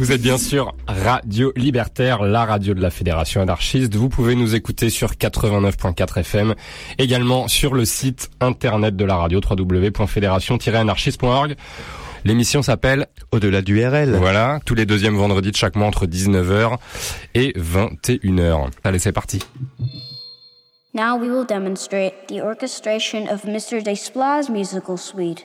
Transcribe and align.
Vous 0.00 0.10
êtes 0.12 0.22
bien 0.22 0.38
sûr 0.38 0.74
Radio 0.88 1.52
Libertaire, 1.56 2.22
la 2.22 2.46
radio 2.46 2.72
de 2.72 2.80
la 2.80 2.88
Fédération 2.88 3.42
anarchiste. 3.42 3.94
Vous 3.96 4.08
pouvez 4.08 4.34
nous 4.34 4.54
écouter 4.54 4.88
sur 4.88 5.10
89.4 5.10 6.20
FM, 6.20 6.54
également 6.96 7.48
sur 7.48 7.74
le 7.74 7.84
site 7.84 8.30
internet 8.40 8.96
de 8.96 9.04
la 9.04 9.16
radio 9.16 9.42
www.fédération-anarchiste.org. 9.46 11.54
L'émission 12.24 12.62
s'appelle 12.62 13.08
Au-delà 13.30 13.60
du 13.60 13.86
RL. 13.86 14.16
Voilà, 14.16 14.60
tous 14.64 14.74
les 14.74 14.86
deuxièmes 14.86 15.16
vendredis 15.16 15.50
de 15.50 15.56
chaque 15.56 15.76
mois 15.76 15.88
entre 15.88 16.06
19h 16.06 16.78
et 17.34 17.52
21h. 17.58 18.70
Allez, 18.84 19.00
c'est 19.00 19.12
parti. 19.12 19.40
Now 20.94 21.18
we 21.18 21.28
will 21.28 21.44
demonstrate 21.46 22.26
the 22.26 22.40
orchestration 22.40 23.30
of 23.30 23.44
Mr. 23.44 23.82
Despla's 23.82 24.48
musical 24.48 24.96
suite. 24.96 25.44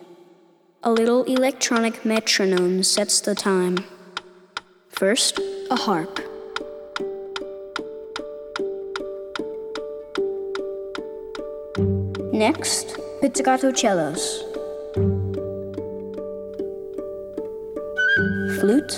A 0.81 0.93
little 0.93 1.25
electronic 1.27 2.05
metronome 2.05 2.83
sets 2.83 3.21
the 3.21 3.35
time. 3.35 3.79
First, 4.97 5.41
a 5.69 5.75
harp. 5.75 6.19
Next, 12.31 12.97
pizzicato 13.19 13.73
cellos. 13.73 14.41
Flute 18.57 18.97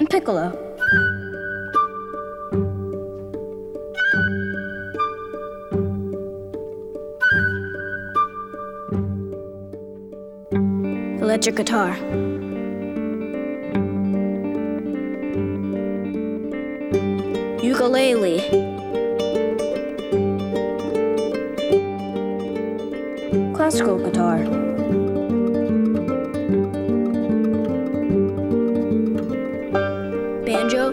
and 0.00 0.10
piccolo. 0.10 0.50
Electric 11.20 11.54
guitar. 11.54 11.96
Ukulele. 17.62 18.40
Classical 23.54 23.98
guitar. 23.98 24.38
Banjo. 30.46 30.92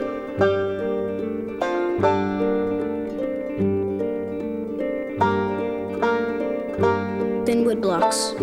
Thin 7.45 7.63
wood 7.63 7.81
blocks. 7.81 8.33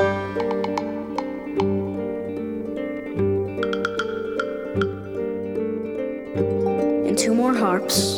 and 7.15 7.19
two 7.20 7.33
more 7.33 7.55
harps. 7.55 8.14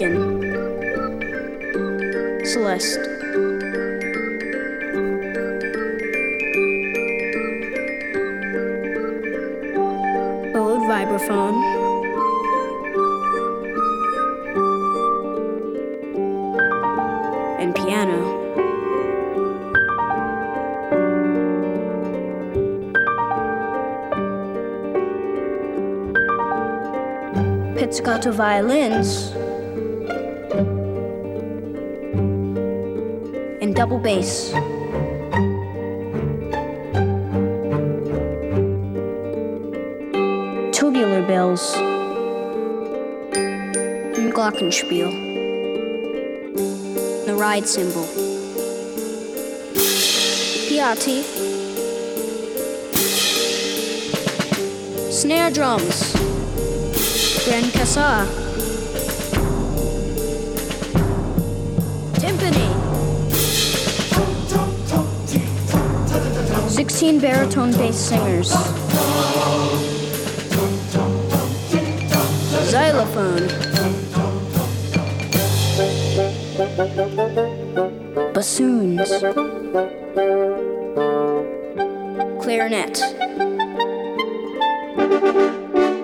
Celeste. 0.00 0.16
Old 10.56 10.80
vibraphone. 10.88 11.58
and 17.60 17.74
piano. 17.74 18.38
pizzicato 27.76 28.32
violins 28.32 29.39
bass. 34.10 34.50
Tubular 40.72 41.22
bells, 41.26 41.74
glockenspiel. 44.34 45.10
The 47.26 47.34
ride 47.36 47.68
cymbal. 47.68 48.04
Piatti. 50.68 51.22
Snare 55.12 55.50
drums. 55.50 56.12
Grand 57.44 57.72
Cassa. 57.72 58.39
16 67.00 67.18
baritone 67.18 67.72
bass 67.78 67.96
singers. 67.96 68.50
Xylophone. 72.68 73.48
Bassoons. 78.34 79.08
Clarinet. 82.38 82.98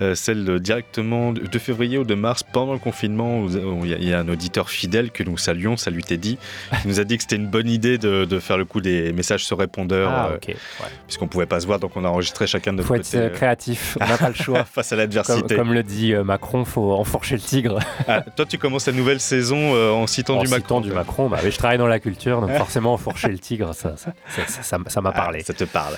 euh, 0.00 0.14
celle 0.14 0.44
de, 0.44 0.58
directement 0.58 1.32
de, 1.32 1.58
février 1.58 1.98
ou 1.98 2.04
de 2.04 2.14
mars 2.14 2.42
pendant 2.42 2.72
le 2.72 2.78
confinement 2.78 3.46
il 3.82 4.02
y, 4.02 4.08
y, 4.08 4.12
a 4.12 4.18
un 4.18 4.28
auditeur 4.28 4.68
fidèle 4.68 5.10
que 5.10 5.22
nous 5.22 5.38
saluons, 5.38 5.76
salut 5.76 6.02
Teddy, 6.02 6.38
qui 6.80 6.88
nous 6.88 7.00
a 7.00 7.04
dit 7.04 7.16
que 7.16 7.22
c'était 7.22 7.36
une 7.36 7.46
bonne 7.46 7.68
idée 7.68 7.98
de, 7.98 8.24
de, 8.24 8.38
faire 8.38 8.58
le 8.58 8.64
coup 8.64 8.80
des 8.80 9.12
messages 9.12 9.44
sur 9.44 9.58
répondeur, 9.58 10.10
ah, 10.10 10.32
okay. 10.34 10.52
ouais. 10.52 10.86
puisqu'on 11.06 11.28
pouvait 11.28 11.46
pas 11.46 11.60
se 11.60 11.66
voir, 11.66 11.78
donc 11.78 11.96
on 11.96 12.04
a 12.04 12.08
enregistré 12.08 12.46
chacun 12.46 12.72
de 12.72 12.78
notre 12.78 12.88
faut 12.88 12.94
côté. 12.94 13.16
être 13.16 13.32
créatif, 13.32 13.96
on 14.00 14.06
n'a 14.06 14.18
pas 14.18 14.28
le 14.28 14.34
choix. 14.34 14.64
Face 14.72 14.92
à 14.92 14.96
l'adversité. 14.96 15.54
Comme, 15.54 15.68
comme, 15.68 15.74
le 15.74 15.82
dit 15.82 16.14
Macron, 16.14 16.64
faut 16.64 16.92
enfourcher 16.92 17.36
le 17.36 17.42
tigre. 17.42 17.78
ah, 18.08 18.22
toi, 18.22 18.44
tu 18.44 18.58
commences 18.58 18.86
la 18.86 18.92
nouvelle 18.92 19.20
saison 19.20 19.74
euh, 19.74 19.90
en 19.90 20.06
citant 20.06 20.38
en 20.38 20.40
du 20.40 20.46
citant 20.46 20.58
Macron. 20.58 20.80
du 20.80 20.92
Macron, 20.92 21.28
bah, 21.28 21.38
je 21.44 21.56
travaille 21.56 21.78
dans 21.78 21.86
la 21.86 22.00
culture, 22.00 22.40
donc 22.40 22.50
forcément 22.56 22.92
enfourcher 22.92 23.28
le 23.28 23.38
tigre, 23.38 23.74
ça, 23.74 23.96
ça, 23.96 24.12
ça, 24.46 24.78
ça 24.86 25.00
m'a 25.00 25.12
parlé. 25.12 25.38
Ah, 25.42 25.46
ça 25.46 25.54
te 25.54 25.64
parle. 25.64 25.96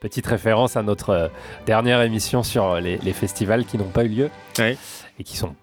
Petite 0.00 0.26
référence 0.38 0.76
à 0.76 0.82
notre 0.82 1.10
euh, 1.10 1.28
dernière 1.66 2.00
émission 2.02 2.42
sur 2.42 2.76
les, 2.80 2.96
les 2.98 3.12
festivals 3.12 3.64
qui 3.64 3.76
n'ont 3.76 3.84
pas 3.84 4.04
eu 4.04 4.08
lieu 4.08 4.30
et 4.60 5.24
qui 5.24 5.36
sont 5.36 5.54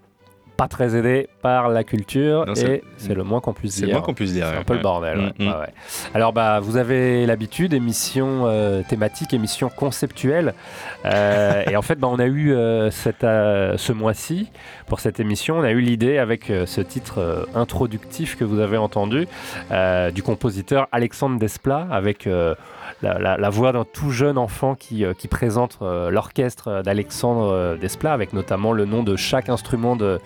pas 0.57 0.69
très 0.69 0.95
aidés 0.95 1.27
par 1.41 1.67
la 1.67 1.83
culture 1.83 2.45
Non, 2.45 2.53
et 2.53 2.55
c'est- 2.55 2.83
c'est 2.95 3.13
le 3.13 3.25
moins 3.25 3.41
qu'on 3.41 3.51
puisse 3.51 3.73
C'est 3.73 3.79
dire. 3.81 3.87
le 3.89 3.93
moins 3.95 4.01
qu'on 4.05 4.13
puisse 4.13 4.31
dire. 4.31 4.45
C'est 4.47 4.55
un 4.55 4.59
ouais. 4.59 4.63
peu 4.63 4.75
le 4.75 4.79
bordel. 4.79 5.33
Mm, 5.37 5.43
mm. 5.43 5.47
Ouais. 5.49 5.73
Alors, 6.13 6.31
bah, 6.31 6.61
vous 6.61 6.77
avez 6.77 7.25
l'habitude, 7.25 7.73
émission 7.73 8.43
euh, 8.45 8.81
thématique, 8.87 9.33
émission 9.33 9.67
conceptuelle. 9.67 10.53
Euh, 11.03 11.61
et 11.69 11.75
en 11.75 11.81
fait, 11.81 11.95
bah, 11.99 12.07
on 12.09 12.19
a 12.19 12.25
eu 12.25 12.53
euh, 12.53 12.89
cette, 12.89 13.25
euh, 13.25 13.75
ce 13.77 13.91
mois-ci, 13.91 14.49
pour 14.87 15.01
cette 15.01 15.19
émission, 15.19 15.57
on 15.59 15.63
a 15.63 15.71
eu 15.71 15.81
l'idée 15.81 16.19
avec 16.19 16.49
euh, 16.49 16.65
ce 16.65 16.79
titre 16.79 17.19
euh, 17.19 17.43
introductif 17.53 18.37
que 18.37 18.45
vous 18.45 18.59
avez 18.59 18.77
entendu, 18.77 19.27
euh, 19.71 20.09
du 20.11 20.23
compositeur 20.23 20.87
Alexandre 20.93 21.37
Desplat, 21.37 21.85
avec 21.91 22.27
euh, 22.27 22.55
la, 23.01 23.17
la- 23.19 23.37
la 23.37 23.49
voix 23.49 23.71
d'un 23.71 23.85
tout 23.85 24.11
jeune 24.11 24.37
enfant 24.37 24.75
qui, 24.75 25.05
euh, 25.05 25.13
qui 25.13 25.27
présente 25.27 25.77
euh, 25.81 26.09
l'orchestre 26.09 26.81
d'Alexandre 26.83 27.51
euh, 27.51 27.75
Desplat, 27.77 28.13
avec 28.13 28.33
notamment 28.33 28.71
le 28.73 28.85
nom 28.85 29.03
de 29.03 29.15
chaque 29.15 29.49
instrument 29.49 29.95
de, 29.95 30.19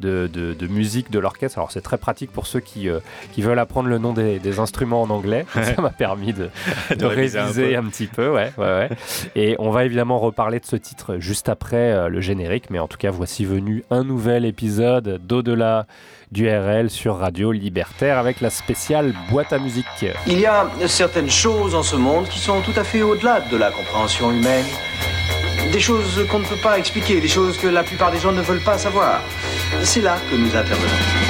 de, 0.00 0.28
de- 0.32 0.54
de 0.54 0.66
musique 0.66 1.10
de 1.10 1.18
l'orchestre. 1.18 1.58
Alors 1.58 1.70
c'est 1.72 1.80
très 1.80 1.98
pratique 1.98 2.32
pour 2.32 2.46
ceux 2.46 2.60
qui, 2.60 2.88
qui 3.32 3.42
veulent 3.42 3.58
apprendre 3.58 3.88
le 3.88 3.98
nom 3.98 4.12
des, 4.12 4.38
des 4.38 4.58
instruments 4.58 5.02
en 5.02 5.10
anglais. 5.10 5.46
Ça 5.54 5.80
m'a 5.82 5.90
permis 5.90 6.32
de, 6.32 6.48
réviser 7.04 7.76
un 7.76 7.84
petit 7.84 8.06
peu. 8.06 8.30
Ouais, 8.32 8.52
ouais, 8.58 8.64
ouais. 8.64 8.88
Et 9.36 9.56
on 9.58 9.70
va 9.70 9.84
évidemment 9.84 10.18
reparler 10.18 10.60
de 10.60 10.66
ce 10.66 10.76
titre 10.76 11.16
juste 11.18 11.48
après 11.48 12.08
le 12.08 12.20
générique. 12.20 12.70
Mais 12.70 12.78
en 12.78 12.88
tout 12.88 12.98
cas, 12.98 13.10
voici 13.10 13.44
venu 13.44 13.84
un 13.90 14.04
nouvel 14.04 14.44
épisode 14.44 15.20
d'Au-delà 15.26 15.86
du 16.30 16.48
RL 16.48 16.90
sur 16.90 17.18
Radio 17.18 17.50
Libertaire 17.50 18.18
avec 18.18 18.40
la 18.40 18.50
spéciale 18.50 19.14
boîte 19.30 19.52
à 19.52 19.58
musique. 19.58 19.86
Il 20.26 20.38
y 20.38 20.46
a 20.46 20.66
certaines 20.86 21.30
choses 21.30 21.74
en 21.74 21.82
ce 21.82 21.96
monde 21.96 22.28
qui 22.28 22.38
sont 22.38 22.60
tout 22.60 22.72
à 22.76 22.84
fait 22.84 23.02
au-delà 23.02 23.40
de 23.40 23.56
la 23.56 23.70
compréhension 23.70 24.30
humaine. 24.30 24.66
Des 25.72 25.80
choses 25.80 26.26
qu'on 26.30 26.40
ne 26.40 26.44
peut 26.44 26.56
pas 26.56 26.78
expliquer, 26.78 27.20
des 27.20 27.28
choses 27.28 27.58
que 27.58 27.66
la 27.66 27.82
plupart 27.82 28.12
des 28.12 28.18
gens 28.18 28.32
ne 28.32 28.42
veulent 28.42 28.64
pas 28.64 28.78
savoir. 28.78 29.20
C'est 29.82 30.02
là 30.02 30.16
que 30.30 30.36
nous 30.36 30.54
intervenons. 30.54 31.29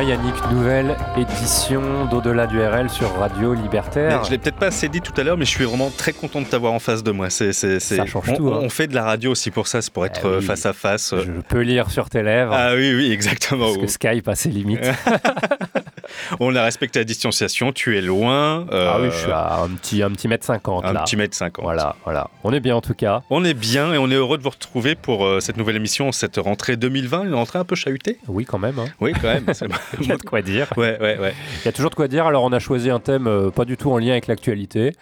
Voilà 0.00 0.10
Yannick, 0.14 0.34
nouvelle 0.52 0.96
édition 1.16 2.04
d'Au-delà 2.06 2.46
du 2.46 2.60
RL 2.62 2.88
sur 2.88 3.12
Radio 3.18 3.52
Libertaire. 3.52 4.20
Mais 4.20 4.26
Je 4.26 4.30
l'ai 4.30 4.38
peut-être 4.38 4.54
pas 4.56 4.66
assez 4.66 4.88
dit 4.88 5.00
tout 5.00 5.12
à 5.16 5.24
l'heure, 5.24 5.36
mais 5.36 5.44
je 5.44 5.50
suis 5.50 5.64
vraiment 5.64 5.90
très 5.90 6.12
content 6.12 6.40
de 6.40 6.46
t'avoir 6.46 6.72
en 6.72 6.78
face 6.78 7.02
de 7.02 7.10
moi. 7.10 7.30
C'est, 7.30 7.52
c'est, 7.52 7.80
c'est- 7.80 7.96
Ça 7.96 8.06
change 8.06 8.28
on, 8.30 8.36
tout, 8.36 8.48
hein. 8.48 8.60
on 8.62 8.68
fait 8.68 8.86
de 8.86 8.94
la 8.94 9.02
radio 9.02 9.32
aussi 9.32 9.50
pour 9.50 9.66
ça, 9.66 9.82
c'est 9.82 9.92
pour 9.92 10.06
être 10.06 10.20
Ah 10.22 10.28
oui. 10.28 10.34
euh, 10.34 10.40
face 10.40 10.66
à 10.66 10.72
face. 10.72 11.14
Je 11.16 11.32
peux 11.48 11.62
lire 11.62 11.90
sur 11.90 12.08
tes 12.10 12.22
lèvres. 12.22 12.52
Ah 12.54 12.74
oui, 12.76 12.94
oui, 12.94 13.10
exactement. 13.10 13.66
Parce 13.66 13.78
que 13.78 13.86
Skype 13.88 14.28
a 14.28 14.36
ses 14.36 14.50
limites. 14.50 14.86
On 16.40 16.54
a 16.56 16.62
respecté 16.62 16.98
la 17.00 17.04
distanciation, 17.04 17.72
tu 17.72 17.96
es 17.96 18.00
loin. 18.00 18.66
euh, 18.72 18.90
ah 18.92 18.98
oui, 19.00 19.08
je 19.10 19.16
suis 19.16 19.30
à 19.32 19.60
un 19.62 19.68
petit, 19.70 20.02
un 20.02 20.10
petit 20.10 20.28
mètre 20.28 20.44
cinquante 20.46 20.84
un 20.84 20.92
là. 20.92 21.02
petit 21.02 21.16
mètre 21.16 21.36
cinquante. 21.36 21.64
Voilà, 21.64 21.96
voilà. 22.04 22.30
On 22.44 22.52
est 22.52 22.60
bien 22.60 22.76
en 22.76 22.80
tout 22.80 22.94
cas. 22.94 23.22
On 23.30 23.44
est 23.44 23.54
bien 23.54 23.92
et 23.92 23.98
on 23.98 24.10
est 24.10 24.14
heureux 24.14 24.38
de 24.38 24.42
vous 24.42 24.50
retrouver 24.50 24.94
pour 24.94 25.24
euh, 25.24 25.40
cette 25.40 25.56
nouvelle 25.56 25.76
émission, 25.76 26.12
cette 26.12 26.36
rentrée 26.36 26.76
2020, 26.76 27.24
une 27.24 27.34
rentrée 27.34 27.58
un 27.58 27.64
peu 27.64 27.76
chahutée. 27.76 28.18
Oui, 28.28 28.44
quand 28.44 28.58
même. 28.58 28.78
hein. 28.78 28.86
Oui, 29.00 29.12
quand 29.12 29.28
même. 29.28 29.46
Il 30.00 30.06
y 30.08 30.12
a 30.12 30.16
de 30.16 30.22
quoi 30.22 30.42
dire. 30.42 30.68
ouais, 30.76 30.98
ouais, 31.00 31.18
ouais. 31.18 31.34
Il 31.62 31.66
y 31.66 31.68
a 31.68 31.72
toujours 31.72 31.90
de 31.90 31.94
quoi 31.96 32.08
dire. 32.08 32.26
Alors, 32.26 32.44
on 32.44 32.52
a 32.52 32.58
choisi 32.58 32.90
un 32.90 33.00
thème 33.00 33.26
euh, 33.26 33.50
pas 33.50 33.64
du 33.64 33.76
tout 33.76 33.90
en 33.90 33.98
lien 33.98 34.12
avec 34.12 34.26
l'actualité. 34.26 34.92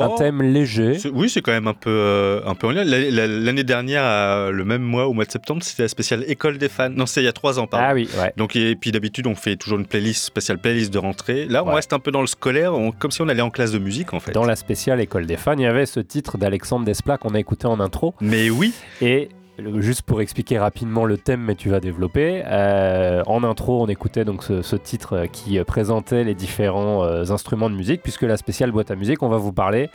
Un 0.00 0.08
Oh. 0.08 0.16
thème 0.18 0.42
léger. 0.42 0.96
Oui, 1.12 1.30
c'est 1.30 1.40
quand 1.40 1.52
même 1.52 1.68
un 1.68 1.74
peu, 1.74 1.88
euh, 1.90 2.40
un 2.46 2.54
peu 2.56 2.66
en 2.66 2.70
lien. 2.72 2.82
La- 2.82 2.98
la- 2.98 3.26
L'année 3.28 3.62
dernière, 3.62 4.02
à- 4.02 4.50
le 4.50 4.64
même 4.64 4.82
mois, 4.82 5.06
au 5.06 5.12
mois 5.12 5.24
de 5.24 5.30
septembre, 5.30 5.62
c'était 5.62 5.82
la 5.84 5.88
spéciale 5.88 6.24
École 6.26 6.58
des 6.58 6.68
fans. 6.68 6.90
Non, 6.90 7.06
c'est 7.06 7.20
il 7.20 7.24
y 7.24 7.28
a 7.28 7.32
trois 7.32 7.60
ans, 7.60 7.66
pardon. 7.68 7.86
Ah 7.88 7.94
oui, 7.94 8.08
ouais. 8.20 8.32
Donc, 8.36 8.56
et 8.56 8.74
puis 8.74 8.90
d'habitude, 8.90 9.26
on 9.28 9.36
fait 9.36 9.54
toujours 9.56 9.78
une 9.78 9.86
playlist, 9.86 10.24
spéciale 10.24 10.58
playlist 10.58 10.92
de 10.92 10.98
rentrée. 10.98 11.46
Là, 11.46 11.62
on 11.62 11.68
Ouais. 11.68 11.74
reste 11.76 11.92
un 11.92 12.00
peu 12.00 12.10
dans 12.10 12.20
le 12.22 12.26
scolaire, 12.26 12.74
on- 12.74 12.90
comme 12.90 13.12
si 13.12 13.22
on 13.22 13.28
allait 13.28 13.40
en 13.42 13.50
classe 13.50 13.70
de 13.70 13.78
musique, 13.78 14.12
en 14.14 14.20
fait. 14.20 14.32
Dans 14.32 14.44
la 14.44 14.56
spéciale 14.56 15.00
École 15.00 15.26
des 15.26 15.36
fans, 15.36 15.54
il 15.56 15.62
y 15.62 15.66
avait 15.66 15.86
ce 15.86 16.00
titre 16.00 16.38
d'Alexandre 16.38 16.84
Desplat 16.84 17.18
qu'on 17.18 17.34
a 17.34 17.38
écouté 17.38 17.66
en 17.66 17.78
intro. 17.78 18.14
Mais 18.20 18.50
oui, 18.50 18.72
Et 19.00 19.28
euh, 19.30 19.34
juste 19.58 20.02
pour 20.02 20.20
expliquer 20.20 20.58
rapidement 20.58 21.04
le 21.04 21.16
thème, 21.16 21.40
mais 21.40 21.54
tu 21.54 21.68
vas 21.68 21.80
développer, 21.80 22.42
euh, 22.46 23.22
en 23.26 23.44
intro, 23.44 23.82
on 23.82 23.86
écoutait 23.86 24.24
donc 24.24 24.42
ce, 24.42 24.76
titre 24.76 25.16
euh, 25.16 25.26
qui 25.26 25.58
euh, 25.58 25.64
présentait 25.64 26.24
les 26.24 26.34
différents 26.34 27.04
instruments 27.30 27.70
de 27.70 27.76
musique, 27.76 28.02
puisque 28.02 28.22
la 28.22 28.36
spéciale 28.36 28.72
boîte 28.72 28.90
à 28.90 28.96
musique, 28.96 29.22
on 29.22 29.28
va 29.28 29.36
vous 29.36 29.52
parler 29.52 29.90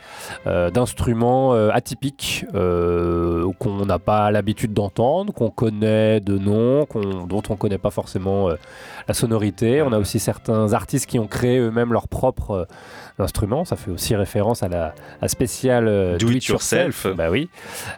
d'instruments 0.46 1.52
atypiques 1.52 2.44
qu'on 2.52 3.86
n'a 3.86 3.98
pas 3.98 4.30
l'habitude 4.30 4.72
d'entendre, 4.72 5.32
qu'on 5.32 5.50
connaît 5.50 6.20
de 6.20 6.38
nom, 6.38 6.86
dont 7.26 7.42
on 7.48 7.52
ne 7.52 7.58
connaît 7.58 7.78
pas 7.78 7.90
forcément 7.90 8.48
la 9.08 9.14
sonorité. 9.14 9.82
On 9.82 9.92
a 9.92 9.98
aussi 9.98 10.18
certains 10.18 10.72
artistes 10.72 11.06
qui 11.06 11.18
ont 11.18 11.26
créé 11.26 11.58
eux-mêmes 11.58 11.92
leurs 11.92 12.08
propres 12.08 12.66
euh, 13.20 13.24
instruments. 13.24 13.64
Ça 13.64 13.76
fait 13.76 13.90
aussi 13.90 14.14
référence 14.14 14.62
à 14.62 14.68
la, 14.68 14.94
spéciale 15.28 15.88
euh, 15.88 16.18
Do 16.18 16.30
It 16.30 16.44
Yourself. 16.46 17.06
Bah 17.16 17.30
oui. 17.30 17.48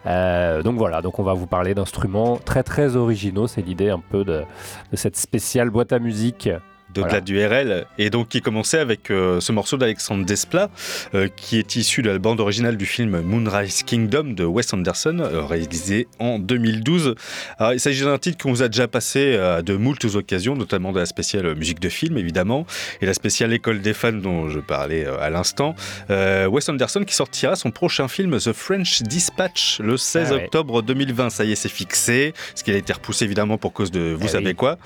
Euh, 0.06 0.62
donc 0.62 0.76
voilà, 0.76 1.02
donc 1.02 1.18
on 1.18 1.22
va 1.22 1.34
vous 1.34 1.46
parler 1.46 1.74
d'instruments 1.74 2.36
très 2.36 2.62
très 2.62 2.96
originaux. 2.96 3.46
C'est 3.46 3.62
l'idée 3.62 3.90
un 3.90 4.00
peu 4.00 4.24
de, 4.24 4.42
de 4.90 4.96
cette 4.96 5.16
spéciale 5.16 5.70
boîte 5.70 5.92
à 5.92 5.98
musique. 5.98 6.48
D'au-delà 6.94 7.20
Voilà. 7.20 7.20
du 7.20 7.44
RL. 7.44 7.86
Et 7.98 8.10
donc, 8.10 8.28
qui 8.28 8.40
commençait 8.40 8.78
avec 8.78 9.10
euh, 9.10 9.40
ce 9.40 9.52
morceau 9.52 9.76
d'Alexandre 9.76 10.24
Desplat, 10.24 10.68
euh, 11.14 11.28
qui 11.34 11.58
est 11.58 11.76
issu 11.76 12.02
de 12.02 12.10
la 12.10 12.18
bande 12.18 12.40
originale 12.40 12.76
du 12.76 12.86
film 12.86 13.20
Moonrise 13.20 13.82
Kingdom 13.82 14.24
de 14.34 14.44
Wes 14.44 14.72
Anderson, 14.72 15.18
euh, 15.20 15.42
réalisé 15.44 16.08
en 16.18 16.38
2012. 16.38 17.14
Alors, 17.58 17.72
il 17.72 17.80
s'agit 17.80 18.04
d'un 18.04 18.18
titre 18.18 18.42
qu'on 18.42 18.50
vous 18.50 18.62
a 18.62 18.68
déjà 18.68 18.88
passé 18.88 19.36
à 19.36 19.62
de 19.62 19.76
moultes 19.76 20.04
occasions, 20.14 20.54
notamment 20.56 20.92
de 20.92 20.98
la 21.00 21.06
spéciale 21.06 21.54
musique 21.54 21.80
de 21.80 21.88
film, 21.88 22.18
évidemment, 22.18 22.66
et 23.00 23.06
la 23.06 23.14
spéciale 23.14 23.52
École 23.52 23.80
des 23.80 23.94
fans 23.94 24.12
dont 24.12 24.48
je 24.48 24.60
parlais 24.60 25.06
à 25.06 25.30
l'instant. 25.30 25.74
Wes 26.10 26.68
Anderson 26.68 27.04
qui 27.06 27.14
sortira 27.14 27.56
son 27.56 27.70
prochain 27.70 28.08
film 28.08 28.38
The 28.38 28.52
French 28.52 29.02
Dispatch 29.02 29.80
le 29.80 29.96
16 29.96 30.28
Ah 30.30 30.34
ouais. 30.34 30.44
octobre 30.44 30.82
2020. 30.82 31.30
Ça 31.30 31.44
y 31.44 31.52
est, 31.52 31.56
c'est 31.56 31.68
fixé, 31.68 32.32
ce 32.54 32.62
qui 32.64 32.70
a 32.70 32.76
été 32.76 32.92
repoussé 32.92 33.24
évidemment 33.24 33.58
pour 33.58 33.72
cause 33.72 33.90
de 33.90 34.12
vous 34.18 34.26
Ah 34.26 34.32
savez 34.32 34.46
oui. 34.48 34.54
quoi. 34.54 34.78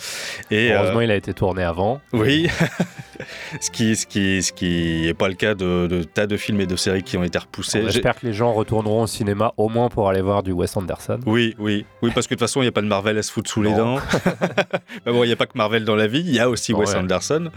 Et, 0.50 0.72
Heureusement, 0.72 1.00
il 1.00 1.10
a 1.10 1.16
été 1.16 1.32
tourné 1.34 1.62
avant. 1.62 1.95
Temps. 1.96 2.18
Oui, 2.18 2.48
ce 3.60 3.70
qui 3.70 3.96
ce 3.96 4.06
qui 4.06 4.42
ce 4.42 4.52
qui 4.52 5.08
est 5.08 5.14
pas 5.14 5.28
le 5.28 5.34
cas 5.34 5.54
de, 5.54 5.86
de, 5.86 6.02
tas 6.02 6.26
de 6.26 6.36
films 6.36 6.60
et 6.60 6.66
de 6.66 6.76
séries 6.76 7.02
qui 7.02 7.16
ont 7.16 7.24
été 7.24 7.38
repoussés. 7.38 7.82
J'espère 7.86 8.18
que 8.18 8.26
les 8.26 8.32
gens 8.32 8.52
retourneront 8.52 9.02
au 9.02 9.06
cinéma 9.06 9.52
au 9.56 9.68
moins 9.68 9.88
pour 9.88 10.08
aller 10.08 10.20
voir 10.20 10.42
du 10.42 10.52
Wes 10.52 10.76
Anderson. 10.76 11.20
Oui, 11.26 11.54
oui, 11.58 11.84
oui, 12.02 12.10
parce 12.14 12.26
que 12.26 12.34
de 12.34 12.38
toute 12.38 12.48
façon 12.48 12.60
il 12.60 12.64
n'y 12.64 12.68
a 12.68 12.72
pas 12.72 12.82
de 12.82 12.86
Marvel 12.86 13.18
à 13.18 13.22
se 13.22 13.32
foutre 13.32 13.50
sous 13.50 13.62
les 13.62 13.72
dents. 13.72 13.98
Mais 15.06 15.12
bon, 15.12 15.24
il 15.24 15.28
n'y 15.28 15.32
a 15.32 15.36
pas 15.36 15.46
que 15.46 15.56
Marvel 15.56 15.84
dans 15.84 15.96
la 15.96 16.06
vie, 16.06 16.20
il 16.20 16.34
y 16.34 16.40
a 16.40 16.48
aussi 16.48 16.72
Wes 16.72 16.94
Anderson. 16.94 17.50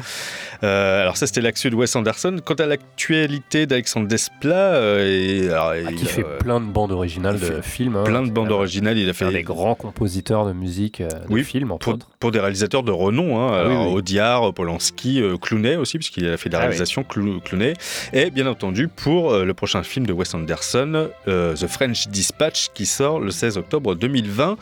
Euh, 0.64 1.02
alors 1.02 1.18
ça 1.18 1.28
c'était 1.28 1.42
l'actu 1.42 1.70
de 1.70 1.76
Wes 1.76 1.96
Anderson. 1.96 2.38
Quant 2.44 2.56
à 2.56 2.66
l'actualité 2.66 3.66
d'Alexandre 3.66 4.08
Desplat, 4.08 4.56
euh, 4.56 5.52
alors, 5.52 5.74
ah, 5.88 5.92
qui 5.94 6.06
fait 6.06 6.26
plein 6.40 6.60
de 6.60 6.66
bandes 6.66 6.92
originales 6.92 7.40
de 7.40 7.62
films. 7.62 7.98
Hein. 7.98 8.04
plein 8.04 8.24
de 8.24 8.32
bandes 8.32 8.52
originales, 8.52 8.98
il 8.98 9.10
a 9.10 9.14
fait 9.14 9.30
des 9.32 9.44
grands 9.44 9.76
compositeurs 9.76 10.46
de 10.46 10.54
musique 10.54 11.02
de 11.02 11.08
oui, 11.30 11.44
films 11.44 11.76
pour, 11.80 11.94
autres. 11.94 12.10
pour 12.20 12.32
des 12.32 12.40
réalisateurs 12.40 12.84
de 12.84 12.92
renom, 12.92 13.40
hein, 13.40 13.66
oui, 13.68 13.76
oui. 13.76 13.94
Audiard, 13.94 14.29
Polanski, 14.56 15.22
euh, 15.22 15.38
Clooney 15.38 15.76
aussi, 15.76 15.98
puisqu'il 15.98 16.28
a 16.28 16.38
fait 16.38 16.50
des 16.50 16.58
réalisations 16.58 17.06
ah, 17.08 17.14
oui. 17.18 17.42
Clooney, 17.44 17.74
et 18.14 18.30
bien 18.30 18.48
entendu 18.48 18.88
pour 18.88 19.32
euh, 19.32 19.46
le 19.46 19.54
prochain 19.54 19.84
film 19.84 20.06
de 20.06 20.14
Wes 20.14 20.34
Anderson, 20.34 21.10
euh, 21.28 21.56
The 21.56 21.68
French 21.68 22.08
Dispatch, 22.08 22.70
qui 22.74 22.86
sort 22.86 23.20
le 23.20 23.32
16 23.32 23.58
octobre 23.58 23.96
2020. 23.96 24.58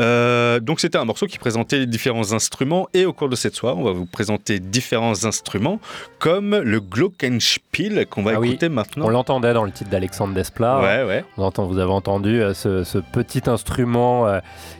Euh, 0.00 0.60
donc 0.60 0.80
c'était 0.80 0.98
un 0.98 1.04
morceau 1.04 1.26
qui 1.26 1.38
présentait 1.38 1.86
différents 1.86 2.32
instruments, 2.32 2.88
et 2.94 3.06
au 3.06 3.12
cours 3.12 3.28
de 3.28 3.36
cette 3.36 3.54
soirée, 3.54 3.76
on 3.78 3.84
va 3.84 3.92
vous 3.92 4.06
présenter 4.06 4.58
différents 4.58 5.24
instruments, 5.24 5.80
comme 6.18 6.56
le 6.56 6.80
Glockenspiel 6.80 8.06
qu'on 8.06 8.22
va 8.22 8.32
ah 8.36 8.46
écouter 8.46 8.68
maintenant. 8.68 9.06
On 9.06 9.10
l'entendait 9.10 9.54
dans 9.54 9.64
le 9.64 9.72
titre 9.72 9.90
d'Alexandre 9.90 10.34
Desplat. 10.34 10.80
Ouais, 10.80 11.04
ouais. 11.04 11.24
On 11.36 11.42
entend, 11.42 11.66
vous 11.66 11.78
avez 11.78 11.92
entendu 11.92 12.40
ce, 12.54 12.84
ce 12.84 12.98
petit 12.98 13.42
instrument 13.46 14.26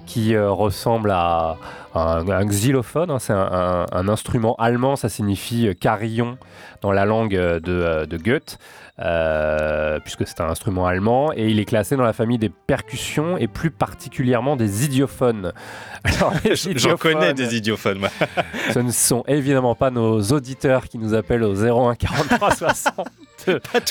qui 0.07 0.37
ressemble 0.37 1.11
à 1.11 1.57
un, 1.95 2.29
un 2.29 2.45
xylophone, 2.47 3.11
hein, 3.11 3.19
c'est 3.19 3.33
un, 3.33 3.49
un, 3.53 3.87
un, 3.93 4.09
instrument 4.09 4.57
allemand, 4.57 4.97
ça 4.97 5.09
signifie 5.09 5.71
carillon 5.81 6.39
dans 6.83 6.93
la 6.93 7.05
langue 7.05 7.35
de, 7.35 8.05
de 8.05 8.17
Goethe, 8.17 8.59
euh, 9.01 9.99
puisque 10.01 10.25
c'est 10.25 10.41
un 10.41 10.49
instrument 10.49 10.87
allemand, 10.87 11.33
et 11.35 11.49
il 11.49 11.59
est 11.59 11.65
classé 11.65 11.97
dans 11.97 12.05
la 12.05 12.13
famille 12.13 12.39
des 12.39 12.49
percussions 12.49 13.37
et 13.37 13.49
plus 13.49 13.73
particulièrement 13.73 14.55
des 14.55 14.85
idiophones. 14.85 15.53
J'en 16.77 16.97
connais 16.97 17.35
des 17.35 17.57
idiophones. 17.57 17.99
Moi. 17.99 18.09
ce 18.73 18.79
ne 18.79 18.93
sont 18.93 19.25
évidemment 19.27 19.75
pas 19.75 19.91
nos 19.91 20.21
auditeurs 20.23 20.89
qui 20.89 20.99
nous 20.99 21.15
appellent 21.15 21.43
au 21.43 21.55
01 21.55 21.97
43 21.97 22.51
60 22.53 23.09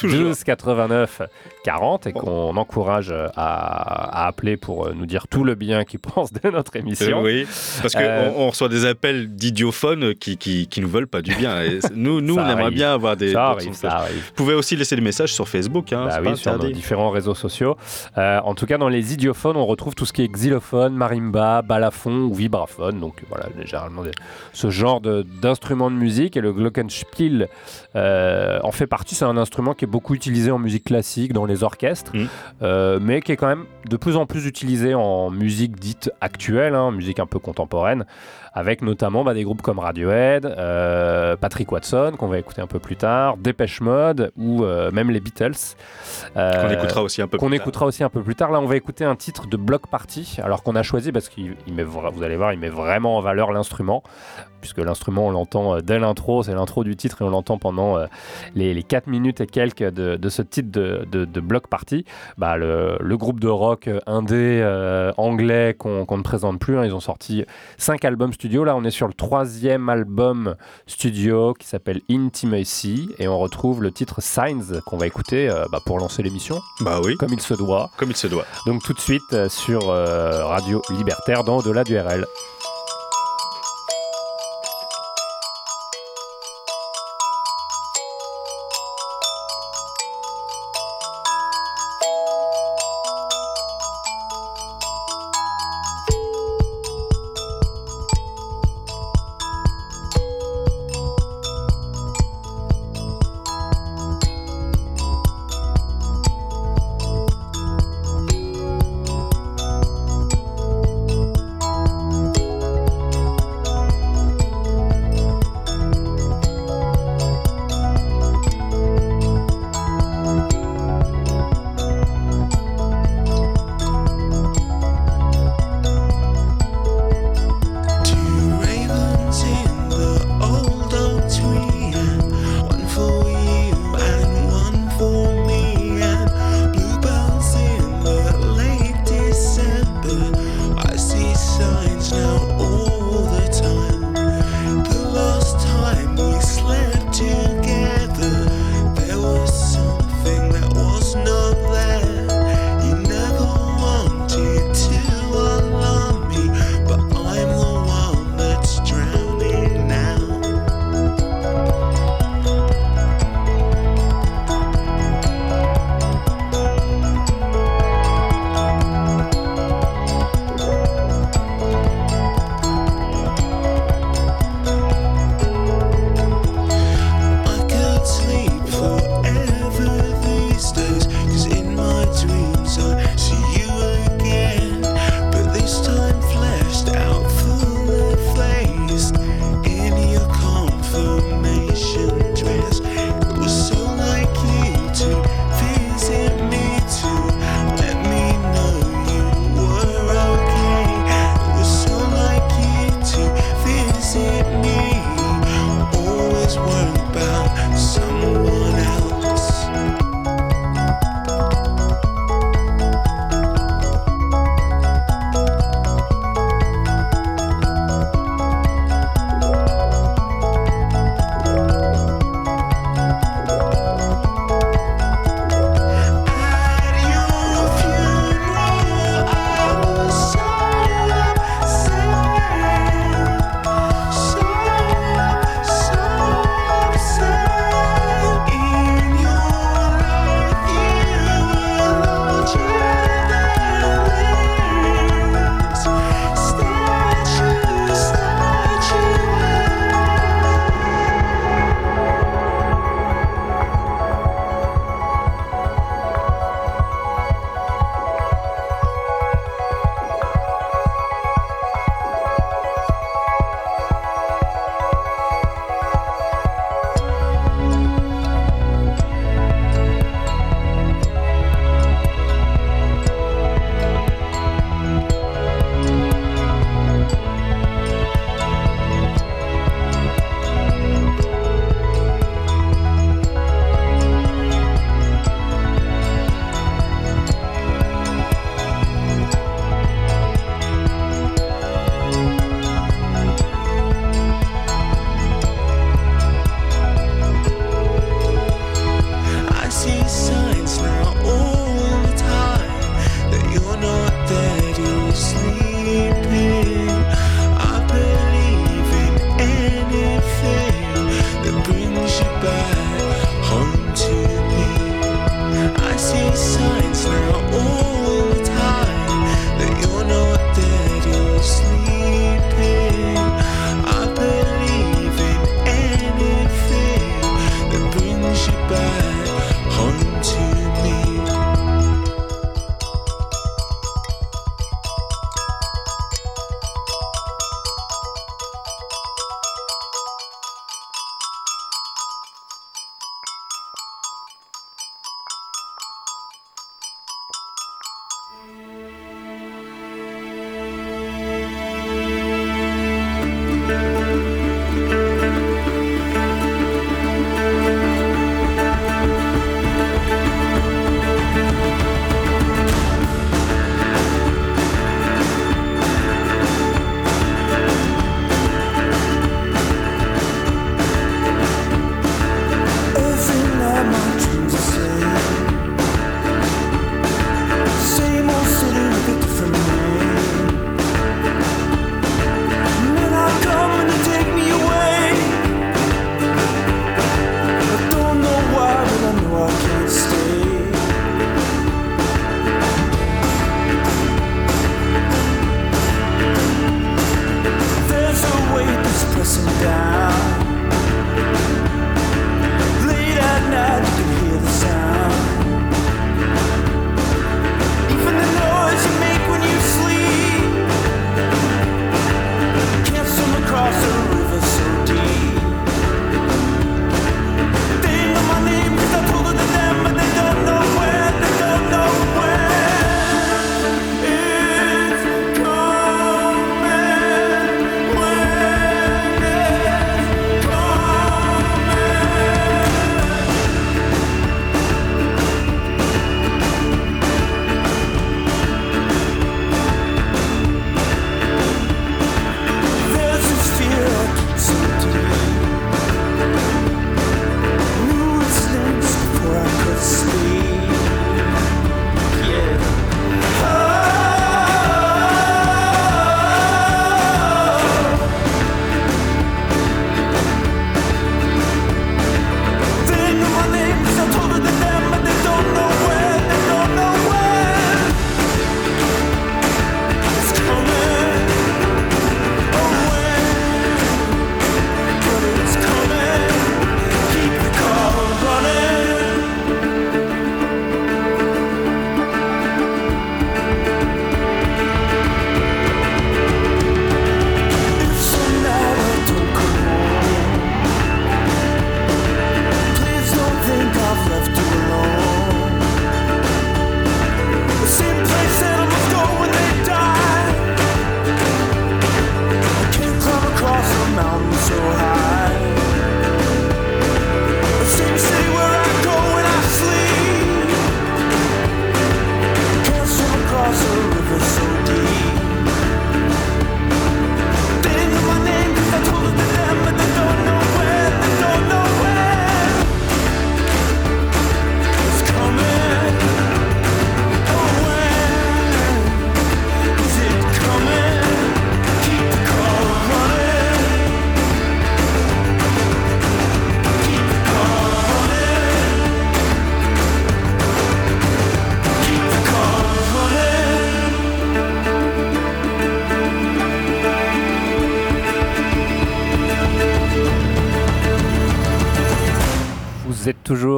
12 0.04 0.44
89 0.44 1.22
40 1.64 2.08
et 2.08 2.14
qu'on 2.14 2.56
encourage 2.58 3.12
à, 3.12 3.32
à, 3.36 4.28
appeler 4.28 4.58
pour 4.58 4.94
nous 4.94 5.06
dire 5.06 5.28
tout 5.28 5.44
le 5.44 5.56
bien 5.56 5.86
qu'ils 5.86 6.00
pensent 6.00 6.34
de 6.34 6.50
notre 6.50 6.76
émission. 6.76 7.20
Euh, 7.20 7.24
oui, 7.24 7.48
parce 7.82 7.94
qu'on 7.94 8.02
euh, 8.02 8.32
on 8.36 8.50
reçoit 8.50 8.70
des 8.70 8.86
appels 8.86 9.34
d'idiophones 9.34 10.16
qui, 10.16 10.38
qui, 10.38 10.68
qui, 10.68 10.82
nous 10.82 10.90
veulent 10.90 11.08
pas 11.08 11.22
du 11.22 11.34
bien. 11.36 11.62
Et 11.62 11.80
nous, 11.94 12.22
nous 12.22 12.36
on 12.38 12.48
aimerait 12.48 12.72
bien 12.72 12.94
avoir 12.94 13.16
des. 13.16 13.34
Ça 13.34 13.48
arrive, 13.48 13.74
ça 13.74 13.92
arrive. 13.92 14.24
Vous 14.28 14.34
pouvez 14.36 14.54
aussi 14.54 14.76
laisser 14.76 14.96
des 14.96 15.02
messages 15.02 15.34
sur 15.34 15.48
Facebook. 15.48 15.94
Hein, 15.94 16.08
bah 16.08 16.20
oui, 16.24 16.38
sur 16.38 16.58
nos 16.58 16.70
différents 16.70 17.10
réseaux 17.10 17.36
sociaux. 17.36 17.78
Euh, 18.18 18.40
en 18.44 18.56
tout 18.56 18.66
cas, 18.66 18.78
dans 18.78 18.90
les 18.90 19.14
idiophones, 19.14 19.58
on 19.58 19.66
retrouve 19.66 19.96
tout 19.96 20.06
ce 20.06 20.14
qui 20.14 20.24
est 20.24 20.28
xylophone, 20.28 20.94
marimba, 20.94 21.62
balafon 21.62 22.24
ou 22.24 22.34
vibraphone. 22.34 23.00
Donc 23.00 23.24
voilà, 23.30 23.48
généralement 23.64 24.04
ce 24.54 24.70
genre 24.70 25.02
d'instruments 25.02 25.90
de, 25.90 25.96
de, 25.96 26.00
musique. 26.00 26.38
Et 26.38 26.42
le 26.42 26.54
glockenspiel 26.54 27.50
euh, 27.96 28.60
en 28.64 28.72
fait 28.72 28.88
partie. 28.88 29.16
C'est 29.16 29.26
un 29.26 29.38
instrument 29.38 29.74
qui 29.74 29.86
est 29.86 29.88
beaucoup 29.88 30.16
utilisé 30.16 30.50
en 30.50 30.58
musique 30.58 30.86
classique, 30.86 31.34
dans 31.34 31.46
les 31.46 31.53
orchestres, 31.62 32.16
mmh. 32.16 32.26
euh, 32.64 33.00
mais 33.02 33.22
qui 33.22 33.32
est 33.32 33.38
quand 33.38 33.48
même 33.48 33.66
de 33.88 33.98
plus 33.98 34.16
en 34.16 34.26
plus 34.26 34.48
utilisé 34.48 34.96
en 34.96 35.30
musique 35.30 35.80
dite 35.80 36.12
actuelle, 36.22 36.74
hein, 36.74 36.92
musique 36.92 37.20
un 37.20 37.28
peu 37.28 37.38
contemporaine, 37.38 38.06
avec 38.54 38.82
notamment 38.82 39.24
bah, 39.24 39.34
des 39.34 39.44
groupes 39.44 39.62
comme 39.62 39.80
Radiohead, 39.80 40.46
euh, 40.46 41.36
Patrick 41.36 41.72
Watson, 41.72 42.14
qu'on 42.18 42.28
va 42.28 42.38
écouter 42.38 42.62
un 42.62 42.68
peu 42.68 42.80
plus 42.80 42.96
tard, 42.96 43.38
Dépêche 43.38 43.82
Mode 43.82 44.32
ou 44.38 44.64
euh, 44.64 44.92
même 44.92 45.10
les 45.10 45.20
Beatles. 45.20 45.76
qu'on 46.36 46.70
écoutera 46.70 47.04
aussi 47.04 47.22
un 47.22 47.28
peu 47.28 47.38
qu'on 47.38 47.52
écoutera 47.52 47.86
aussi 47.86 48.04
un 48.04 48.10
peu 48.10 48.22
plus 48.22 48.36
tard. 48.36 48.52
Là, 48.52 48.60
on 48.60 48.66
va 48.66 48.76
écouter 48.76 49.06
un 49.06 49.16
titre 49.16 49.48
de 49.48 49.58
Block 49.58 49.88
Party, 49.88 50.38
alors 50.44 50.64
qu'on 50.64 50.76
a 50.76 50.84
choisi 50.84 51.12
parce 51.12 51.30
qu'il 51.30 51.56
met, 51.72 51.84
vous 51.84 52.24
allez 52.24 52.38
voir, 52.38 52.54
il 52.54 52.60
met 52.60 52.70
vraiment 52.70 53.18
en 53.18 53.22
valeur 53.22 53.52
l'instrument, 53.52 54.04
puisque 54.62 54.80
l'instrument, 54.80 55.28
on 55.28 55.32
l'entend 55.32 55.80
dès 55.82 56.00
l'intro, 56.00 56.44
c'est 56.44 56.54
l'intro 56.54 56.84
du 56.84 56.96
titre 56.96 57.22
et 57.22 57.26
on 57.26 57.30
l'entend 57.30 57.58
pendant 57.58 57.98
les, 58.56 58.74
les, 58.74 58.84
4 58.84 59.08
minutes 59.08 59.42
et 59.42 59.48
quelques 59.48 59.84
de, 59.84 60.16
de 60.16 60.30
ce 60.30 60.42
titre 60.42 60.72
de, 60.72 61.06
de, 61.12 61.26
de 61.26 61.40
Block 61.40 61.68
Party. 61.68 62.06
Bah, 62.38 62.58
le, 62.58 62.98
le, 63.00 63.18
groupe 63.18 63.40
de 63.40 63.48
rock 63.48 63.90
indé 64.06 64.62
euh, 64.62 65.12
anglais 65.18 65.76
qu'on 65.78 66.06
qu 66.06 66.16
ne 66.16 66.22
présente 66.22 66.60
plus, 66.60 66.78
hein, 66.78 66.86
ils 66.86 66.94
ont 66.94 67.00
sorti 67.00 67.46
5 67.78 68.04
albums 68.06 68.34
studio. 68.44 68.66
Là, 68.66 68.76
on 68.76 68.84
est 68.84 68.92
sur 68.92 69.08
le 69.08 69.14
troisième 69.14 69.88
album 69.88 70.56
studio 70.86 71.54
qui 71.54 71.66
s'appelle 71.66 72.02
Intimacy 72.10 73.08
et 73.18 73.30
on 73.30 73.40
retrouve 73.40 73.82
le 73.82 73.90
titre 73.90 74.22
Signs 74.22 74.82
qu'on 74.86 74.98
va 74.98 75.08
écouter 75.08 75.50
euh, 75.50 75.64
bah, 75.72 75.80
pour 75.86 75.98
lancer 75.98 76.24
l'émission. 76.24 76.60
Bah 76.82 77.00
oui. 77.02 77.16
Comme 77.16 77.32
il 77.32 77.40
se 77.40 77.54
doit. 77.54 77.90
Comme 77.96 78.10
il 78.10 78.18
se 78.18 78.28
doit. 78.28 78.44
Donc 78.66 78.84
tout 78.84 78.92
de 78.92 79.00
suite 79.00 79.22
euh, 79.32 79.48
sur 79.48 79.86
Radio 79.88 80.82
Libertaire 80.90 81.46
dans 81.46 81.60
Au-delà 81.60 81.86
du 81.86 81.98
RL. 81.98 82.26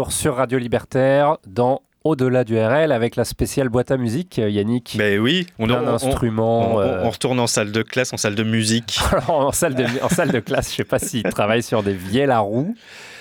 Sur 0.10 0.36
Radio 0.36 0.58
Libertaire 0.58 1.38
dans 1.48 1.82
au-delà 2.04 2.44
du 2.44 2.58
RL 2.58 2.92
avec 2.92 3.16
la 3.16 3.26
spéciale 3.26 3.70
boîte 3.70 3.92
à 3.92 3.98
musique, 3.98 4.38
Yannick. 4.38 4.96
Ben 4.98 5.20
oui, 5.20 5.48
on, 5.58 5.70
a 5.70 5.78
un 5.78 5.88
instrument. 5.88 6.76
On, 6.76 7.10
retourne 7.10 7.40
en 7.40 7.48
salle 7.48 7.72
de 7.72 7.82
classe, 7.82 8.14
en 8.14 8.18
salle 8.18 8.36
de 8.36 8.44
musique. 8.44 9.00
en, 9.28 9.52
salle 9.52 9.74
de, 9.74 9.86
en 10.04 10.10
salle 10.10 10.32
de 10.32 10.40
classe, 10.40 10.72
je 10.72 10.76
sais 10.76 10.84
pas 10.84 11.00
s'il 11.00 11.24
travaille 11.24 11.64
sur 11.64 11.82
des 11.82 11.94
vielles 11.94 12.32
à 12.32 12.40
roue. 12.40 12.76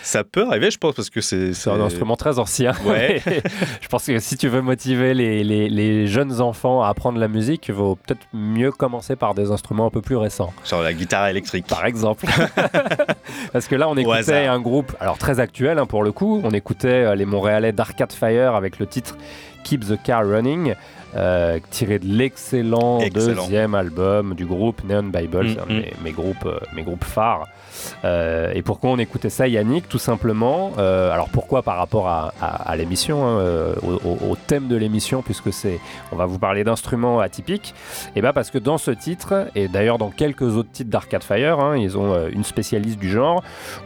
Ça 0.04 0.22
peut 0.22 0.46
arriver, 0.46 0.70
je 0.70 0.76
pense, 0.76 0.94
parce 0.94 1.08
que 1.08 1.22
c'est. 1.22 1.52
un 1.66 1.80
instrument 1.80 2.16
très 2.16 2.38
ancien. 2.38 2.72
Ouais. 2.84 3.22
je 3.80 3.88
pense 3.88 4.04
que 4.04 4.18
si 4.18 4.36
tu 4.36 4.48
veux 4.48 4.60
motiver 4.60 5.14
les, 5.14 5.42
les, 5.42 5.70
les, 5.70 6.06
jeunes 6.06 6.42
enfants 6.42 6.82
à 6.82 6.88
apprendre 6.88 7.18
la 7.18 7.26
musique, 7.26 7.68
il 7.68 7.74
vaut 7.74 7.96
peut-être 7.96 8.26
mieux 8.34 8.70
commencer 8.70 9.16
par 9.16 9.34
des 9.34 9.50
instruments 9.50 9.86
un 9.86 9.90
peu 9.90 10.02
plus 10.02 10.16
récents. 10.16 10.52
Genre 10.68 10.82
la 10.82 10.92
guitare 10.92 11.28
électrique. 11.28 11.66
Par 11.66 11.86
exemple. 11.86 12.26
parce 13.52 13.66
que 13.66 13.74
là, 13.74 13.88
on 13.88 13.96
écoutait 13.96 14.46
un 14.46 14.60
groupe, 14.60 14.94
alors 15.00 15.16
très 15.16 15.40
actuel 15.40 15.78
hein, 15.78 15.86
pour 15.86 16.04
le 16.04 16.12
coup, 16.12 16.40
on 16.44 16.50
écoutait 16.50 16.88
euh, 16.88 17.14
les 17.14 17.24
Montréalais 17.24 17.72
d'Arcade 17.72 18.12
Fire 18.12 18.54
avec 18.54 18.78
le 18.78 18.86
titre 18.86 19.16
Keep 19.64 19.86
the 19.86 20.02
Car 20.02 20.28
Running. 20.28 20.74
Euh, 21.16 21.60
tiré 21.70 22.00
de 22.00 22.06
l'excellent 22.06 22.98
deuxième 23.08 23.74
album 23.74 24.34
du 24.34 24.46
groupe 24.46 24.82
Neon 24.84 25.04
Bible, 25.04 25.44
mm, 25.44 25.72
mm. 25.72 25.82
mes, 26.02 26.10
groupes, 26.10 26.46
euh, 26.46 26.58
mes 26.74 26.82
groupes 26.82 27.04
phares. 27.04 27.46
Euh, 28.04 28.52
et 28.54 28.62
pourquoi 28.62 28.90
on 28.90 28.98
écoutait 28.98 29.30
ça, 29.30 29.46
Yannick 29.46 29.88
Tout 29.88 29.98
simplement. 29.98 30.72
Euh, 30.78 31.12
alors 31.12 31.28
pourquoi 31.28 31.62
par 31.62 31.76
rapport 31.76 32.08
à, 32.08 32.76
l'émission, 32.76 33.26
hein, 33.26 33.74
au, 33.82 34.36
thème 34.46 34.68
de 34.68 34.76
l'émission, 34.76 35.22
puisque 35.22 35.52
c'est, 35.52 35.78
on 36.10 36.16
va 36.16 36.26
vous 36.26 36.38
parler 36.38 36.64
d'instruments 36.64 37.20
atypiques. 37.20 37.74
Et 38.16 38.20
bien 38.20 38.32
parce 38.32 38.50
que 38.50 38.58
dans 38.58 38.78
ce 38.78 38.90
titre, 38.90 39.48
et 39.54 39.68
d'ailleurs 39.68 39.98
dans 39.98 40.10
quelques 40.10 40.42
autres 40.42 40.70
titres 40.72 40.90
d'Arcade 40.90 41.22
Fire, 41.22 41.60
hein, 41.60 41.76
ils 41.76 41.96
ont 41.96 42.28
une 42.28 42.44
spécialiste 42.44 42.98
du 42.98 43.10
genre, 43.10 43.42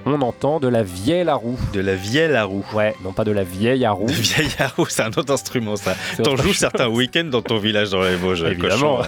on 0.06 0.20
entend 0.22 0.60
de 0.60 0.68
la 0.68 0.82
vieille 0.82 1.28
à 1.28 1.34
roue. 1.34 1.58
De 1.72 1.80
la 1.80 1.94
vieille 1.94 2.34
à 2.34 2.44
roue. 2.44 2.64
Ouais, 2.74 2.94
non 3.04 3.12
pas 3.12 3.24
de 3.24 3.32
la 3.32 3.44
vieille 3.44 3.84
à 3.84 3.90
roue. 3.90 4.06
De 4.06 4.12
vieille 4.12 4.54
à 4.58 4.68
roue, 4.68 4.86
c'est 4.88 5.02
un 5.02 5.08
autre 5.08 5.32
instrument 5.32 5.76
ça. 5.76 5.94
T'en 6.22 6.36
joues 6.36 6.54
certains 6.54 6.86
dans 7.24 7.42
ton 7.42 7.58
village 7.58 7.90
dans 7.90 8.02
les 8.02 8.16
Vosges. 8.16 8.44
Évidemment. 8.44 9.00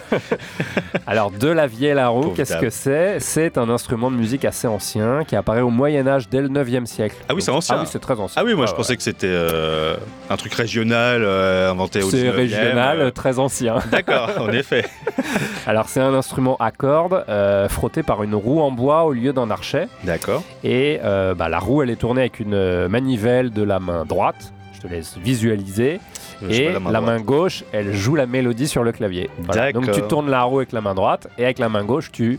alors 1.06 1.30
de 1.30 1.48
la 1.48 1.66
vieille 1.66 1.98
à 1.98 2.08
roue, 2.08 2.30
qu'est-ce 2.30 2.56
que 2.56 2.70
c'est? 2.70 3.20
C'est 3.20 3.58
un 3.58 3.68
instrument 3.68 4.10
de 4.10 4.16
musique 4.16 4.44
assez 4.44 4.66
ancien 4.66 5.24
qui 5.24 5.36
apparaît 5.36 5.60
au 5.60 5.70
Moyen 5.70 6.06
Âge 6.06 6.28
dès 6.28 6.40
le 6.40 6.48
9e 6.48 6.86
siècle. 6.86 7.16
Ah 7.28 7.34
oui, 7.34 7.42
c'est 7.42 7.50
ancien. 7.50 7.76
Ah 7.78 7.80
oui, 7.82 7.88
c'est 7.90 7.98
très 7.98 8.18
ancien. 8.18 8.40
Ah 8.40 8.44
oui, 8.44 8.54
moi 8.54 8.66
je 8.66 8.74
pensais 8.74 8.96
que 8.96 9.02
c'était 9.02 9.26
euh, 9.28 9.96
un 10.28 10.36
truc 10.36 10.54
régional 10.54 11.22
euh, 11.22 11.70
inventé 11.70 12.02
au 12.02 12.08
19e. 12.08 12.10
C'est 12.10 12.30
régional, 12.30 13.00
euh. 13.00 13.10
très 13.10 13.38
ancien. 13.38 13.76
D'accord, 13.90 14.30
en 14.38 14.50
effet. 14.50 14.84
Alors 15.66 15.88
c'est 15.88 16.00
un 16.00 16.14
instrument 16.14 16.56
à 16.58 16.70
cordes 16.70 17.24
frotté 17.68 18.02
par 18.02 18.22
une 18.22 18.34
roue 18.34 18.60
en 18.60 18.70
bois 18.70 19.04
au 19.04 19.12
lieu 19.12 19.32
d'un 19.32 19.50
archet. 19.50 19.88
D'accord. 20.04 20.42
Et 20.64 21.00
bah, 21.02 21.48
la 21.48 21.58
roue, 21.58 21.82
elle 21.82 21.90
est 21.90 21.96
tournée 21.96 22.22
avec 22.22 22.40
une 22.40 22.88
manivelle 22.88 23.50
de 23.50 23.62
la 23.62 23.78
main 23.78 24.04
droite. 24.04 24.52
Je 24.80 24.88
te 24.88 24.92
laisse 24.92 25.18
visualiser. 25.18 26.00
Et 26.48 26.70
la 26.72 27.00
main, 27.00 27.20
gauche, 27.20 27.64
elle 27.72 27.94
joue 27.94 28.14
la 28.14 28.26
mélodie 28.26 28.66
sur 28.66 28.82
le 28.82 28.92
clavier. 28.92 29.28
Donc 29.74 29.90
tu 29.92 30.02
tournes 30.02 30.30
la 30.30 30.42
roue 30.42 30.58
avec 30.58 30.72
la 30.72 30.80
main 30.80 30.94
droite 30.94 31.28
et 31.38 31.44
avec 31.44 31.58
la 31.58 31.68
main 31.68 31.84
gauche, 31.84 32.10
tu 32.10 32.38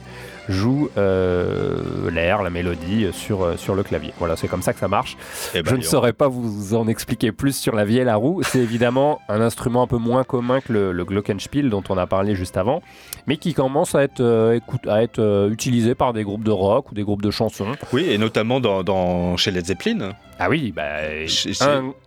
joue 0.49 0.89
euh, 0.97 2.09
l'air, 2.11 2.41
la 2.41 2.49
mélodie 2.49 3.07
sur, 3.13 3.43
euh, 3.43 3.57
sur 3.57 3.75
le 3.75 3.83
clavier. 3.83 4.13
Voilà, 4.19 4.35
c'est 4.35 4.47
comme 4.47 4.61
ça 4.61 4.73
que 4.73 4.79
ça 4.79 4.87
marche. 4.87 5.17
Eh 5.53 5.61
ben, 5.61 5.71
je 5.71 5.75
ne 5.75 5.81
saurais 5.81 6.13
pas 6.13 6.27
vous 6.27 6.73
en 6.73 6.87
expliquer 6.87 7.31
plus 7.31 7.55
sur 7.55 7.75
la 7.75 7.85
vielle 7.85 8.09
à 8.09 8.15
roue. 8.15 8.41
C'est 8.43 8.59
évidemment 8.59 9.21
un 9.29 9.39
instrument 9.39 9.83
un 9.83 9.87
peu 9.87 9.97
moins 9.97 10.23
commun 10.23 10.59
que 10.59 10.73
le, 10.73 11.05
glockenspiel 11.05 11.69
dont 11.69 11.83
on 11.89 11.97
a 11.97 12.07
parlé 12.07 12.35
juste 12.35 12.57
avant, 12.57 12.81
mais 13.27 13.37
qui 13.37 13.53
commence 13.53 13.95
à 13.95 14.03
être, 14.03 14.21
euh, 14.21 14.59
à 14.87 15.03
être 15.03 15.49
utilisé 15.51 15.95
par 15.95 16.13
des 16.13 16.23
groupes 16.23 16.43
de 16.43 16.51
rock 16.51 16.91
ou 16.91 16.95
des 16.95 17.03
groupes 17.03 17.21
de 17.21 17.31
chansons. 17.31 17.71
Oui, 17.93 18.07
et 18.09 18.17
notamment 18.17 18.59
dans, 18.59 19.37
chez 19.37 19.51
Led 19.51 19.65
Zeppelin. 19.65 20.13
Ah 20.43 20.49
oui, 20.49 20.73
bah, 20.75 20.83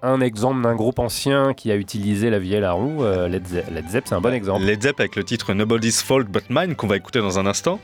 un, 0.02 0.20
exemple 0.20 0.62
d'un 0.62 0.74
groupe 0.74 0.98
ancien 0.98 1.54
qui 1.54 1.70
a 1.70 1.76
utilisé 1.76 2.30
la 2.30 2.40
vielle 2.40 2.64
à 2.64 2.72
roue, 2.72 3.04
Led, 3.28 3.46
Zepp, 3.46 4.04
c'est 4.06 4.14
un 4.14 4.20
bon 4.20 4.34
exemple. 4.34 4.64
Led 4.64 4.82
Zepp 4.82 4.98
avec 4.98 5.14
le 5.14 5.22
titre 5.22 5.54
Nobody's 5.54 6.02
Fault 6.02 6.24
But 6.24 6.46
Mine 6.50 6.74
qu'on 6.74 6.88
va 6.88 6.96
écouter 6.96 7.20
dans 7.20 7.38
un 7.38 7.46
instant. 7.46 7.78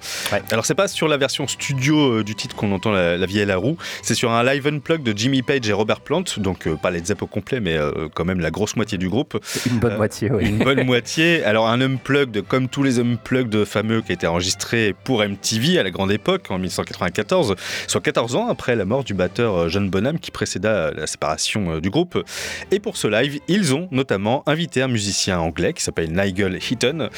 Alors 0.51 0.66
c'est 0.66 0.75
pas 0.75 0.88
sur 0.88 1.07
la 1.07 1.16
version 1.16 1.47
studio 1.47 2.19
euh, 2.19 2.25
du 2.25 2.35
titre 2.35 2.57
qu'on 2.57 2.73
entend 2.73 2.90
la, 2.90 3.16
la 3.16 3.27
vieille 3.27 3.43
à 3.43 3.47
la 3.47 3.57
roue, 3.57 3.77
c'est 4.03 4.14
sur 4.14 4.31
un 4.33 4.43
live 4.43 4.66
unplug 4.66 5.03
de 5.03 5.16
Jimmy 5.16 5.43
Page 5.43 5.69
et 5.69 5.73
Robert 5.73 6.01
Plant, 6.01 6.25
donc 6.38 6.66
euh, 6.66 6.77
pas 6.77 6.90
les 6.90 7.05
Zepp 7.05 7.23
au 7.23 7.27
complet, 7.27 7.61
mais 7.61 7.77
euh, 7.77 8.09
quand 8.12 8.25
même 8.25 8.40
la 8.40 8.51
grosse 8.51 8.77
moitié 8.77 8.99
du 8.99 9.09
groupe. 9.09 9.38
Une 9.66 9.79
bonne 9.79 9.97
moitié, 9.97 10.31
oui. 10.31 10.47
Une 10.47 10.59
bonne 10.59 10.85
moitié. 10.85 11.45
Alors 11.45 11.69
un 11.69 11.81
unplugged 11.81 12.43
comme 12.47 12.69
tous 12.69 12.83
les 12.83 12.99
unplugged 13.20 13.64
fameux 13.64 14.02
qui 14.02 14.12
a 14.12 14.14
été 14.14 14.26
enregistré 14.26 14.94
pour 15.04 15.22
MTV 15.22 15.78
à 15.78 15.83
la 15.83 15.90
grande 15.90 16.11
époque 16.11 16.50
en 16.50 16.56
1994, 16.56 17.54
soit 17.87 18.00
14 18.00 18.37
ans 18.37 18.48
après 18.48 18.76
la 18.76 18.85
mort 18.85 19.04
du 19.04 19.14
batteur 19.14 19.68
John 19.68 19.90
Bonham 19.90 20.18
qui 20.18 20.30
précéda 20.30 20.90
la 20.90 21.06
séparation 21.06 21.78
du 21.78 21.90
groupe. 21.90 22.22
Et 22.70 22.80
pour 22.80 22.96
ce 22.96 23.06
live, 23.09 23.38
ils 23.48 23.74
ont 23.74 23.88
notamment 23.90 24.42
invité 24.46 24.83
un 24.83 24.88
musicien 24.88 25.38
anglais 25.38 25.72
qui 25.72 25.83
s'appelle 25.83 26.12
Nigel 26.12 26.56
Heaton, 26.56 27.09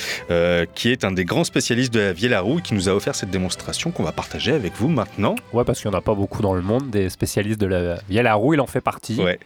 qui 0.74 0.90
est 0.90 1.04
un 1.04 1.12
des 1.12 1.24
grands 1.24 1.44
spécialistes 1.44 1.92
de 1.92 2.00
la 2.00 2.12
vieille 2.12 2.34
roue 2.36 2.58
et 2.58 2.62
qui 2.62 2.74
nous 2.74 2.88
a 2.88 2.92
offert 2.92 3.14
cette 3.14 3.30
démonstration 3.30 3.90
qu'on 3.90 4.02
va 4.02 4.12
partager 4.12 4.52
avec 4.52 4.74
vous 4.76 4.88
maintenant. 4.88 5.34
Ouais, 5.52 5.64
parce 5.64 5.80
qu'il 5.80 5.90
n'y 5.90 5.96
en 5.96 5.98
a 5.98 6.02
pas 6.02 6.14
beaucoup 6.14 6.42
dans 6.42 6.54
le 6.54 6.62
monde, 6.62 6.90
des 6.90 7.08
spécialistes 7.08 7.60
de 7.60 7.66
la 7.66 8.00
vieille 8.08 8.28
roue, 8.28 8.54
il 8.54 8.60
en 8.60 8.66
fait 8.66 8.80
partie. 8.80 9.20
Ouais. 9.20 9.38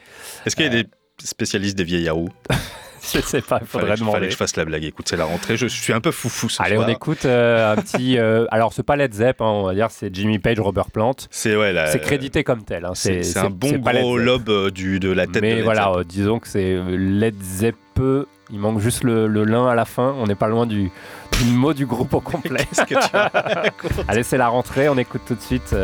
Est-ce 0.44 0.56
qu'il 0.56 0.66
y 0.66 0.68
a 0.68 0.82
des 0.82 0.88
spécialistes 1.22 1.76
des 1.76 1.84
vieilles 1.84 2.08
à 2.08 2.12
roue 2.12 2.30
je 3.14 3.20
sais 3.20 3.42
pas, 3.42 3.58
il 3.60 3.66
faudrait 3.66 3.96
demander. 3.96 4.16
Fallait 4.16 4.26
que 4.26 4.32
je 4.32 4.36
fasse 4.36 4.56
la 4.56 4.64
blague. 4.64 4.84
Écoute, 4.84 5.06
c'est 5.08 5.16
la 5.16 5.24
rentrée. 5.24 5.56
Je 5.56 5.66
suis 5.66 5.92
un 5.92 6.00
peu 6.00 6.10
foufou 6.10 6.48
ce 6.48 6.62
Allez, 6.62 6.78
on 6.78 6.88
écoute 6.88 7.24
euh, 7.24 7.72
un 7.72 7.76
petit. 7.76 8.18
Euh, 8.18 8.46
alors, 8.50 8.72
c'est 8.72 8.82
pas 8.82 8.96
Led 8.96 9.12
Zepp, 9.14 9.40
hein, 9.40 9.46
on 9.46 9.64
va 9.64 9.74
dire, 9.74 9.90
c'est 9.90 10.14
Jimmy 10.14 10.38
Page, 10.38 10.58
Robert 10.60 10.90
Plant. 10.90 11.14
C'est 11.30 11.56
ouais, 11.56 11.74
C'est 11.86 12.00
crédité 12.00 12.44
comme 12.44 12.64
tel. 12.64 12.84
Hein, 12.84 12.92
c'est 12.94 13.36
un 13.36 13.50
bon 13.50 13.78
gros 13.78 14.18
lobe 14.18 14.48
euh, 14.48 14.70
du, 14.70 15.00
de 15.00 15.10
la 15.10 15.26
tête. 15.26 15.42
Mais 15.42 15.62
voilà, 15.62 15.92
disons 16.04 16.38
que 16.38 16.48
c'est 16.48 16.76
Led 16.88 17.40
Zepp. 17.42 17.76
Il 18.50 18.58
manque 18.58 18.78
juste 18.78 19.02
le, 19.02 19.26
le 19.26 19.44
lin 19.44 19.66
à 19.66 19.74
la 19.74 19.86
fin. 19.86 20.14
On 20.18 20.26
n'est 20.26 20.34
pas 20.34 20.48
loin 20.48 20.66
du, 20.66 20.90
mot 21.46 21.72
du 21.72 21.86
groupe 21.86 22.12
au 22.12 22.20
complet. 22.20 22.66
que 22.88 22.94
tu 22.94 24.02
Allez, 24.08 24.22
c'est 24.22 24.36
la 24.36 24.48
rentrée. 24.48 24.88
On 24.90 24.98
écoute 24.98 25.22
tout 25.26 25.34
de 25.34 25.40
suite 25.40 25.74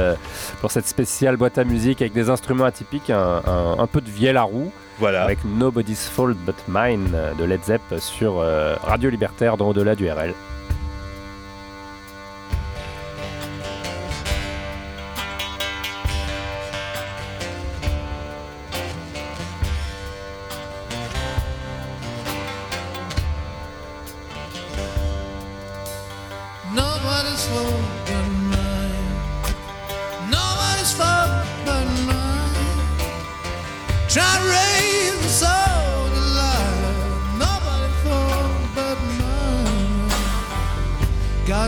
pour 0.60 0.70
cette 0.70 0.86
spéciale 0.86 1.36
boîte 1.36 1.56
à 1.56 1.64
musique 1.64 2.02
avec 2.02 2.12
des 2.12 2.28
instruments 2.28 2.64
atypiques, 2.64 3.10
un, 3.10 3.42
un 3.78 3.86
peu 3.86 4.00
de 4.00 4.10
vielle 4.10 4.36
à 4.36 4.42
roue. 4.42 4.70
Voilà. 4.98 5.24
Avec 5.24 5.44
Nobody's 5.44 6.08
Fault 6.08 6.36
But 6.46 6.56
Mine 6.68 7.16
de 7.38 7.44
Led 7.44 7.62
Zepp 7.64 7.82
sur 7.98 8.38
euh, 8.38 8.76
Radio 8.82 9.10
Libertaire 9.10 9.56
dans 9.56 9.68
Au-delà 9.68 9.94
du 9.94 10.08
RL. 10.08 10.34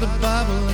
got 0.00 0.02
a 0.02 0.06
Bible 0.18 0.73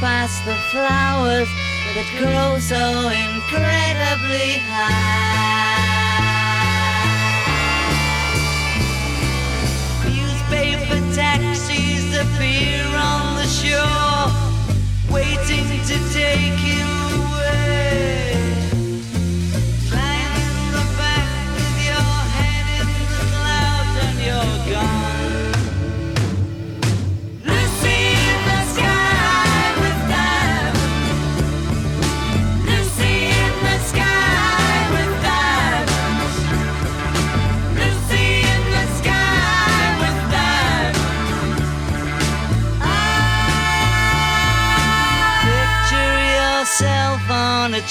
past 0.00 0.44
the 0.44 0.54
flowers 0.70 1.48
that 1.94 2.06
grow 2.18 2.58
so 2.60 3.08
incredibly 3.08 4.58
high. 4.70 5.47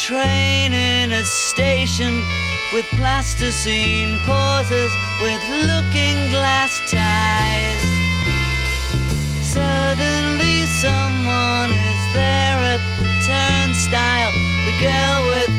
Train 0.07 0.71
in 0.71 1.11
a 1.11 1.23
station 1.25 2.23
with 2.71 2.85
plasticine 2.95 4.17
pauses 4.25 4.89
with 5.21 5.41
looking 5.67 6.15
glass 6.31 6.79
ties. 6.89 7.83
Suddenly 9.43 10.63
someone 10.79 11.71
is 11.71 12.03
there 12.13 12.59
at 12.71 12.83
the 12.97 13.09
turnstile, 13.27 14.31
the 14.63 14.75
girl 14.79 15.19
with 15.35 15.56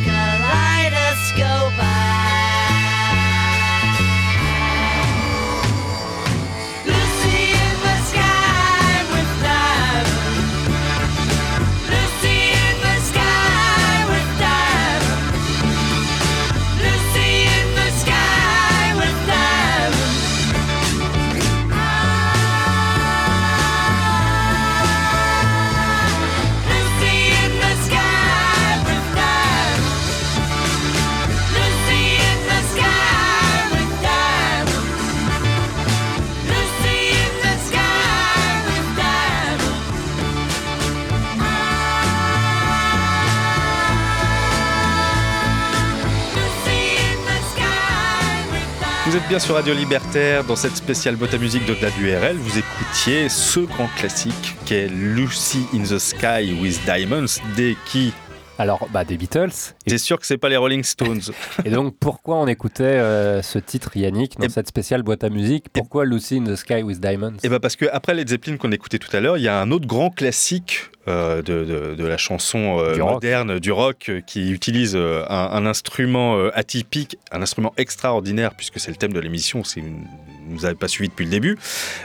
êtes 49.18 49.28
bien 49.28 49.38
sur 49.38 49.54
Radio 49.54 49.74
Libertaire 49.74 50.44
dans 50.44 50.54
cette 50.54 50.76
spéciale 50.76 51.16
boîte 51.16 51.35
à 51.35 51.38
musique 51.38 51.64
de 51.66 51.74
la 51.83 51.88
URL. 52.00 52.37
Vous 52.37 52.57
écoutiez 52.57 53.28
ce 53.28 53.61
grand 53.61 53.88
classique 53.96 54.54
qu'est 54.64 54.87
Lucy 54.87 55.66
in 55.74 55.83
the 55.83 55.98
Sky 55.98 56.57
with 56.61 56.81
Diamonds, 56.85 57.40
des 57.57 57.76
qui 57.87 58.12
alors, 58.59 58.88
bah, 58.92 59.05
des 59.05 59.16
Beatles. 59.16 59.51
C'est 59.87 59.99
sûr 59.99 60.18
que 60.18 60.27
c'est 60.27 60.37
pas 60.37 60.49
les 60.49 60.57
Rolling 60.57 60.83
Stones? 60.83 61.21
et 61.64 61.71
donc, 61.71 61.94
pourquoi 61.99 62.37
on 62.37 62.49
écoutait 62.49 62.83
euh, 62.83 63.40
ce 63.40 63.61
titre, 63.61 63.97
Yannick, 63.97 64.37
dans 64.38 64.49
cette 64.49 64.66
spéciale 64.66 65.05
boîte 65.05 65.23
à 65.23 65.31
musique? 65.31 65.66
Pourquoi 65.73 66.05
Lucy 66.05 66.38
in 66.38 66.44
the 66.44 66.57
Sky 66.57 66.83
with 66.83 67.01
Diamonds? 67.01 67.37
Et 67.44 67.49
bah 67.49 67.61
parce 67.61 67.77
que 67.77 67.87
après 67.92 68.14
les 68.14 68.27
Zeppelin 68.27 68.57
qu'on 68.57 68.73
écoutait 68.73 68.99
tout 68.99 69.16
à 69.16 69.21
l'heure, 69.21 69.38
il 69.38 69.44
y 69.44 69.49
a 69.49 69.61
un 69.61 69.71
autre 69.71 69.87
grand 69.87 70.11
classique 70.11 70.90
euh, 71.07 71.40
de, 71.40 72.05
la 72.05 72.16
chanson 72.16 72.79
euh, 72.81 72.97
moderne, 72.97 73.61
du 73.61 73.71
rock, 73.71 74.11
qui 74.27 74.51
utilise 74.51 74.97
un, 74.97 75.66
instrument 75.66 76.37
atypique, 76.53 77.16
un 77.31 77.42
instrument 77.42 77.73
extraordinaire, 77.77 78.55
puisque 78.55 78.81
c'est 78.81 78.90
le 78.90 78.97
thème 78.97 79.12
de 79.12 79.21
l'émission, 79.21 79.62
si 79.62 79.81
vous 79.81 79.88
ne 79.88 80.38
nous 80.48 80.64
avez 80.64 80.74
pas 80.74 80.88
suivi 80.88 81.08
depuis 81.08 81.24
le 81.24 81.30
début. 81.30 81.58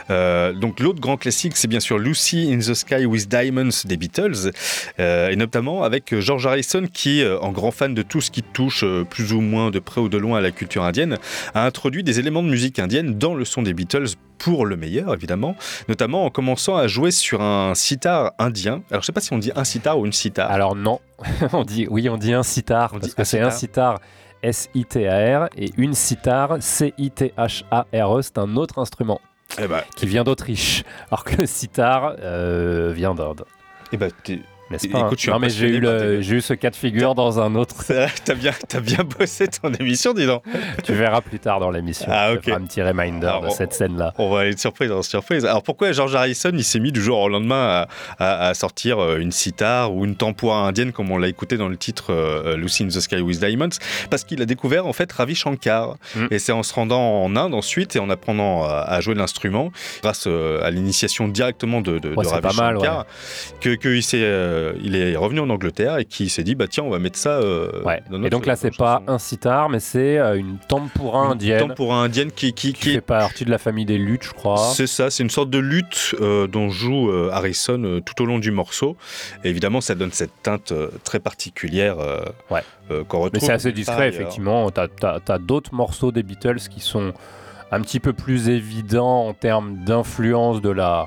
donc 0.08 0.80
l'autre 0.80 1.00
grand 1.00 1.16
classique, 1.16 1.56
c'est 1.56 1.68
bien 1.68 1.80
sûr 1.80 1.98
Lucy 1.98 2.52
in 2.52 2.58
the 2.58 2.74
Sky 2.74 3.06
with 3.06 3.28
Diamonds 3.28 3.84
des 3.84 3.96
Beatles, 3.96 4.50
et 4.98 5.36
notamment 5.36 5.82
avec 5.82 6.18
George 6.20 6.46
Harrison, 6.46 6.86
qui, 6.92 7.24
en 7.40 7.52
grand 7.52 7.70
fan 7.70 7.94
de 7.94 8.02
tout 8.02 8.20
ce 8.20 8.30
qui 8.30 8.42
touche 8.42 8.84
plus 9.10 9.32
ou 9.32 9.40
moins 9.40 9.70
de 9.70 9.78
près 9.78 10.00
ou 10.00 10.08
de 10.08 10.18
loin 10.18 10.38
à 10.38 10.40
la 10.40 10.50
culture 10.50 10.84
indienne, 10.84 11.18
a 11.54 11.64
introduit 11.66 12.02
des 12.02 12.18
éléments 12.18 12.42
de 12.42 12.48
musique 12.48 12.78
indienne 12.78 13.18
dans 13.18 13.34
le 13.34 13.44
son 13.44 13.62
des 13.62 13.74
Beatles 13.74 14.14
pour 14.38 14.66
le 14.66 14.76
meilleur, 14.76 15.14
évidemment, 15.14 15.56
notamment 15.88 16.24
en 16.24 16.30
commençant 16.30 16.76
à 16.76 16.86
jouer 16.86 17.10
sur 17.10 17.40
un 17.40 17.74
sitar 17.74 18.32
indien. 18.38 18.82
Alors, 18.90 19.02
je 19.02 19.06
sais 19.06 19.12
pas 19.12 19.20
si 19.20 19.32
on 19.32 19.38
dit 19.38 19.52
un 19.54 19.64
sitar 19.64 19.98
ou 19.98 20.06
une 20.06 20.12
sitar. 20.12 20.50
Alors, 20.50 20.74
non. 20.74 21.00
on 21.52 21.64
dit, 21.64 21.86
oui, 21.88 22.08
on 22.08 22.16
dit 22.16 22.32
un 22.32 22.42
sitar, 22.42 22.92
parce 22.92 23.14
que 23.14 23.24
c'est 23.24 23.40
un 23.40 23.50
sitar. 23.50 24.00
S-I-T-A-R 24.44 25.48
et 25.56 25.70
une 25.78 25.94
sitar, 25.94 26.58
C-I-T-H-A-R-E, 26.60 28.22
c'est 28.22 28.38
un 28.38 28.56
autre 28.56 28.78
instrument 28.78 29.20
eh 29.58 29.66
ben, 29.66 29.82
qui 29.96 30.06
vient 30.06 30.22
d'Autriche, 30.22 30.84
alors 31.10 31.24
que 31.24 31.36
le 31.36 31.46
sitar 31.46 32.16
euh, 32.20 32.92
vient 32.94 33.14
d'Inde. 33.14 33.44
Eh 33.92 33.96
ben, 33.96 34.10
n'est-ce 34.70 34.88
pas 34.88 35.06
Écoute, 35.06 35.26
Non, 35.28 35.38
mais 35.38 35.50
j'ai 35.50 35.68
eu, 35.68 35.82
eu, 36.20 36.40
ce 36.40 36.54
cas 36.54 36.70
de 36.70 36.76
figure 36.76 37.14
dans 37.14 37.40
un 37.40 37.54
autre. 37.54 37.84
T'as 38.24 38.34
bien, 38.34 38.52
bien 38.82 39.04
bossé 39.04 39.48
ton 39.48 39.72
émission, 39.72 40.12
dis 40.12 40.26
donc. 40.26 40.42
tu 40.82 40.92
verras 40.92 41.20
plus 41.20 41.38
tard 41.38 41.60
dans 41.60 41.70
l'émission. 41.70 42.06
Ah, 42.10 42.32
ok. 42.32 42.48
un 42.48 42.62
petit 42.62 42.82
reminder 42.82 43.32
de 43.42 43.50
cette 43.50 43.72
scène-là. 43.72 44.12
On 44.18 44.30
va 44.30 44.40
aller 44.40 44.54
de 44.54 44.58
surprise 44.58 44.90
en 44.90 45.02
surprise. 45.02 45.44
Alors 45.44 45.62
pourquoi 45.62 45.92
George 45.92 46.14
Harrison 46.14 46.50
il 46.54 46.64
s'est 46.64 46.80
mis 46.80 46.92
du 46.92 47.02
jour 47.02 47.18
au 47.18 47.28
lendemain 47.28 47.86
à, 48.18 48.48
à, 48.48 48.54
sortir 48.54 48.98
euh, 48.98 49.18
une 49.18 49.32
sitar 49.32 49.94
ou 49.94 50.04
une 50.04 50.16
tempura 50.16 50.66
indienne 50.66 50.92
comme 50.92 51.10
on 51.10 51.18
l'a 51.18 51.28
écouté 51.28 51.56
dans 51.56 51.68
le 51.68 51.76
titre 51.76 52.12
euh, 52.12 52.56
Lucy 52.56 52.84
in 52.84 52.88
the 52.88 53.00
Sky 53.00 53.20
with 53.20 53.40
Diamonds? 53.40 53.78
Parce 54.10 54.24
qu'il 54.24 54.40
a 54.42 54.46
découvert 54.46 54.86
en 54.86 54.92
fait 54.92 55.10
Ravi 55.12 55.34
Shankar. 55.34 55.96
Mm. 56.14 56.26
Et 56.30 56.38
c'est 56.38 56.52
en 56.52 56.62
se 56.62 56.72
rendant 56.74 57.22
en 57.22 57.36
Inde 57.36 57.54
ensuite 57.54 57.96
et 57.96 57.98
en 57.98 58.10
apprenant 58.10 58.64
à, 58.64 59.00
jouer 59.00 59.14
l'instrument 59.14 59.70
grâce 60.02 60.24
euh, 60.26 60.64
à 60.64 60.70
l'initiation 60.70 61.28
directement 61.28 61.80
de, 61.80 61.98
de, 61.98 62.14
Ravi 62.14 62.54
Shankar 62.54 63.06
que 63.60 63.74
qu'il 63.74 64.02
s'est 64.02 64.22
euh, 64.22 64.53
il 64.82 64.96
est 64.96 65.16
revenu 65.16 65.40
en 65.40 65.50
Angleterre 65.50 65.98
et 65.98 66.04
qui 66.04 66.28
s'est 66.28 66.42
dit 66.42 66.54
bah 66.54 66.66
tiens 66.68 66.84
on 66.84 66.90
va 66.90 66.98
mettre 66.98 67.18
ça. 67.18 67.30
euh, 67.40 67.82
Ouais. 67.84 68.02
dans 68.10 68.22
Et 68.22 68.30
donc 68.30 68.46
là, 68.46 68.56
c'est 68.56 68.76
pas 68.76 68.98
chanson. 69.00 69.12
un 69.12 69.18
sitar, 69.18 69.68
mais 69.68 69.80
c'est 69.80 70.18
euh, 70.18 70.36
une 70.36 70.58
tempura 70.68 71.26
Une 71.26 71.32
indienne 71.32 71.68
tempura 71.68 71.96
indienne 72.02 72.30
qui, 72.32 72.52
qui, 72.52 72.72
qui 72.72 72.80
qui 72.80 72.88
fait 72.90 72.94
est 72.96 73.00
partie 73.00 73.44
de 73.44 73.50
la 73.50 73.58
famille 73.58 73.84
des 73.84 73.98
luttes, 73.98 74.24
je 74.24 74.32
crois. 74.32 74.56
C'est 74.74 74.86
ça, 74.86 75.10
c'est 75.10 75.22
une 75.22 75.30
sorte 75.30 75.50
de 75.50 75.58
lutte 75.58 76.14
euh, 76.20 76.46
dont 76.46 76.68
joue 76.70 77.10
euh, 77.10 77.30
Harrison 77.32 77.82
euh, 77.84 78.00
tout 78.00 78.22
au 78.22 78.26
long 78.26 78.38
du 78.38 78.50
morceau. 78.50 78.96
Et 79.44 79.48
évidemment, 79.50 79.80
ça 79.80 79.94
donne 79.94 80.12
cette 80.12 80.42
teinte 80.42 80.72
euh, 80.72 80.88
très 81.04 81.20
particulière 81.20 81.98
euh, 81.98 82.20
Ouais. 82.50 82.60
euh, 82.90 83.04
qu'on 83.04 83.18
retrouve. 83.20 83.40
Mais 83.40 83.46
c'est 83.46 83.52
assez 83.52 83.72
discret, 83.72 84.08
effectivement. 84.08 84.70
T'as 84.70 84.86
as, 85.28 85.38
d'autres 85.38 85.74
morceaux 85.74 86.12
des 86.12 86.22
Beatles 86.22 86.60
qui 86.70 86.80
sont 86.80 87.12
un 87.72 87.80
petit 87.80 87.98
peu 88.00 88.12
plus 88.12 88.48
évidents 88.48 89.26
en 89.26 89.32
termes 89.34 89.78
d'influence 89.84 90.60
de 90.60 90.70
la 90.70 91.06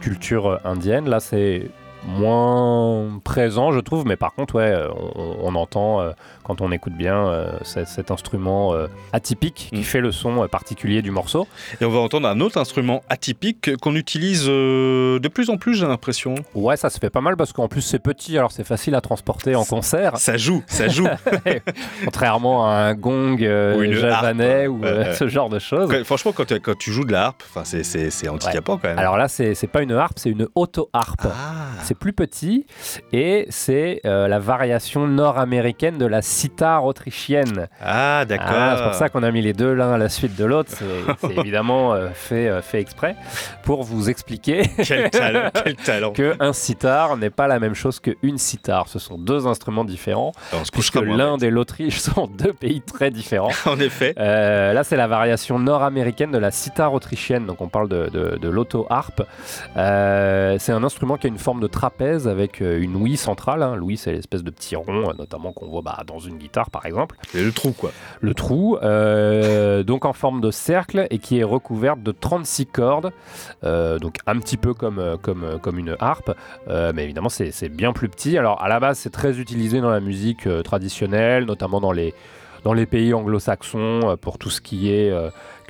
culture 0.00 0.46
euh, 0.46 0.56
indienne. 0.64 1.08
Là, 1.08 1.20
c'est 1.20 1.70
moins 2.06 3.18
présent, 3.24 3.72
je 3.72 3.80
trouve. 3.80 4.06
Mais 4.06 4.16
par 4.16 4.34
contre, 4.34 4.56
ouais, 4.56 4.70
euh, 4.70 4.88
on, 5.14 5.36
on 5.42 5.54
entend, 5.54 6.00
euh, 6.00 6.10
quand 6.44 6.60
on 6.60 6.72
écoute 6.72 6.94
bien, 6.94 7.26
euh, 7.26 7.52
cet, 7.62 8.10
instrument 8.10 8.74
euh, 8.74 8.86
atypique 9.12 9.68
qui 9.72 9.80
Mm. 9.80 9.84
fait 9.84 10.00
le 10.00 10.12
son 10.12 10.46
particulier 10.48 11.02
du 11.02 11.10
morceau. 11.10 11.46
Et 11.80 11.84
on 11.84 11.90
va 11.90 11.98
entendre 12.00 12.28
un 12.28 12.40
autre 12.40 12.58
instrument 12.58 13.02
atypique 13.08 13.76
qu'on 13.78 13.94
utilise 13.96 14.46
de 14.46 15.28
plus 15.28 15.50
en 15.50 15.56
plus, 15.56 15.74
j'ai 15.74 15.86
l'impression. 15.86 16.34
Ouais, 16.54 16.76
ça 16.76 16.90
se 16.90 16.98
fait 16.98 17.10
pas 17.10 17.20
mal 17.20 17.36
parce 17.36 17.52
qu'en 17.52 17.68
plus, 17.68 17.80
c'est 17.82 17.98
petit, 17.98 18.36
alors 18.38 18.52
c'est 18.52 18.64
facile 18.64 18.94
à 18.94 19.00
transporter 19.00 19.54
en 19.54 19.64
concert. 19.64 20.16
Ça 20.18 20.36
joue, 20.36 20.62
ça 20.66 20.88
joue. 20.88 21.08
Contrairement 22.04 22.66
à 22.66 22.72
un 22.72 22.94
gong 22.94 23.36
Ou 23.38 23.82
une 23.82 23.92
javanais 23.94 24.66
harpe. 24.66 24.70
ou 24.72 25.14
ce 25.14 25.28
genre 25.28 25.48
de 25.48 25.58
choses. 25.58 25.90
Quand- 25.90 26.04
franchement, 26.04 26.32
quand, 26.32 26.46
tu- 26.46 26.60
quand 26.60 26.76
tu 26.76 26.92
joues 26.92 27.04
de 27.04 27.12
la 27.12 27.26
harpe, 27.26 27.42
c'est- 27.64 28.28
handicapant 28.28 28.78
quand 28.78 28.88
même. 28.88 28.98
Alors 28.98 29.16
là, 29.16 29.28
c'est 29.28 29.54
c'est 29.54 29.66
pas 29.66 29.82
une 29.82 29.92
harpe, 29.92 30.18
c'est 30.18 30.30
une 30.30 30.46
auto-harpe. 30.54 31.22
Ah. 31.26 31.82
C'est 31.92 31.98
plus 31.98 32.14
petit 32.14 32.64
et 33.12 33.44
c'est 33.50 34.00
euh, 34.06 34.26
la 34.26 34.38
variation 34.38 35.06
nord-américaine 35.06 35.98
de 35.98 36.06
la 36.06 36.22
sitar 36.22 36.86
autrichienne. 36.86 37.68
Ah, 37.82 38.24
d'accord. 38.24 38.46
Ah, 38.50 38.74
c'est 38.78 38.84
pour 38.84 38.94
ça 38.94 39.08
qu'on 39.10 39.22
a 39.22 39.30
mis 39.30 39.42
les 39.42 39.52
deux 39.52 39.74
l'un 39.74 39.92
à 39.92 39.98
la 39.98 40.08
suite 40.08 40.34
de 40.34 40.46
l'autre. 40.46 40.70
C'est 41.20 41.30
évidemment 41.38 41.92
euh, 41.92 42.08
fait, 42.14 42.48
euh, 42.48 42.62
fait 42.62 42.80
exprès 42.80 43.14
pour 43.62 43.82
vous 43.82 44.08
expliquer 44.08 44.62
Quel 44.86 45.10
talent, 45.10 45.50
quel 45.64 45.76
talent. 45.76 46.12
que 46.12 46.34
un 46.40 46.54
sitar 46.54 47.18
n'est 47.18 47.28
pas 47.28 47.46
la 47.46 47.58
même 47.60 47.74
chose 47.74 48.00
qu'une 48.00 48.38
sitar. 48.38 48.88
Ce 48.88 48.98
sont 48.98 49.18
deux 49.18 49.46
instruments 49.46 49.84
différents 49.84 50.32
On 50.54 50.64
se 50.64 50.70
puisque 50.70 50.94
l'Inde 50.94 51.42
et 51.42 51.50
l'Autriche 51.50 51.98
sont 51.98 52.26
deux 52.26 52.54
pays 52.54 52.80
très 52.80 53.10
différents. 53.10 53.50
En 53.66 53.78
effet. 53.78 54.14
Là, 54.16 54.82
c'est 54.82 54.96
la 54.96 55.08
variation 55.08 55.58
nord-américaine 55.58 56.30
de 56.30 56.38
la 56.38 56.52
sitar 56.52 56.94
autrichienne. 56.94 57.44
Donc, 57.44 57.60
on 57.60 57.68
parle 57.68 57.90
de, 57.90 58.08
de, 58.08 58.38
de 58.40 58.48
l'auto-harpe. 58.48 59.24
C'est 59.74 60.72
un 60.72 60.84
instrument 60.84 61.18
qui 61.18 61.26
a 61.26 61.28
une 61.28 61.38
forme 61.38 61.60
de 61.60 61.66
trapèze 61.82 62.28
avec 62.28 62.62
euh, 62.62 62.80
une 62.80 62.94
ouïe 62.94 63.16
centrale. 63.16 63.60
hein. 63.60 63.74
L'ouïe, 63.74 63.96
c'est 63.96 64.12
l'espèce 64.12 64.44
de 64.44 64.50
petit 64.52 64.76
rond, 64.76 65.10
euh, 65.10 65.14
notamment 65.18 65.52
qu'on 65.52 65.66
voit 65.66 65.82
bah, 65.82 65.98
dans 66.06 66.20
une 66.20 66.38
guitare, 66.38 66.70
par 66.70 66.86
exemple. 66.86 67.16
C'est 67.26 67.42
le 67.42 67.50
trou, 67.50 67.72
quoi. 67.72 67.90
Le 68.20 68.34
trou, 68.34 68.76
euh, 68.76 69.82
donc 69.90 70.04
en 70.04 70.12
forme 70.12 70.40
de 70.40 70.52
cercle 70.52 71.08
et 71.10 71.18
qui 71.18 71.40
est 71.40 71.42
recouverte 71.42 72.00
de 72.00 72.12
36 72.12 72.66
cordes. 72.66 73.10
Euh, 73.64 73.98
donc, 73.98 74.18
un 74.28 74.38
petit 74.38 74.56
peu 74.56 74.74
comme, 74.74 75.18
comme, 75.22 75.58
comme 75.60 75.76
une 75.76 75.96
harpe. 75.98 76.32
Euh, 76.68 76.92
mais 76.94 77.02
évidemment, 77.02 77.28
c'est 77.28 77.68
bien 77.68 77.92
plus 77.92 78.08
petit. 78.08 78.38
Alors, 78.38 78.62
à 78.62 78.68
la 78.68 78.78
base, 78.78 78.98
c'est 79.00 79.10
très 79.10 79.40
utilisé 79.40 79.80
dans 79.80 79.90
la 79.90 80.00
musique 80.00 80.46
traditionnelle, 80.62 81.46
notamment 81.46 81.80
dans 81.80 81.92
les 81.92 82.14
dans 82.62 82.74
les 82.74 82.86
pays 82.86 83.12
anglo-saxons 83.12 84.16
pour 84.20 84.38
tout 84.38 84.48
ce 84.50 84.60
qui 84.60 84.92
est 84.92 85.12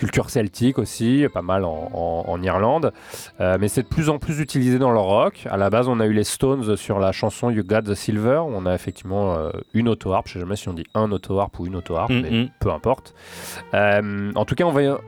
culture 0.03 0.31
celtique 0.31 0.79
aussi, 0.81 1.27
pas 1.33 1.43
mal 1.43 1.65
en, 1.65 1.89
en- 1.95 2.25
en 2.27 2.43
Irlande. 2.43 2.93
Euh, 3.41 3.57
mais 3.61 3.69
c'est 3.69 3.83
de 3.85 3.89
plus 3.89 4.09
en 4.09 4.19
plus 4.19 4.41
utilisé 4.41 4.81
dans 4.81 4.91
le 4.91 4.99
rock. 4.99 5.47
À 5.49 5.57
la 5.57 5.71
base, 5.71 5.87
on 5.87 6.01
a 6.01 6.07
eu 6.07 6.13
les 6.13 6.25
Stones 6.25 6.77
sur 6.77 6.99
la 6.99 7.13
chanson 7.13 7.51
You 7.51 7.63
Got 7.65 7.83
the 7.83 7.95
Silver. 7.95 8.39
où 8.45 8.51
On 8.53 8.67
a 8.67 8.75
effectivement 8.75 9.35
euh, 9.37 9.51
une 9.75 9.89
auto-harpe. 9.89 10.27
Je 10.27 10.33
sais 10.35 10.41
jamais 10.41 10.57
si 10.57 10.69
on 10.69 10.73
dit 10.73 10.87
un 10.95 11.13
auto-harpe 11.13 11.57
ou 11.61 11.67
une 11.67 11.77
auto-harpe, 11.77 12.11
mais 12.11 12.31
Mhm. 12.31 12.49
peu 12.59 12.73
importe. 12.73 13.15
Euh, 13.75 14.33
en 14.35 14.45
tout 14.45 14.57
cas, 14.57 14.65
on 14.65 14.73
va 14.73 14.99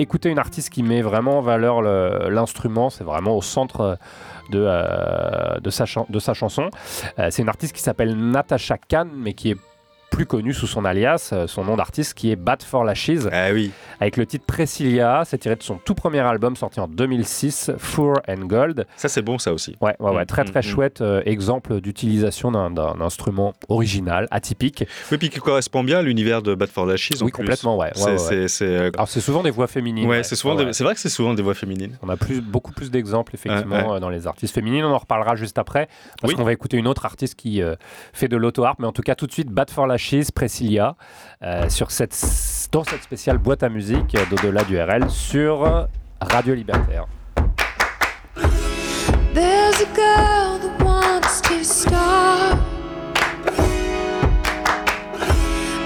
écouter 0.00 0.30
une 0.30 0.38
artiste 0.40 0.70
qui 0.70 0.82
met 0.82 1.00
vraiment 1.02 1.38
en 1.38 1.42
valeur 1.42 1.80
le- 1.82 2.28
l'instrument. 2.30 2.90
C'est 2.90 3.04
vraiment 3.04 3.36
au 3.36 3.42
centre 3.42 3.98
de, 4.50 5.60
de, 5.60 5.70
sa, 5.70 5.84
de 6.08 6.18
sa 6.18 6.34
chanson. 6.34 6.70
C'est 7.30 7.42
une 7.42 7.48
artiste 7.48 7.72
qui 7.76 7.82
s'appelle 7.82 8.16
Natasha 8.16 8.78
Khan, 8.78 9.06
mais 9.14 9.32
qui 9.34 9.52
est 9.52 9.56
plus 10.10 10.26
connue 10.26 10.52
sous 10.52 10.66
son 10.66 10.84
alias, 10.84 11.30
euh, 11.32 11.46
son 11.46 11.64
nom 11.64 11.76
d'artiste, 11.76 12.14
qui 12.14 12.30
est 12.30 12.36
Bat 12.36 12.58
for 12.66 12.84
Lashes, 12.84 13.28
Ah 13.32 13.48
oui. 13.52 13.70
avec 14.00 14.16
le 14.16 14.26
titre 14.26 14.44
Priscilla. 14.44 15.22
C'est 15.24 15.38
tiré 15.38 15.56
de 15.56 15.62
son 15.62 15.76
tout 15.76 15.94
premier 15.94 16.18
album 16.20 16.56
sorti 16.56 16.80
en 16.80 16.88
2006, 16.88 17.70
Fur 17.78 18.14
and 18.28 18.46
Gold. 18.46 18.86
Ça, 18.96 19.08
c'est 19.08 19.22
bon, 19.22 19.38
ça 19.38 19.52
aussi. 19.52 19.76
Ouais, 19.80 19.94
ouais, 20.00 20.10
ouais, 20.10 20.22
Mm, 20.22 20.26
très 20.26 20.44
très 20.44 20.60
mm, 20.60 20.66
mm. 20.66 20.68
chouette 20.68 21.00
euh, 21.00 21.22
exemple 21.26 21.80
d'utilisation 21.80 22.50
d'un- 22.50 23.00
instrument 23.00 23.54
original, 23.68 24.26
atypique. 24.30 24.84
Oui, 25.12 25.18
puis 25.18 25.30
qui 25.30 25.38
correspond 25.38 25.84
bien 25.84 25.98
à 25.98 26.02
l'univers 26.02 26.42
de 26.42 26.54
Bad 26.54 26.68
for 26.70 26.86
Lashes. 26.86 27.10
en 27.20 27.24
Oui, 27.24 27.30
plus. 27.30 27.42
complètement, 27.42 27.76
ouais. 27.78 27.90
ouais, 27.96 28.04
ouais, 28.12 28.18
c'est- 28.18 28.48
c'est, 28.48 28.64
euh, 28.66 28.90
Alors 28.94 29.08
c'est 29.08 29.20
souvent 29.20 29.42
des 29.42 29.50
voix 29.50 29.66
féminines. 29.68 30.08
ouais, 30.08 30.22
c'est 30.24 30.36
souvent 30.36 30.54
des- 30.56 30.72
c'est 30.72 30.84
vrai 30.84 30.94
que 30.94 31.00
c'est 31.00 31.08
souvent 31.08 31.34
des 31.34 31.42
voix 31.42 31.54
féminines. 31.54 31.96
On 32.02 32.08
a 32.08 32.16
plus, 32.16 32.40
beaucoup 32.40 32.72
plus 32.72 32.90
d'exemples 32.90 33.34
effectivement 33.34 33.94
euh, 33.94 34.00
dans 34.00 34.08
les 34.10 34.26
artistes 34.26 34.54
féminines. 34.54 34.84
On 34.84 34.92
en 34.92 34.98
reparlera 34.98 35.36
juste 35.36 35.58
après 35.58 35.88
parce 36.20 36.32
Oui. 36.32 36.36
qu'on 36.36 36.44
va 36.44 36.52
écouter 36.52 36.76
une 36.76 36.88
autre 36.88 37.04
artiste 37.06 37.34
qui 37.36 37.62
euh, 37.62 37.76
fait 38.12 38.28
de 38.28 38.36
l'auto-harpe. 38.36 38.78
Mais 38.80 38.86
en 38.86 38.92
tout 38.92 39.02
cas, 39.02 39.14
tout 39.14 39.26
de 39.26 39.32
suite, 39.32 39.48
Bad 39.48 39.70
for 39.70 39.86
Lashes, 39.86 39.99
Priscilla, 40.34 40.96
euh, 41.42 41.68
sur 41.68 41.90
cette, 41.90 42.16
dans 42.72 42.84
cette 42.84 43.02
spéciale 43.02 43.38
boîte 43.38 43.62
à 43.62 43.68
musique 43.68 44.16
d'au-delà 44.30 44.64
du 44.64 44.80
RL 44.80 45.10
sur 45.10 45.88
Radio 46.20 46.54
Libertaire. 46.54 47.06
There's 49.32 49.80
a 49.80 49.86
girl 49.94 50.58
that 50.58 50.82
wants 50.82 51.40
to 51.42 51.64
stop. 51.64 52.58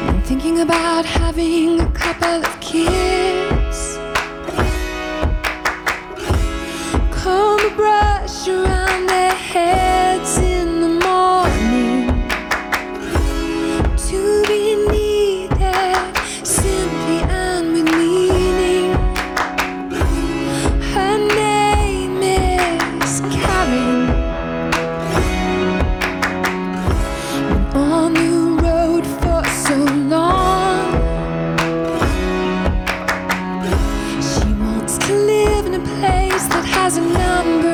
I'm 0.08 0.22
thinking 0.22 0.60
about 0.60 1.04
having 1.04 1.80
a 1.80 1.90
couple 1.92 2.42
of 2.42 2.60
kids. 2.60 3.98
Comb 7.10 7.60
a 7.60 7.70
brush 7.76 8.48
around 8.48 9.06
their 9.06 9.34
heads 9.34 10.53
has 36.84 36.98
a 36.98 37.00
number 37.00 37.73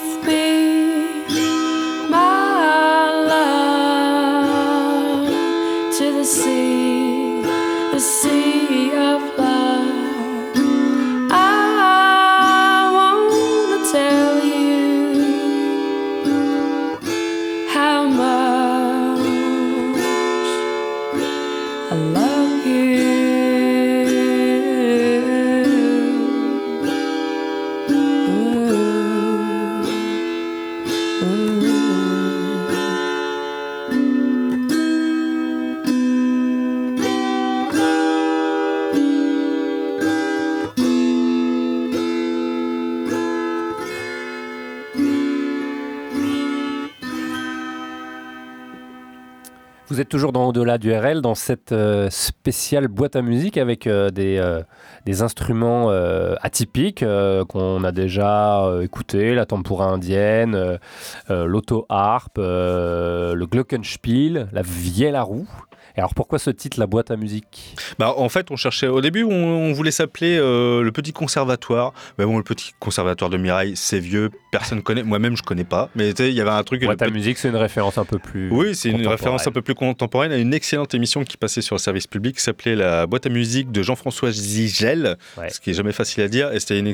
with 0.00 0.26
me, 0.26 0.37
toujours 50.08 50.32
dans 50.32 50.48
Au-delà 50.48 50.78
du 50.78 50.92
RL, 50.92 51.20
dans 51.20 51.34
cette 51.34 51.72
euh, 51.72 52.08
spéciale 52.10 52.88
boîte 52.88 53.16
à 53.16 53.22
musique 53.22 53.58
avec 53.58 53.86
euh, 53.86 54.10
des, 54.10 54.38
euh, 54.38 54.62
des 55.04 55.22
instruments 55.22 55.90
atypiques 56.40 57.04
qu'on 57.48 57.84
a 57.84 57.92
déjà 57.92 58.68
écoutés, 58.82 59.34
la 59.34 59.46
tempura 59.46 59.86
indienne, 59.86 60.78
l'auto-harpe, 61.28 62.38
le 62.38 63.44
glockenspiel, 63.44 64.48
la 64.52 64.62
vielle 64.62 65.16
à 65.16 65.22
roue. 65.22 65.48
Et 65.96 66.00
alors 66.00 66.14
pourquoi 66.14 66.38
ce 66.38 66.50
titre, 66.50 66.78
la 66.78 66.86
boîte 66.86 67.10
à 67.10 67.16
musique? 67.16 67.74
Bah, 67.98 68.14
en 68.16 68.28
fait, 68.28 68.50
on 68.50 68.56
cherchait. 68.56 68.86
Au 68.86 69.00
début, 69.00 69.24
on, 69.24 69.32
on 69.32 69.72
voulait 69.72 69.90
s'appeler 69.90 70.38
le 70.38 70.90
petit 70.90 71.12
conservatoire. 71.12 71.92
Mais 72.18 72.24
bon, 72.24 72.38
le 72.38 72.44
petit 72.44 72.72
conservatoire 72.78 73.30
de 73.30 73.36
Mirail, 73.36 73.76
c'est 73.76 74.00
vieux, 74.00 74.30
personne 74.50 74.82
connaît. 74.82 75.02
Moi-même, 75.02 75.36
je 75.36 75.42
connais 75.42 75.64
pas. 75.64 75.88
Mais 75.94 76.12
tu 76.12 76.22
sais, 76.24 76.28
il 76.30 76.34
y 76.34 76.40
avait 76.40 76.50
un 76.50 76.62
truc. 76.62 76.82
À 76.84 76.94
petit- 76.96 77.12
musique, 77.12 77.38
c'est 77.38 77.48
une 77.48 77.56
référence 77.56 77.98
un 77.98 78.04
peu 78.04 78.18
plus. 78.18 78.50
Oui, 78.50 78.74
c'est 78.74 78.88
une 78.90 79.06
référence 79.06 79.46
un 79.46 79.50
peu 79.52 79.62
plus 79.62 79.74
contemporaine 79.74 80.32
à 80.32 80.36
une 80.36 80.54
excellente 80.54 80.94
émission 80.94 81.24
qui 81.24 81.36
passait 81.36 81.62
sur 81.62 81.74
le 81.74 81.80
service 81.80 82.06
public 82.06 82.36
qui 82.36 82.42
s'appelait 82.42 82.76
La 82.76 83.06
boîte 83.06 83.26
à 83.26 83.28
musique 83.28 83.70
de 83.72 83.82
Jean-François 83.82 84.30
Zigel, 84.30 85.16
Ouais. 85.36 85.50
ce 85.50 85.60
qui 85.60 85.70
est 85.70 85.74
jamais 85.74 85.92
facile 85.92 86.22
à 86.22 86.28
dire. 86.28 86.52
Et 86.52 86.60
c'était 86.60 86.78
une, 86.78 86.86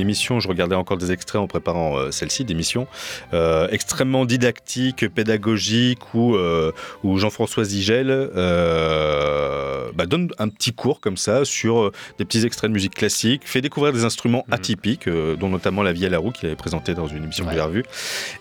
émission, 0.00 0.40
je 0.40 0.48
regardais 0.48 0.74
encore 0.76 0.96
des 0.98 1.12
extraits 1.12 1.40
en 1.40 1.46
préparant 1.46 1.98
euh, 1.98 2.10
celle-ci, 2.10 2.44
d'émission, 2.44 2.86
euh, 3.32 3.68
extrêmement 3.70 4.24
didactique, 4.24 5.08
pédagogique, 5.08 6.14
où, 6.14 6.34
euh, 6.34 6.72
où 7.02 7.18
Jean-François 7.18 7.64
Zigel 7.64 8.10
euh, 8.10 9.90
bah, 9.94 10.06
donne 10.06 10.30
un 10.38 10.48
petit 10.48 10.72
cours 10.72 11.00
comme 11.00 11.16
ça 11.16 11.44
sur 11.44 11.90
des 12.18 12.24
petits 12.24 12.44
extraits 12.44 12.70
de 12.70 12.74
musique 12.74 12.94
classique, 12.94 13.42
fait 13.44 13.60
découvrir 13.60 13.92
des 13.92 14.04
instruments 14.04 14.44
Mhm. 14.48 14.54
atypiques, 14.54 15.08
dont 15.08 15.48
notamment 15.48 15.82
la 15.82 15.92
vie 15.92 16.06
à 16.06 16.08
la 16.08 16.18
roue 16.18 16.30
qu'il 16.30 16.46
avait 16.46 16.56
présenté 16.56 16.93
dans 16.94 17.06
une 17.06 17.24
émission 17.24 17.44
Ouais. 17.44 17.50
que 17.50 17.56
j'ai 17.56 17.62
revue. 17.62 17.84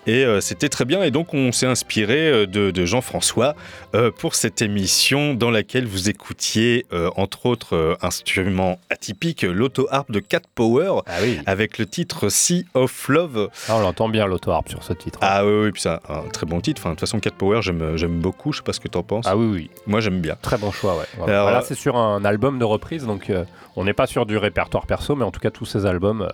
Et 0.07 0.23
euh, 0.25 0.39
c'était 0.41 0.69
très 0.69 0.85
bien. 0.85 1.03
Et 1.03 1.11
donc, 1.11 1.33
on 1.33 1.51
s'est 1.51 1.65
inspiré 1.65 2.29
euh, 2.29 2.45
de, 2.45 2.71
de 2.71 2.85
Jean-François 2.85 3.55
euh, 3.95 4.11
pour 4.11 4.35
cette 4.35 4.61
émission 4.61 5.33
dans 5.33 5.51
laquelle 5.51 5.85
vous 5.85 6.09
écoutiez, 6.09 6.85
euh, 6.93 7.09
entre 7.15 7.45
autres 7.45 7.97
instruments 8.01 8.79
atypiques, 8.89 9.43
l'auto-harpe 9.43 10.11
de 10.11 10.19
Cat 10.19 10.41
Power 10.55 11.01
Ah 11.07 11.17
oui, 11.21 11.39
avec 11.45 11.77
le 11.77 11.85
titre 11.85 12.29
Sea 12.29 12.65
of 12.73 13.07
Love. 13.09 13.49
Ah, 13.67 13.75
on 13.77 13.81
l'entend 13.81 14.09
bien 14.09 14.25
l'auto-harpe 14.27 14.69
sur 14.69 14.83
ce 14.83 14.93
titre. 14.93 15.19
Ah 15.21 15.45
oui, 15.45 15.51
oui, 15.65 15.71
puis 15.71 15.81
ça, 15.81 16.01
un 16.09 16.29
très 16.29 16.45
bon 16.45 16.61
titre. 16.61 16.81
Enfin, 16.81 16.89
de 16.91 16.95
toute 16.95 17.01
façon, 17.01 17.19
Cat 17.19 17.31
Power, 17.37 17.61
j'aime 17.61 18.19
beaucoup. 18.19 18.51
Je 18.53 18.57
sais 18.57 18.63
pas 18.63 18.73
ce 18.73 18.79
que 18.79 18.87
t'en 18.87 19.03
penses. 19.03 19.25
Ah 19.27 19.35
oui, 19.35 19.47
oui. 19.51 19.69
Moi, 19.87 19.99
j'aime 20.01 20.19
bien. 20.21 20.35
Très 20.41 20.57
bon 20.57 20.71
choix, 20.71 20.95
ouais. 20.97 21.05
Voilà. 21.17 21.33
Alors, 21.41 21.51
Là, 21.51 21.61
c'est 21.65 21.75
sur 21.75 21.97
un 21.97 22.23
album 22.25 22.59
de 22.59 22.65
reprise, 22.65 23.05
donc 23.05 23.31
on 23.75 23.83
n'est 23.83 23.93
pas 23.93 24.07
sur 24.07 24.25
du 24.25 24.37
répertoire 24.37 24.85
perso, 24.85 25.15
mais 25.15 25.23
en 25.25 25.31
tout 25.31 25.39
cas, 25.39 25.49
tous 25.51 25.65
ces 25.65 25.85
albums 25.85 26.27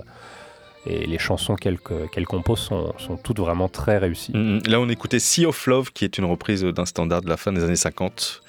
et 0.85 1.05
les 1.05 1.17
chansons 1.19 1.55
qu'elle 1.55 1.77
qu'elle 2.11 2.25
compose 2.25 2.59
sont, 2.59 2.93
sont 2.97 3.17
toutes 3.17 3.39
vraiment 3.39 3.67
très 3.67 3.97
réussies. 3.97 4.31
Mm, 4.35 4.59
Là, 4.67 4.79
on 4.79 4.87
écoutait 4.89 5.19
Sea 5.19 5.45
of 5.45 5.67
Love, 5.67 5.91
qui 5.93 6.05
est 6.05 6.17
une 6.17 6.25
reprise 6.25 6.63
d'un 6.63 6.85
standard 6.85 7.21
de 7.21 7.29
la 7.29 7.37
fin 7.37 7.51
des 7.51 7.63
années 7.63 7.75
50. 7.75 8.41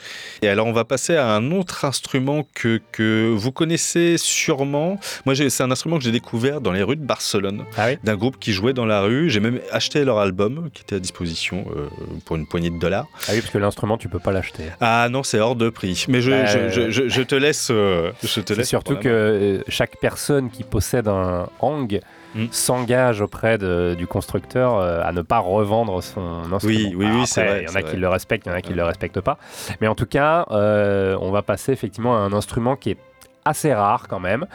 Et 0.42 0.48
alors, 0.48 0.66
on 0.66 0.72
va 0.72 0.84
passer 0.84 1.16
à 1.16 1.28
un 1.34 1.50
autre 1.52 1.84
instrument 1.84 2.46
que, 2.54 2.80
que 2.92 3.32
vous 3.36 3.52
connaissez 3.52 4.16
sûrement. 4.16 4.98
Moi, 5.26 5.34
c'est 5.34 5.62
un 5.62 5.70
instrument 5.70 5.98
que 5.98 6.04
j'ai 6.04 6.12
découvert 6.12 6.60
dans 6.60 6.72
les 6.72 6.82
rues 6.82 6.96
de 6.96 7.04
Barcelone, 7.04 7.64
Ah 7.76 7.86
oui 7.88 7.98
d'un 8.04 8.16
groupe 8.16 8.38
qui 8.38 8.52
jouait 8.52 8.72
dans 8.72 8.86
la 8.86 9.02
rue. 9.02 9.28
J'ai 9.28 9.40
même 9.40 9.60
acheté 9.72 10.04
leur 10.04 10.18
album, 10.18 10.70
qui 10.72 10.82
était 10.82 10.96
à 10.96 11.00
disposition 11.00 11.66
euh, 11.76 11.86
pour 12.24 12.36
une 12.36 12.46
poignée 12.46 12.70
de 12.70 12.78
dollars. 12.78 13.06
Ah 13.28 13.32
oui, 13.32 13.40
parce 13.40 13.52
que 13.52 13.58
l'instrument, 13.58 13.98
tu 13.98 14.08
peux 14.08 14.18
pas 14.20 14.32
l'acheter. 14.32 14.64
Ah 14.80 15.08
non, 15.10 15.22
c'est 15.22 15.38
hors 15.40 15.56
de 15.56 15.68
prix. 15.68 16.04
Mais 16.08 16.20
je, 16.22 16.30
Bah, 16.30 16.46
je, 16.46 16.68
je- 16.68 16.90
je- 16.90 17.08
je 17.08 17.22
te 17.22 17.34
laisse. 17.34 17.68
euh, 17.70 18.12
je 18.22 18.40
te 18.40 18.52
C'est 18.54 18.60
laisse 18.60 18.68
surtout 18.68 18.96
que 18.96 19.08
euh, 19.08 19.62
chaque 19.68 19.96
personne 20.00 20.50
qui 20.50 20.62
possède 20.62 21.08
un 21.08 21.48
hang 21.60 22.00
Mm. 22.34 22.46
s'engage 22.52 23.20
auprès 23.20 23.58
de- 23.58 23.94
du 23.98 24.06
constructeur 24.06 24.76
euh, 24.78 25.02
à 25.04 25.12
ne 25.12 25.22
pas 25.22 25.38
revendre 25.40 26.02
son 26.02 26.52
instrument. 26.52 26.62
Oui, 26.64 26.94
oui, 26.96 27.06
oui, 27.12 27.26
c'est 27.26 27.44
vrai, 27.44 27.62
Il 27.62 27.68
y 27.68 27.72
en 27.72 27.74
a 27.74 27.82
qui 27.82 27.88
vrai. 27.90 27.96
le 27.98 28.08
respectent, 28.08 28.46
il 28.46 28.50
y 28.50 28.52
en 28.52 28.56
a 28.58 28.60
qui 28.62 28.72
le 28.74 28.84
respectent 28.84 29.20
pas. 29.20 29.36
Mais 29.80 29.88
en 29.88 29.94
tout 29.96 30.06
cas, 30.06 30.46
euh, 30.52 31.16
on 31.20 31.30
va 31.32 31.42
passer 31.42 31.72
effectivement 31.72 32.14
à 32.16 32.20
un 32.20 32.32
instrument 32.32 32.76
qui 32.76 32.90
est 32.90 32.98
assez 33.44 33.72
rare 33.72 34.06
quand 34.06 34.20
même, 34.20 34.46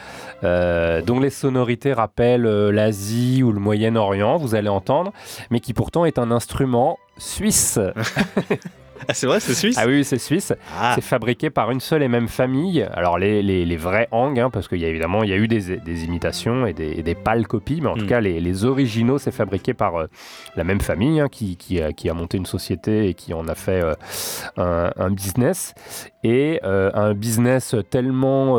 euh, 0.43 1.01
dont 1.01 1.19
les 1.19 1.31
sonorités 1.31 1.91
rappellent 1.91 2.45
euh, 2.45 2.71
l'Asie 2.71 3.41
ou 3.43 3.51
le 3.51 3.59
Moyen-Orient, 3.59 4.37
vous 4.37 4.53
allez 4.55 4.69
entendre, 4.69 5.11
mais 5.49 5.59
qui 5.59 5.73
pourtant 5.73 6.05
est 6.05 6.19
un 6.19 6.29
instrument 6.31 6.97
suisse. 7.17 7.79
Ah, 9.07 9.13
c'est 9.13 9.27
vrai, 9.27 9.39
c'est 9.39 9.53
suisse 9.53 9.77
ah 9.79 9.85
oui, 9.87 10.03
c'est 10.03 10.17
suisse. 10.17 10.53
Ah, 10.79 10.93
C'est 10.95 11.01
fabriqué 11.03 11.49
par 11.49 11.69
une 11.71 11.79
seule 11.79 12.01
et 12.03 12.07
même 12.07 12.27
famille. 12.27 12.81
Alors 12.93 13.17
les, 13.17 13.41
les, 13.43 13.65
les 13.65 13.77
vrais 13.77 14.07
Hang, 14.11 14.39
hein, 14.39 14.49
parce 14.49 14.67
qu'il 14.67 14.79
y 14.79 14.85
a 14.85 14.87
évidemment 14.87 15.23
il 15.23 15.29
y 15.29 15.33
a 15.33 15.37
eu 15.37 15.47
des, 15.47 15.77
des 15.77 16.03
imitations 16.05 16.65
et 16.65 16.73
des, 16.73 16.91
et 16.99 17.03
des 17.03 17.15
pâles 17.15 17.47
copies, 17.47 17.81
mais 17.81 17.89
en 17.89 17.95
tout 17.95 18.05
Mm. 18.05 18.07
cas 18.07 18.21
les, 18.21 18.39
les 18.39 18.65
originaux 18.65 19.17
c'est 19.17 19.31
fabriqué 19.31 19.73
par 19.73 19.95
euh, 19.99 20.05
la 20.55 20.63
même 20.63 20.79
famille 20.81 21.19
hein, 21.19 21.27
qui, 21.29 21.57
qui, 21.57 21.81
a, 21.81 21.91
qui 21.93 22.09
a 22.09 22.13
monté 22.13 22.37
une 22.37 22.45
société 22.45 23.07
et 23.09 23.13
qui 23.13 23.33
en 23.33 23.47
a 23.47 23.55
fait 23.55 23.81
euh, 23.83 23.93
un, 24.57 24.91
un 24.95 25.09
business 25.09 25.73
et 26.23 26.59
euh, 26.63 26.89
un 26.93 27.13
business 27.13 27.75
tellement 27.89 28.57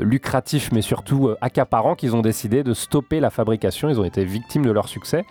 lucratif 0.00 0.70
mais 0.72 0.82
surtout 0.82 1.30
accaparant 1.40 1.94
qu'ils 1.94 2.14
ont 2.16 2.22
décidé 2.22 2.62
de 2.62 2.72
stopper 2.74 3.20
la 3.20 3.30
fabrication. 3.30 3.88
Ils 3.88 4.00
ont 4.00 4.04
été 4.04 4.24
victimes 4.24 4.64
de 4.64 4.70
leur 4.70 4.88
succès 4.88 5.24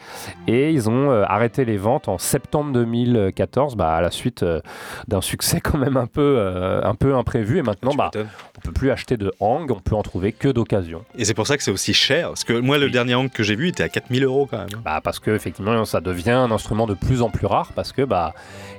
et 0.48 0.72
ils 0.72 0.90
ont 0.90 1.10
arrêté 1.12 1.66
les 1.66 1.78
ventes 1.78 2.08
en 2.08 2.18
septembre 2.18 2.72
2014 2.74 3.76
bah, 3.76 3.94
à 3.96 4.02
la 4.02 4.12
suite 4.12 4.25
suite 4.26 4.44
euh, 4.44 4.60
d'un 5.08 5.22
succès 5.22 5.62
quand 5.62 5.78
même 5.78 5.98
un 5.98 6.08
peu, 6.08 6.36
euh, 6.40 6.82
un 6.84 6.96
peu 6.96 7.16
imprévu. 7.16 7.60
Et 7.60 7.62
maintenant, 7.62 7.94
bah, 7.94 8.10
on 8.58 8.62
peut 8.62 8.72
plus 8.72 8.90
acheter 8.92 9.18
de 9.18 9.32
hang, 9.40 9.70
on 9.72 9.80
peut 9.80 9.96
en 9.96 10.02
trouver 10.02 10.32
que 10.32 10.48
d'occasion. 10.48 11.04
Et 11.18 11.26
c'est 11.26 11.34
pour 11.36 11.46
ça 11.48 11.58
que 11.58 11.64
c'est 11.64 11.72
aussi 11.72 11.94
cher. 11.94 12.30
Parce 12.30 12.44
que 12.44 12.54
moi, 12.54 12.78
le 12.78 12.86
Oui. 12.88 12.92
dernier 12.92 13.14
angle 13.16 13.30
que 13.30 13.44
j'ai 13.44 13.56
vu 13.56 13.68
était 13.68 13.84
à 13.84 13.90
4000 13.90 14.24
euros 14.24 14.48
quand 14.50 14.58
même. 14.58 14.82
Bah, 14.84 15.00
parce 15.04 15.20
que 15.20 15.32
effectivement, 15.32 15.86
ça 15.86 16.02
devient 16.02 16.32
un 16.32 16.50
instrument 16.52 16.88
de 16.88 16.96
plus 16.96 17.22
en 17.22 17.30
plus 17.30 17.46
rare 17.46 17.72
parce 17.76 17.92
que 17.92 18.02
bah, 18.02 18.34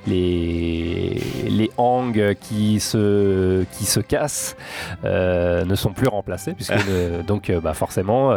les, 0.07 1.21
les 1.49 1.71
hangs 1.79 2.35
qui 2.41 2.81
se, 2.81 3.65
qui 3.73 3.85
se 3.85 4.01
cassent 4.01 4.57
euh, 5.05 5.65
ne 5.65 5.75
sont 5.77 5.93
plus 5.93 6.09
remplacés. 6.09 6.55
Puisque 6.55 6.75
le- 6.89 7.23
donc, 7.23 7.53
bah, 7.63 7.75
forcément, 7.75 8.33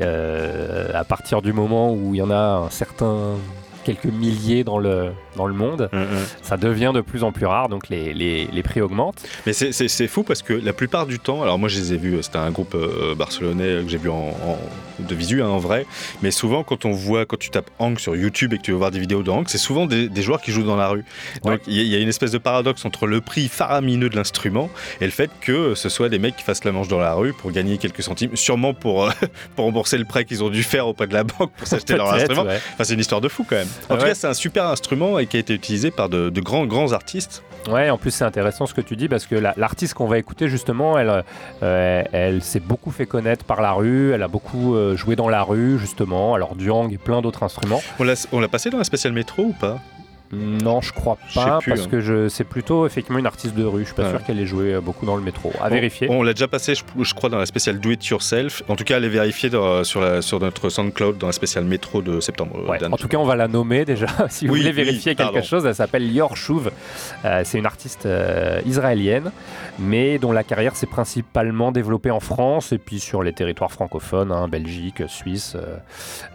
à 0.00 1.04
partir 1.04 1.42
du 1.42 1.52
moment 1.52 1.92
où 1.92 2.14
il 2.14 2.18
y 2.18 2.22
en 2.22 2.30
a 2.30 2.64
un 2.66 2.70
certain 2.70 3.34
quelques 3.84 4.04
milliers 4.06 4.62
dans 4.64 4.78
le, 4.78 5.12
dans 5.36 5.46
le 5.46 5.54
monde, 5.54 5.88
Hum, 5.92 6.00
hum. 6.02 6.06
ça 6.42 6.56
devient 6.56 6.92
de 6.94 7.00
plus 7.00 7.22
en 7.24 7.32
plus 7.32 7.46
rare, 7.46 7.68
donc 7.68 7.88
les, 7.88 8.12
les, 8.12 8.46
les 8.52 8.62
prix 8.62 8.80
augmentent. 8.80 9.22
Mais 9.46 9.52
c'est- 9.52 10.06
fou 10.08 10.22
parce 10.22 10.42
que 10.42 10.52
la 10.52 10.72
plupart 10.72 11.06
du 11.06 11.18
temps, 11.18 11.42
alors 11.42 11.58
moi 11.58 11.68
je 11.68 11.78
les 11.78 11.92
ai 11.94 11.96
vus, 11.96 12.18
c'était 12.22 12.38
un 12.38 12.50
groupe 12.50 12.74
euh, 12.74 13.14
barcelonais 13.14 13.82
que 13.82 13.88
j'ai 13.88 13.98
vu 13.98 14.10
en, 14.10 14.14
en- 14.44 14.58
de 14.98 15.14
visu, 15.14 15.42
hein, 15.42 15.48
en 15.48 15.58
vrai, 15.58 15.86
mais 16.22 16.30
souvent 16.30 16.62
quand 16.62 16.84
on 16.84 16.90
voit, 16.92 17.24
quand 17.24 17.38
tu 17.38 17.48
tapes 17.50 17.70
Hank 17.78 18.00
sur 18.00 18.14
YouTube 18.16 18.52
et 18.52 18.58
que 18.58 18.62
tu 18.62 18.70
veux 18.72 18.76
voir 18.76 18.90
des 18.90 18.98
vidéos 18.98 19.22
de 19.22 19.30
Hank, 19.30 19.48
c'est 19.48 19.56
souvent 19.58 19.86
des, 19.86 20.08
des 20.08 20.22
joueurs 20.22 20.42
qui 20.42 20.50
jouent 20.52 20.62
dans 20.64 20.76
la 20.76 20.88
rue. 20.88 21.04
Donc 21.44 21.60
il 21.66 21.74
y, 21.74 21.80
a- 21.80 21.82
il 21.82 21.88
y 21.88 21.94
a 21.94 21.98
une 21.98 22.08
espèce 22.08 22.32
de 22.32 22.38
paradoxe 22.38 22.84
entre 22.84 23.06
le 23.06 23.20
prix 23.20 23.48
faramineux 23.48 24.08
de 24.10 24.16
l'instrument 24.16 24.68
et 25.00 25.04
le 25.06 25.10
fait 25.10 25.30
que 25.40 25.74
ce 25.74 25.88
soit 25.88 26.08
des 26.10 26.18
mecs 26.18 26.36
qui 26.36 26.42
fassent 26.44 26.64
la 26.64 26.72
manche 26.72 26.88
dans 26.88 26.98
la 27.00 27.14
rue 27.14 27.32
pour 27.32 27.50
gagner 27.50 27.78
quelques 27.78 28.02
centimes, 28.02 28.36
sûrement 28.36 28.74
pour, 28.74 29.06
euh, 29.06 29.10
pour 29.56 29.64
rembourser 29.64 29.96
le 29.96 30.04
prêt 30.04 30.24
qu'ils 30.26 30.44
ont 30.44 30.50
dû 30.50 30.62
faire 30.62 30.86
auprès 30.86 31.06
de 31.06 31.14
la 31.14 31.24
banque 31.24 31.52
pour 31.56 31.66
s'acheter 31.66 31.96
leur 31.96 32.12
instrument. 32.14 32.42
ouais. 32.42 32.60
Enfin, 32.74 32.84
c'est 32.84 32.94
une 32.94 33.00
histoire 33.00 33.20
de 33.22 33.28
fou 33.28 33.46
quand 33.48 33.56
même. 33.56 33.68
En 33.88 33.96
tout 33.96 34.04
cas, 34.04 34.14
c'est 34.14 34.26
un 34.26 34.34
super 34.34 34.66
instrument 34.66 35.18
et 35.18 35.26
qui 35.26 35.36
a 35.36 35.40
été 35.40 35.52
utilisé 35.54 35.90
par 35.90 36.08
de, 36.08 36.30
de 36.30 36.40
grands, 36.40 36.66
grands 36.66 36.92
artistes. 36.92 37.42
Ouais, 37.68 37.90
en 37.90 37.98
plus 37.98 38.10
c'est 38.10 38.24
intéressant 38.24 38.64
ce 38.66 38.72
que 38.72 38.80
tu 38.80 38.96
dis 38.96 39.06
parce 39.08 39.26
que 39.26 39.34
la- 39.34 39.52
l'artiste 39.58 39.92
qu'on 39.92 40.06
va 40.06 40.16
écouter 40.16 40.48
justement, 40.48 40.98
elle, 40.98 41.24
euh, 41.62 42.02
elle 42.12 42.42
s'est 42.42 42.58
beaucoup 42.60 42.90
fait 42.90 43.04
connaître 43.04 43.44
par 43.44 43.60
la 43.60 43.72
rue, 43.72 44.12
elle 44.12 44.22
a 44.22 44.28
beaucoup 44.28 44.74
euh, 44.76 44.96
joué 44.96 45.14
dans 45.14 45.28
la 45.28 45.42
rue 45.42 45.78
justement, 45.78 46.34
alors 46.34 46.54
du 46.56 46.70
hang 46.70 46.90
et 46.92 46.96
plein 46.98 47.20
d'autres 47.20 47.42
instruments. 47.42 47.82
On 47.98 48.04
l'a 48.04 48.14
on 48.32 48.40
l'a 48.40 48.48
passé 48.48 48.70
dans 48.70 48.78
la 48.78 48.84
spéciale 48.84 49.12
métro 49.12 49.42
ou 49.42 49.52
pas? 49.52 49.78
Non, 50.32 50.80
je 50.80 50.92
crois 50.92 51.16
pas 51.34 51.58
plus, 51.58 51.70
parce 51.70 51.82
hein. 51.82 51.88
que 51.90 52.00
je 52.00 52.28
c'est 52.28 52.44
plutôt 52.44 52.86
effectivement 52.86 53.18
une 53.18 53.26
artiste 53.26 53.54
de 53.56 53.64
rue. 53.64 53.80
Je 53.80 53.86
suis 53.86 53.94
pas 53.94 54.04
Ouais. 54.04 54.10
sûr 54.10 54.22
qu'elle 54.24 54.38
ait 54.38 54.46
joué 54.46 54.74
euh, 54.74 54.80
beaucoup 54.80 55.04
dans 55.06 55.16
le 55.16 55.22
métro. 55.22 55.52
À 55.60 55.66
On- 55.66 55.70
vérifier. 55.70 56.06
On, 56.10 56.22
l'a 56.22 56.32
déjà 56.34 56.46
passé, 56.46 56.74
je, 56.76 56.82
je 57.02 57.14
crois, 57.14 57.28
dans 57.30 57.38
la 57.38 57.46
spéciale 57.46 57.80
Do 57.80 57.90
It 57.90 58.06
Yourself. 58.06 58.62
En 58.68 58.76
tout 58.76 58.84
cas, 58.84 58.96
allez 58.96 59.08
vérifier 59.08 59.50
dans- 59.50 59.82
sur, 59.82 60.00
la- 60.00 60.22
sur 60.22 60.38
notre 60.38 60.68
SoundCloud 60.68 61.18
dans 61.18 61.26
la 61.26 61.32
spéciale 61.32 61.64
métro 61.64 62.00
de 62.00 62.20
septembre. 62.20 62.56
euh, 62.64 62.70
Ouais. 62.70 62.84
En 62.84 62.96
tout 62.96 63.08
cas, 63.08 63.16
on 63.16 63.24
va 63.24 63.34
la 63.36 63.48
nommer 63.48 63.84
déjà. 63.84 64.06
si 64.28 64.46
vous 64.46 64.52
Oui, 64.54 64.60
voulez 64.60 64.70
oui, 64.70 64.76
vérifier 64.84 65.14
quelque 65.16 65.32
pardon. 65.32 65.42
chose, 65.42 65.66
elle 65.66 65.74
s'appelle 65.74 66.12
Lior 66.12 66.36
Shuv. 66.36 66.70
Euh, 67.24 67.42
c'est 67.44 67.58
une 67.58 67.66
artiste 67.66 68.06
euh, 68.06 68.60
israélienne, 68.66 69.32
mais 69.80 70.18
dont 70.18 70.30
la 70.32 70.44
carrière 70.44 70.76
s'est 70.76 70.86
principalement 70.86 71.72
développée 71.72 72.10
en 72.12 72.20
France 72.20 72.72
et 72.72 72.78
puis 72.78 73.00
sur 73.00 73.22
les 73.24 73.32
territoires 73.32 73.72
francophones, 73.72 74.30
hein, 74.30 74.46
Belgique, 74.48 75.02
Suisse, 75.08 75.56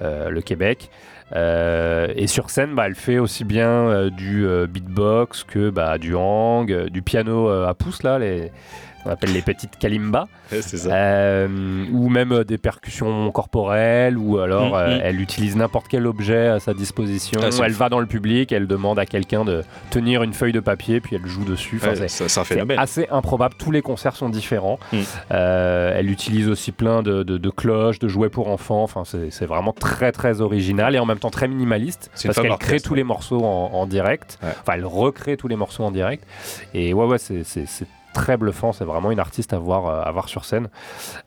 euh, 0.01 0.29
le 0.29 0.41
Québec. 0.41 0.89
Euh, 1.33 2.07
et 2.15 2.27
sur 2.27 2.49
scène, 2.49 2.75
bah, 2.75 2.85
elle 2.87 2.95
fait 2.95 3.17
aussi 3.17 3.43
bien 3.43 3.67
euh, 3.67 4.09
du 4.09 4.45
euh, 4.45 4.67
beatbox 4.67 5.43
que 5.43 5.69
bah, 5.69 5.97
du 5.97 6.15
hang, 6.15 6.87
du 6.89 7.01
piano 7.01 7.49
à 7.49 7.73
pouce, 7.73 8.03
là, 8.03 8.19
les, 8.19 8.51
on 9.05 9.09
appelle 9.09 9.33
les 9.33 9.41
petites 9.41 9.77
kalimba. 9.77 10.27
Ouais, 10.51 10.61
c'est 10.61 10.77
ça. 10.77 10.93
Euh, 10.93 11.85
ou 11.91 12.07
même 12.07 12.31
euh, 12.31 12.43
des 12.43 12.59
percussions 12.59 13.31
corporelles, 13.31 14.15
ou 14.15 14.37
alors 14.37 14.71
Mm, 14.71 14.75
euh, 14.75 14.97
mm. 14.97 15.01
elle 15.03 15.19
utilise 15.21 15.55
n'importe 15.55 15.87
quel 15.89 16.05
objet 16.05 16.47
à 16.47 16.59
sa 16.59 16.75
disposition. 16.75 17.39
Ah, 17.43 17.49
elle 17.63 17.71
va 17.71 17.89
dans 17.89 17.99
le 17.99 18.05
public, 18.05 18.51
elle 18.51 18.67
demande 18.67 18.99
à 18.99 19.07
quelqu'un 19.07 19.43
de 19.43 19.63
tenir 19.89 20.21
une 20.21 20.33
feuille 20.33 20.51
de 20.51 20.59
papier, 20.59 21.01
puis 21.01 21.15
elle 21.15 21.25
joue 21.25 21.45
dessus. 21.45 21.77
Enfin, 21.81 21.99
Ouais, 21.99 22.07
c'est- 22.07 22.27
ça- 22.27 22.43
phénomène. 22.43 22.77
assez 22.77 23.07
improbable, 23.09 23.55
tous 23.57 23.71
les 23.71 23.81
concerts 23.81 24.15
sont 24.15 24.29
différents. 24.29 24.77
Mm. 24.93 24.97
Euh, 25.31 25.93
elle 25.97 26.11
utilise 26.11 26.47
aussi 26.47 26.71
plein 26.71 27.01
de, 27.01 27.23
de- 27.23 27.37
de 27.39 27.49
cloches, 27.49 27.97
de 27.97 28.07
jouets 28.07 28.29
pour 28.29 28.49
enfants. 28.49 28.83
Enfin, 28.83 29.01
c'est 29.05 29.45
vraiment 29.47 29.73
très 29.73 30.11
très 30.11 30.41
original 30.41 30.95
et 30.95 30.99
en 30.99 31.05
même 31.07 31.19
temps 31.19 31.31
très 31.31 31.47
minimaliste 31.47 32.11
parce 32.23 32.39
qu'elle 32.39 32.55
crée 32.59 32.79
tous 32.79 32.91
ouais. 32.91 32.97
les 32.97 33.03
morceaux 33.03 33.43
en, 33.43 33.71
en 33.73 33.87
direct. 33.87 34.37
Ouais. 34.43 34.49
Enfin, 34.61 34.73
elle 34.75 34.85
recrée 34.85 35.37
tous 35.37 35.47
les 35.47 35.55
morceaux 35.55 35.83
en 35.83 35.91
direct. 35.91 36.23
Et 36.75 36.93
ouais, 36.93 37.05
ouais, 37.05 37.17
c'est 37.17 37.43
très 38.15 38.37
bluffant. 38.37 38.71
C'est 38.71 38.85
vraiment 38.85 39.11
une 39.11 39.19
artiste 39.19 39.53
à 39.53 39.59
voir, 39.59 39.85
euh, 39.85 40.01
à 40.01 40.11
voir 40.11 40.27
sur 40.29 40.45
scène. 40.45 40.69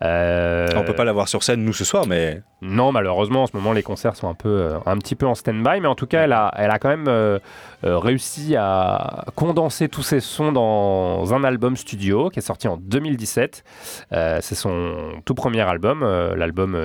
Euh, 0.03 0.66
On 0.74 0.82
peut 0.82 0.95
pas 0.95 1.05
la 1.05 1.12
voir 1.12 1.28
sur 1.28 1.43
scène, 1.45 1.62
nous, 1.62 1.72
ce 1.72 1.84
soir, 1.84 2.07
mais 2.07 2.43
non, 2.61 2.90
malheureusement, 2.90 3.44
en 3.44 3.46
ce 3.46 3.56
moment, 3.56 3.72
les 3.72 3.84
concerts 3.84 4.16
sont 4.16 4.28
un, 4.28 4.34
peu, 4.34 4.48
euh, 4.48 4.78
un 4.84 4.96
petit 4.98 5.14
peu 5.14 5.26
en 5.26 5.36
stand-by, 5.36 5.80
mais 5.80 5.86
en 5.86 5.94
tout 5.94 6.09
cas, 6.09 6.24
elle 6.24 6.32
a, 6.32 6.52
elle 6.56 6.72
a 6.72 6.80
quand 6.80 6.88
même 6.88 7.06
euh, 7.06 7.38
euh, 7.84 7.98
réussi 7.98 8.56
à 8.56 9.26
condenser 9.36 9.88
tous 9.88 10.02
ses 10.02 10.18
sons 10.18 10.50
dans 10.50 11.32
un 11.32 11.44
album 11.44 11.76
studio 11.76 12.30
qui 12.30 12.40
est 12.40 12.42
sorti 12.42 12.66
en 12.66 12.76
2017. 12.76 13.62
Euh, 14.12 14.38
c'est 14.42 14.56
son 14.56 15.20
tout 15.24 15.34
premier 15.34 15.61
album, 15.61 16.02
l'album 16.34 16.76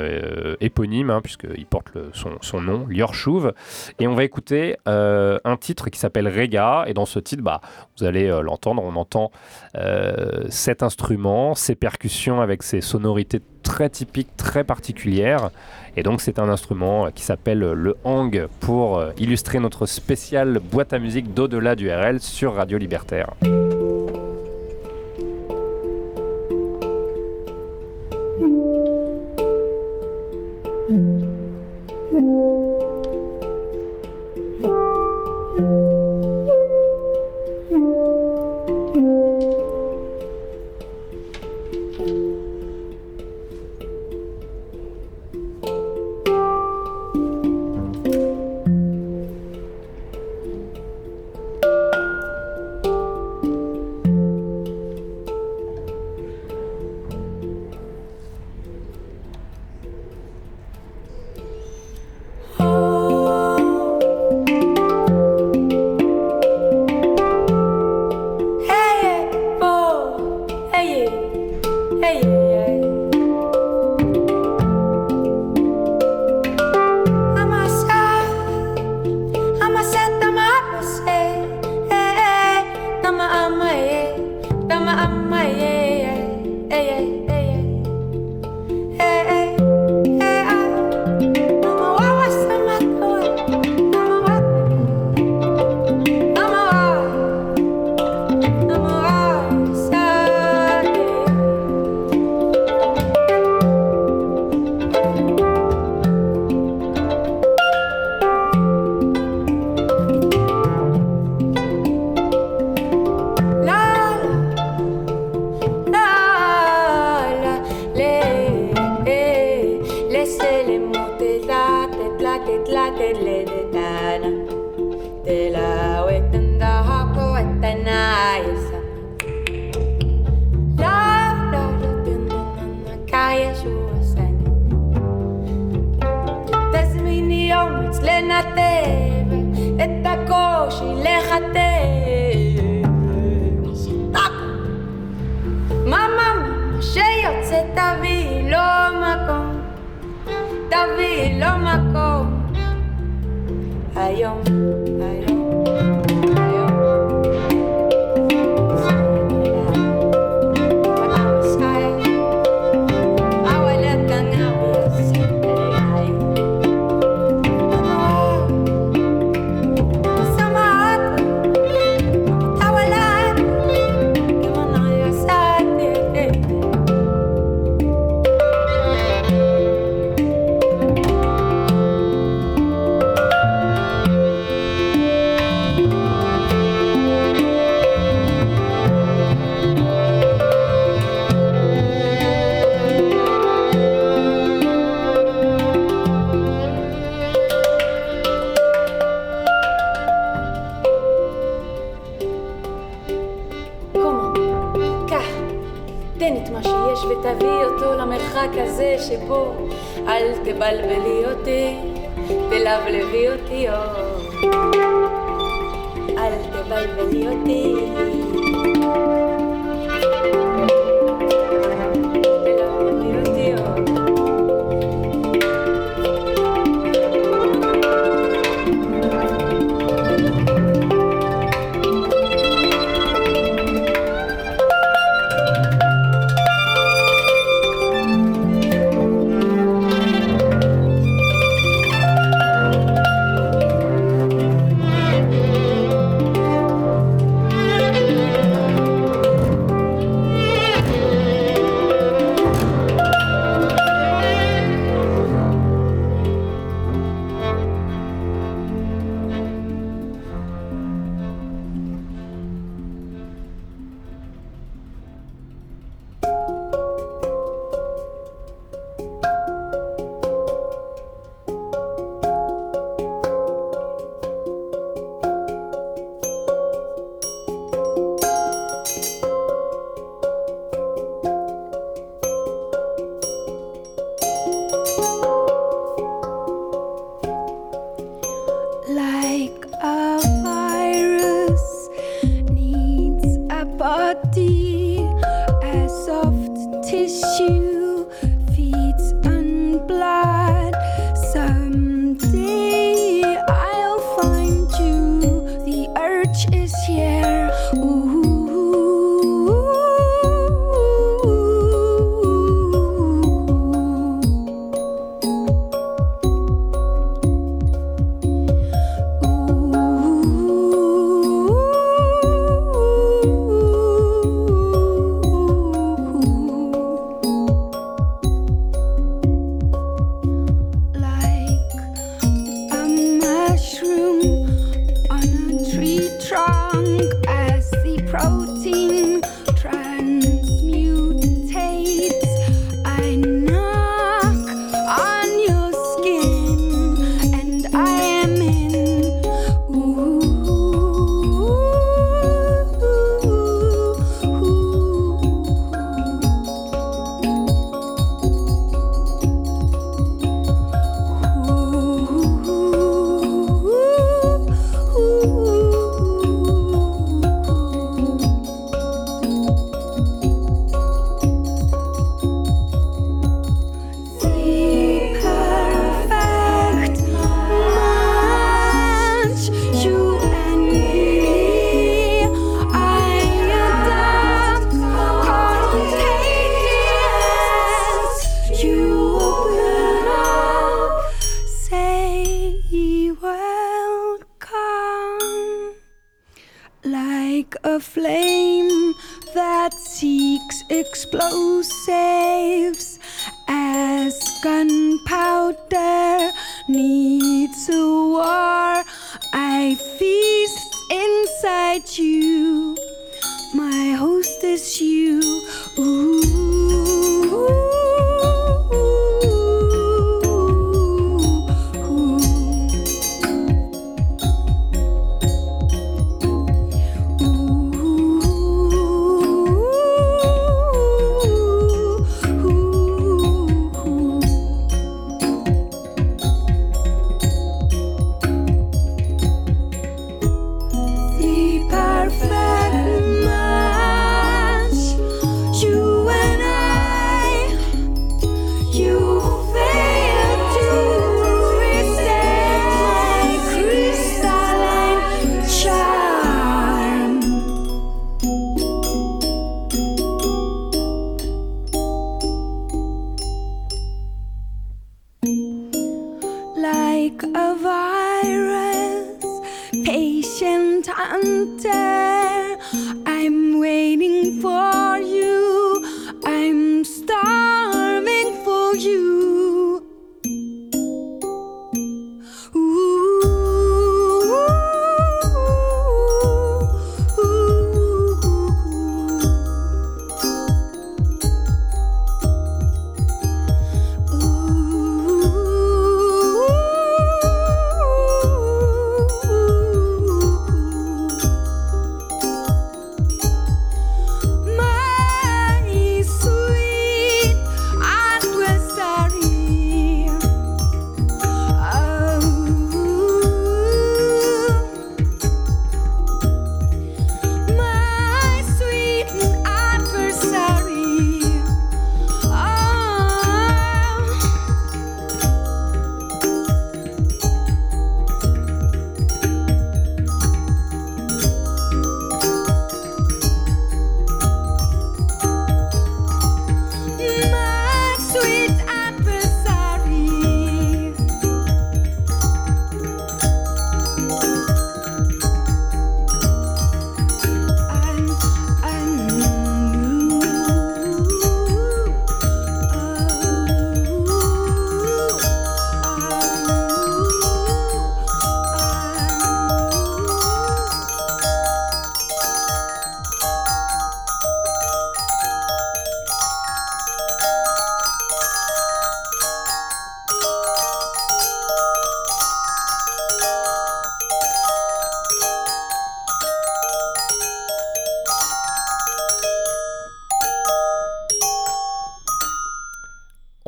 éponyme, 0.61 1.09
hein, 1.09 1.21
puisqu'il 1.21 1.65
porte 1.65 1.97
son, 2.13 2.61
nom, 2.61 2.85
Lior 2.87 3.15
Shuv. 3.15 3.53
Et 3.99 4.07
on 4.07 4.13
va 4.13 4.23
écouter 4.23 4.77
un 4.85 5.57
titre 5.59 5.89
qui 5.89 5.97
s'appelle 5.97 6.27
Rega, 6.27 6.83
et 6.85 6.93
dans 6.93 7.05
ce 7.05 7.17
titre, 7.17 7.41
bah, 7.41 7.61
vous 7.97 8.05
allez 8.05 8.27
l'entendre, 8.43 8.83
on 8.83 8.95
entend 8.95 9.31
cet 10.49 10.83
instrument, 10.83 11.55
ses 11.55 11.75
percussions 11.75 12.41
avec 12.41 12.61
ses 12.61 12.81
sonorités 12.81 13.41
très 13.63 13.89
typiques, 13.89 14.35
très 14.37 14.63
particulières. 14.63 15.49
Et 15.97 16.03
donc 16.03 16.21
c'est 16.21 16.39
un 16.39 16.49
instrument 16.49 17.09
qui 17.11 17.23
s'appelle 17.23 17.59
le 17.59 17.95
hang 18.03 18.47
pour 18.59 18.97
euh, 18.99 19.11
illustrer 19.17 19.59
notre 19.59 19.85
spéciale 19.85 20.59
boîte 20.59 20.93
à 20.93 20.99
musique 20.99 21.33
d'au-delà 21.33 21.75
du 21.75 21.89
RL 21.89 22.19
sur 22.19 22.55
Radio 22.55 22.77
Libertaire. 22.77 23.33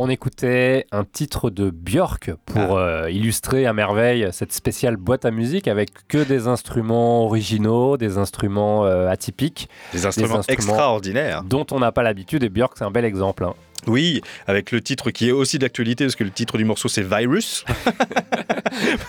On 0.05 0.09
écoutait 0.09 0.85
un 0.91 1.03
titre 1.03 1.49
de 1.49 1.71
Björk 1.71 2.29
pour 2.45 2.77
euh, 2.77 3.09
illustrer 3.09 3.65
à 3.65 3.73
merveille 3.73 4.27
cette 4.31 4.53
spéciale 4.53 4.97
boîte 4.97 5.25
à 5.25 5.31
musique 5.31 5.67
avec 5.67 5.89
que 6.07 6.23
des 6.23 6.45
instruments 6.47 7.23
originaux, 7.25 7.97
des 7.97 8.19
instruments 8.19 8.85
euh, 8.85 9.09
atypiques, 9.09 9.67
Des 9.93 10.05
instruments, 10.05 10.35
instruments- 10.35 10.53
extraordinaires. 10.73 11.41
dont 11.43 11.65
on 11.71 11.79
n'a 11.79 11.91
pas 11.91 12.03
l'habitude. 12.03 12.43
Et 12.43 12.49
Björk, 12.49 12.73
c'est 12.77 12.83
un 12.83 12.91
bel 12.91 13.03
exemple. 13.03 13.45
hein. 13.45 13.55
Oui, 13.87 14.21
avec 14.47 14.71
le 14.71 14.81
titre 14.81 15.11
qui 15.11 15.29
est 15.29 15.31
aussi 15.31 15.59
d'actualité, 15.59 16.05
parce 16.05 16.15
que 16.15 16.23
le 16.23 16.31
titre 16.31 16.57
du 16.57 16.65
morceau 16.65 16.87
c'est 16.87 17.03
Virus. 17.03 17.63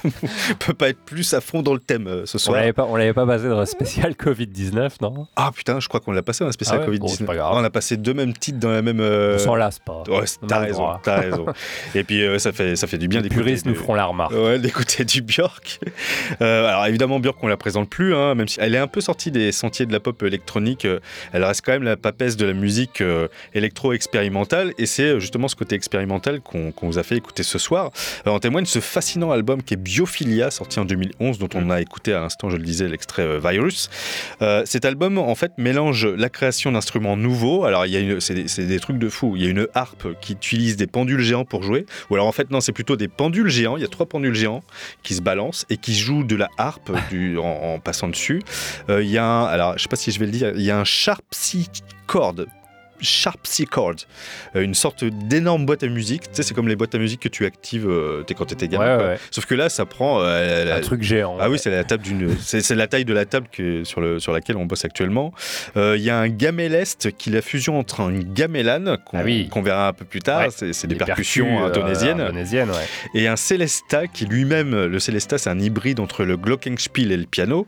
On 0.05 0.11
peut 0.59 0.75
pas 0.75 0.89
être 0.91 0.99
plus 1.05 1.33
à 1.35 1.41
fond 1.41 1.63
dans 1.63 1.75
le 1.75 1.81
thème 1.81 2.07
euh, 2.07 2.27
ce 2.27 2.39
soir. 2.39 2.63
pas, 2.75 2.85
on 2.85 2.97
l'avait 2.97 3.13
pas 3.13 3.25
basé 3.25 3.49
dans 3.49 3.59
un 3.59 3.67
spécial 3.67 4.13
Covid-19, 4.21 4.91
non? 5.01 5.27
Ah 5.37 5.51
putain, 5.55 5.81
je 5.81 5.89
crois 5.89 6.01
qu'on 6.01 6.13
l'a 6.13 6.23
passé 6.23 6.45
dans 6.45 6.49
un 6.49 6.53
spécial 6.53 6.81
Ah 6.83 6.89
ouais? 6.89 6.97
Covid-19. 6.97 7.25
Bon, 7.25 7.35
pas 7.35 7.51
on 7.53 7.65
a 7.65 7.71
passé 7.71 7.97
deux 7.97 8.15
mêmes 8.15 8.33
titres 8.33 8.59
dans 8.59 8.71
la 8.71 8.83
même. 8.83 9.01
euh, 9.01 9.37
On 9.37 9.39
s'en 9.39 9.55
lasse 9.57 9.79
pas. 9.79 10.03
Ouais, 10.09 10.25
t'as 10.47 10.59
raison, 10.61 10.89
t'as 11.03 11.21
raison. 11.21 11.47
Et 11.95 12.05
puis 12.05 12.23
euh, 12.23 12.39
ça 12.39 12.53
fait 12.53 12.77
ça 12.77 12.87
fait 12.87 12.99
du 12.99 13.09
bien 13.09 13.21
Les 13.21 13.29
d'écouter. 13.29 13.43
puristes 13.45 13.67
nous 13.67 13.75
feront 13.75 13.95
la 13.95 14.05
remarque. 14.07 14.33
Ouais, 14.33 14.59
d'écouter 14.59 15.05
du 15.05 15.23
Björk. 15.23 15.81
Euh, 16.43 16.67
alors 16.67 16.87
évidemment, 16.87 17.19
Björk, 17.21 17.39
on 17.43 17.49
la 17.49 17.57
présente 17.57 17.89
plus, 17.91 18.15
hein, 18.15 18.35
même 18.35 18.49
si 18.49 18.59
elle 18.61 18.75
est 18.75 18.79
un 18.79 18.87
peu 18.87 19.01
sortie 19.01 19.31
des 19.31 19.53
sentiers 19.53 19.87
de 19.87 19.93
la 19.93 20.01
pop 20.01 20.23
électronique. 20.23 20.87
elle 21.33 21.45
reste 21.45 21.63
quand 21.65 21.73
même 21.73 21.83
la 21.83 21.97
papesse 21.97 22.37
de 22.37 22.47
la 22.47 22.53
musique 22.53 23.01
euh, 23.01 23.29
et 24.79 24.87
c'est 24.87 25.03
euh, 25.03 25.21
justement 25.21 25.49
ce 25.49 25.57
côté 25.57 25.75
expérimental 25.75 26.41
qu'on 26.41 26.73
vous 26.83 26.99
a 26.99 27.03
fait 27.03 27.17
écouter 27.17 27.43
ce 27.43 27.59
soir. 27.59 27.91
Euh, 28.27 28.31
en 28.31 28.39
témoigne 28.39 28.65
ce 28.65 28.81
fascinant 28.81 29.31
album 29.31 29.63
qui 29.63 29.75
est 29.75 29.77
Biophilia, 29.77 30.51
sorti 30.51 30.79
en 30.79 30.85
2011, 30.85 31.39
dont 31.39 31.49
on 31.55 31.71
a 31.71 31.81
écouté 31.81 32.13
à 32.13 32.21
l'instant, 32.21 32.51
je 32.51 32.57
le 32.57 32.65
disais, 32.65 32.89
l'extrait 32.89 33.23
euh, 33.23 33.41
Virus. 33.43 33.91
Euh, 34.43 34.63
cet 34.65 34.85
album, 34.85 35.19
en 35.19 35.35
fait, 35.35 35.53
mélange 35.59 36.07
la 36.07 36.29
création 36.29 36.73
d'instruments 36.73 37.17
nouveaux. 37.17 37.65
Alors, 37.65 37.87
il 37.87 37.93
y 37.93 38.13
a 38.13 38.21
c'est 38.21 38.67
des, 38.67 38.81
trucs 38.81 38.99
de 38.99 39.09
fou. 39.09 39.35
Il 39.37 39.43
y 39.43 39.47
a 39.47 39.51
une 39.51 39.69
harpe 39.75 40.09
qui 40.21 40.33
utilise 40.33 40.77
des 40.77 40.87
pendules 40.87 41.21
géants 41.21 41.45
pour 41.45 41.63
jouer. 41.63 41.87
Ou 42.11 42.15
alors, 42.15 42.27
en 42.27 42.33
fait, 42.33 42.51
non, 42.51 42.61
c'est 42.61 42.73
plutôt 42.73 42.97
des 42.97 43.09
pendules 43.09 43.49
géants. 43.49 43.77
Il 43.77 43.83
y 43.83 43.87
a 43.87 43.89
trois 43.89 44.07
pendules 44.07 44.35
géants 44.35 44.63
qui 45.03 45.15
se 45.15 45.23
balancent 45.23 45.67
et 45.71 45.77
qui 45.77 45.95
jouent 45.95 46.25
de 46.25 46.37
la 46.37 46.49
harpe 46.59 46.93
du, 47.11 47.39
en, 47.39 47.45
en 47.45 47.79
passant 47.79 48.09
dessus. 48.09 48.43
Il 48.89 49.09
y 49.09 49.19
a 49.19 49.25
un, 49.25 49.45
alors, 49.45 49.77
je 49.77 49.83
sais 49.83 49.89
pas 49.89 49.97
si 49.97 50.11
je 50.11 50.19
vais 50.19 50.27
le 50.27 50.33
dire, 50.33 50.53
il 50.55 50.63
y 50.63 50.71
a 50.71 50.79
un 50.79 50.85
Sharpsichord. 50.85 52.47
Sharpsichord, 53.01 53.95
euh, 54.55 54.63
une 54.63 54.75
sorte 54.75 55.05
d'énorme 55.05 55.67
boîte 55.67 55.83
à 55.83 55.89
musique. 55.89 56.23
Tu 56.23 56.29
sais, 56.33 56.43
c'est 56.43 56.55
comme 56.55 56.69
les 56.69 56.77
boîtes 56.77 56.95
à 56.95 56.99
musique 56.99 57.21
que 57.21 57.29
tu 57.29 57.45
actives 57.47 57.89
euh, 57.89 58.23
t'es- 58.23 58.35
quand 58.35 58.45
tu 58.47 58.55
étais 58.55 58.69
gamin. 58.69 58.93
Ouais, 58.93 58.97
quoi. 58.99 59.07
ouais. 59.13 59.19
Sauf 59.31 59.47
que 59.47 59.55
là, 59.55 59.69
ça 59.69 59.85
prend 59.87 60.21
euh, 60.23 60.65
la- 60.65 60.77
Un 60.77 60.81
truc 60.81 61.03
géant. 61.03 61.37
ah 61.41 61.49
oui, 61.51 61.59
c'est 61.59 61.71
la 61.71 61.85
table 61.85 62.03
d'une, 62.03 62.37
c'est 62.41 62.75
la 62.75 62.87
taille 62.87 63.05
de 63.05 63.13
la 63.15 63.25
table 63.25 63.47
que, 63.51 63.85
sur, 63.85 64.01
le, 64.01 64.19
sur 64.21 64.33
laquelle 64.33 64.57
on 64.57 64.67
bosse 64.67 64.85
actuellement. 64.85 65.33
Euh, 65.77 65.97
Il 65.97 66.03
y 66.03 66.11
a 66.11 66.19
un 66.19 66.29
gaméleste 66.29 67.11
qui 67.17 67.31
est 67.31 67.33
la 67.33 67.43
fusion 67.43 67.79
entre 67.79 68.01
une 68.01 68.23
gamelane 68.33 68.99
qu'on 69.05 69.19
Ah 69.19 69.23
oui. 69.25 69.49
qu'on 69.49 69.63
verra 69.63 69.89
un 69.89 69.93
peu 69.93 70.05
plus 70.05 70.21
tard. 70.21 70.47
C'est 70.51 70.87
des 70.87 70.95
Les 70.95 70.99
percussions 71.05 71.47
percus, 71.59 71.77
indonésiennes. 71.79 72.21
indonésiennes. 72.21 72.71
Et 73.15 73.27
un 73.29 73.37
Celesta 73.37 74.07
qui 74.07 74.27
lui-même, 74.27 74.87
le 74.87 74.99
Celesta, 74.99 75.39
c'est 75.39 75.51
un 75.51 75.59
hybride 75.59 76.01
entre 76.01 76.25
le 76.25 76.37
glockenspiel 76.37 77.13
et 77.13 77.17
le 77.17 77.27
piano. 77.27 77.67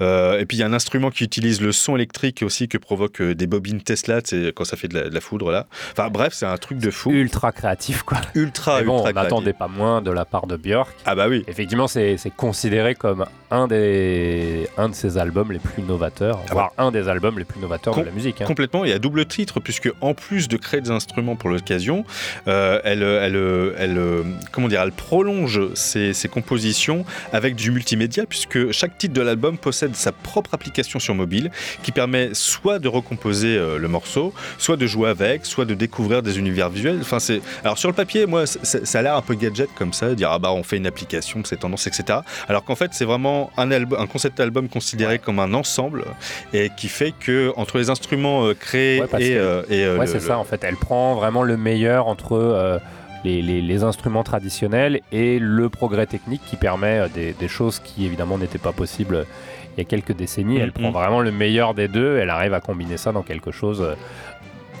Et 0.00 0.44
puis 0.46 0.56
il 0.56 0.60
y 0.60 0.62
a 0.62 0.66
un 0.66 0.72
instrument 0.72 1.10
qui 1.10 1.24
utilise 1.24 1.60
le 1.60 1.72
son 1.72 1.96
électrique 1.96 2.42
aussi 2.42 2.68
que 2.68 2.78
provoque 2.78 3.20
euh, 3.20 3.34
des 3.34 3.46
bobines 3.46 3.80
Tesla, 3.82 4.20
c'est 4.24 4.52
quand 4.54 4.63
ça 4.64 4.76
fait 4.76 4.88
de 4.88 4.98
la, 4.98 5.08
de 5.08 5.14
la 5.14 5.20
foudre 5.20 5.50
là. 5.50 5.66
Enfin 5.92 6.08
bref, 6.10 6.32
c'est 6.34 6.46
un 6.46 6.56
truc 6.56 6.78
de 6.78 6.90
fou, 6.90 7.10
Ultra 7.10 7.52
créatif, 7.52 8.02
quoi. 8.02 8.18
ultra 8.34 8.78
Mais 8.80 8.84
bon, 8.86 8.96
ultra 9.06 9.10
on 9.10 9.22
n'attendait 9.22 9.52
pas 9.52 9.68
moins 9.68 10.02
de 10.02 10.10
la 10.10 10.24
part 10.24 10.46
de 10.46 10.56
Björk. 10.56 10.94
Ah 11.06 11.14
bah 11.14 11.26
oui. 11.28 11.44
Effectivement, 11.48 11.86
c'est 11.88 12.16
considéré 12.36 12.94
comme 12.94 13.24
un 13.50 13.68
des 13.68 14.68
un 14.76 14.88
de 14.88 14.94
ses 14.94 15.18
albums 15.18 15.52
les 15.52 15.58
plus 15.58 15.82
novateurs, 15.82 16.40
Ah 16.48 16.52
voire 16.52 16.72
un 16.78 16.90
des 16.90 17.08
albums 17.08 17.38
les 17.38 17.44
plus 17.44 17.60
novateurs 17.60 17.94
Com- 17.94 18.02
de 18.02 18.08
la 18.08 18.14
musique. 18.14 18.40
hein. 18.40 18.44
Complètement, 18.46 18.84
et 18.84 18.92
à 18.92 18.98
double 18.98 19.26
titre, 19.26 19.60
puisque 19.60 19.90
en 20.00 20.14
plus 20.14 20.48
de 20.48 20.56
créer 20.56 20.80
des 20.80 20.90
instruments 20.90 21.36
pour 21.36 21.50
l'occasion, 21.50 22.04
euh, 22.48 22.80
elle, 22.84 23.02
elle, 23.02 23.74
elle, 23.78 24.24
comment 24.52 24.68
dire, 24.68 24.82
elle 24.82 24.92
prolonge 24.92 25.72
ses, 25.74 26.12
ses 26.12 26.28
compositions 26.28 27.04
avec 27.32 27.54
du 27.54 27.70
multimédia, 27.70 28.24
puisque 28.26 28.70
chaque 28.72 28.98
titre 28.98 29.14
de 29.14 29.20
l'album 29.22 29.58
possède 29.58 29.94
sa 29.94 30.12
propre 30.12 30.54
application 30.54 30.98
sur 30.98 31.14
mobile 31.14 31.50
qui 31.82 31.92
permet 31.92 32.30
soit 32.32 32.78
de 32.78 32.88
recomposer 32.88 33.56
euh, 33.56 33.78
le 33.78 33.88
morceau, 33.88 34.32
soit 34.58 34.76
de 34.76 34.86
jouer 34.86 35.08
avec, 35.10 35.44
soit 35.46 35.64
de 35.64 35.74
découvrir 35.74 36.22
des 36.22 36.38
univers 36.38 36.68
visuels. 36.70 36.98
Enfin, 37.00 37.18
c'est 37.18 37.40
alors 37.64 37.78
sur 37.78 37.88
le 37.88 37.94
papier, 37.94 38.26
moi, 38.26 38.46
ça 38.46 38.98
a 38.98 39.02
l'air 39.02 39.16
un 39.16 39.22
peu 39.22 39.34
gadget 39.34 39.68
comme 39.76 39.92
ça, 39.92 40.14
dire 40.14 40.30
ah 40.30 40.38
bah 40.38 40.52
on 40.52 40.62
fait 40.62 40.76
une 40.76 40.86
application, 40.86 41.42
c'est 41.44 41.58
tendance, 41.58 41.86
etc. 41.86 42.20
Alors 42.48 42.64
qu'en 42.64 42.74
fait, 42.76 42.90
c'est 42.92 43.04
vraiment 43.04 43.50
un 43.56 43.70
album, 43.70 44.00
un 44.00 44.06
concept 44.06 44.40
album 44.40 44.68
considéré 44.68 45.18
comme 45.18 45.38
un 45.38 45.54
ensemble 45.54 46.04
et 46.52 46.70
qui 46.76 46.88
fait 46.88 47.12
que 47.18 47.52
entre 47.56 47.78
les 47.78 47.90
instruments 47.90 48.46
euh, 48.46 48.54
créés 48.54 49.00
Ouais, 49.00 49.08
et, 49.22 49.36
euh, 49.36 49.62
et, 49.68 49.84
euh, 49.84 49.98
Ouais, 49.98 50.06
c'est 50.06 50.14
le- 50.14 50.20
ça 50.20 50.38
en 50.38 50.44
fait. 50.44 50.62
Elle 50.64 50.76
prend 50.76 51.14
vraiment 51.14 51.42
le 51.42 51.56
meilleur 51.56 52.06
entre 52.06 52.80
les, 53.24 53.40
les- 53.42 53.62
les 53.62 53.82
instruments 53.82 54.22
traditionnels 54.22 55.00
et 55.12 55.38
le 55.38 55.68
progrès 55.68 56.06
technique 56.06 56.42
qui 56.46 56.56
permet 56.56 57.08
des, 57.14 57.32
des 57.32 57.48
choses 57.48 57.78
qui 57.80 58.04
évidemment 58.04 58.36
n'étaient 58.38 58.58
pas 58.58 58.72
possibles 58.72 59.26
il 59.76 59.78
y 59.78 59.80
a 59.80 59.84
quelques 59.84 60.12
décennies. 60.12 60.58
Elle 60.58 60.66
Mhm. 60.68 60.72
prend 60.72 60.90
vraiment 60.92 61.20
le 61.20 61.32
meilleur 61.32 61.74
des 61.74 61.88
deux. 61.88 62.18
Elle 62.18 62.30
arrive 62.30 62.54
à 62.54 62.60
combiner 62.60 62.96
ça 62.96 63.10
dans 63.12 63.22
quelque 63.22 63.50
chose. 63.50 63.82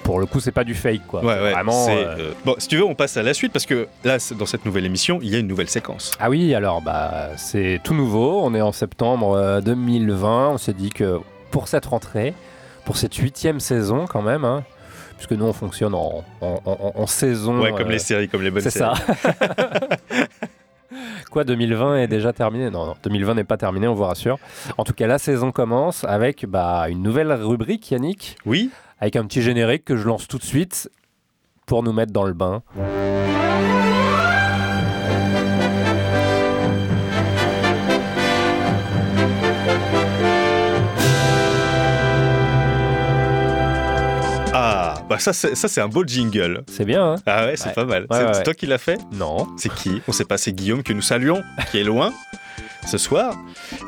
Euh, 0.04 0.06
pour 0.06 0.20
le 0.20 0.26
coup, 0.26 0.40
c'est 0.40 0.52
pas 0.52 0.64
du 0.64 0.74
fake 0.74 1.06
quoi. 1.08 1.24
Ouais, 1.24 1.34
C'est 1.36 1.42
ouais, 1.42 1.50
vraiment. 1.52 1.84
c'est, 1.86 1.96
euh, 2.04 2.16
euh, 2.18 2.32
Bon, 2.44 2.54
si 2.58 2.68
tu 2.68 2.76
veux, 2.76 2.84
on 2.84 2.94
passe 2.94 3.16
à 3.16 3.22
la 3.22 3.34
suite 3.34 3.52
parce 3.52 3.66
que 3.66 3.86
là, 4.04 4.18
c'est- 4.18 4.34
dans 4.34 4.46
cette 4.46 4.64
nouvelle 4.64 4.84
émission, 4.84 5.18
il 5.22 5.28
y 5.30 5.34
a 5.34 5.38
une 5.38 5.46
nouvelle 5.48 5.68
séquence. 5.68 6.12
Ah 6.20 6.30
oui, 6.30 6.54
alors 6.54 6.82
bah 6.82 7.30
c'est 7.36 7.80
tout 7.84 7.94
nouveau. 7.94 8.40
On 8.42 8.54
est 8.54 8.60
en 8.62 8.72
septembre 8.72 9.36
euh, 9.36 9.60
2020. 9.60 10.50
On 10.50 10.58
s'est 10.58 10.72
dit 10.74 10.90
que 10.90 11.18
pour 11.50 11.68
cette 11.68 11.86
rentrée, 11.86 12.34
pour 12.84 12.96
cette 12.96 13.14
huitième 13.14 13.60
saison 13.60 14.06
quand 14.06 14.22
même, 14.22 14.44
hein, 14.44 14.62
puisque 15.16 15.32
nous 15.32 15.46
on 15.46 15.52
fonctionne 15.52 15.94
en, 15.94 16.24
en- 16.40 16.60
en- 16.64 16.92
en 16.94 17.06
saison. 17.06 17.60
Ouais, 17.60 17.70
comme 17.72 17.88
euh, 17.88 17.92
les 17.92 17.98
séries, 17.98 18.28
comme 18.28 18.42
les 18.42 18.50
bonnes 18.50 18.62
C'est 18.62 18.70
séries. 18.70 18.94
ça. 18.96 19.38
Quoi, 21.30 21.42
2020 21.44 21.96
est 21.96 22.06
déjà 22.06 22.32
terminé? 22.32 22.70
Non, 22.70 22.86
non, 22.86 22.94
2020 23.02 23.34
n'est 23.34 23.44
pas 23.44 23.56
terminé, 23.56 23.88
on 23.88 23.94
vous 23.94 24.04
rassure. 24.04 24.38
En 24.78 24.84
tout 24.84 24.92
cas, 24.92 25.08
la 25.08 25.18
saison 25.18 25.50
commence 25.50 26.04
avec 26.04 26.46
bah, 26.46 26.86
une 26.88 27.02
nouvelle 27.02 27.32
rubrique, 27.32 27.90
Yannick, 27.90 28.36
Oui, 28.46 28.70
avec 29.04 29.16
un 29.16 29.26
petit 29.26 29.42
générique 29.42 29.84
que 29.84 29.98
je 29.98 30.06
lance 30.08 30.26
tout 30.26 30.38
de 30.38 30.42
suite 30.42 30.90
pour 31.66 31.82
nous 31.82 31.92
mettre 31.92 32.10
dans 32.10 32.24
le 32.24 32.32
bain. 32.32 32.62
ah, 44.56 44.94
bah 45.08 45.18
ça 45.18 45.32
c'est 45.32 45.54
ça 45.54 45.68
c'est 45.68 45.80
un 45.80 45.88
beau 45.88 46.04
jingle. 46.06 46.62
C'est 46.68 46.84
bien, 46.84 47.12
hein 47.12 47.16
Ah 47.26 47.46
ouais, 47.46 47.56
c'est 47.56 47.68
Ouais. 47.68 47.74
pas 47.74 47.84
mal. 47.84 48.06
C'est 48.10 48.16
ouais, 48.16 48.26
c'est 48.32 48.38
ouais. 48.38 48.42
toi 48.44 48.54
qui 48.54 48.66
l'as 48.66 48.78
fait? 48.78 48.98
Non. 49.12 49.48
C'est 49.56 49.72
qui? 49.72 50.00
On 50.06 50.12
sait 50.12 50.24
pas, 50.24 50.38
c'est 50.38 50.52
Guillaume 50.52 50.82
que 50.82 50.92
nous 50.92 51.02
saluons, 51.02 51.42
qui 51.70 51.78
est 51.80 51.84
loin 51.84 52.12
ce 52.86 52.98
soir. 52.98 53.36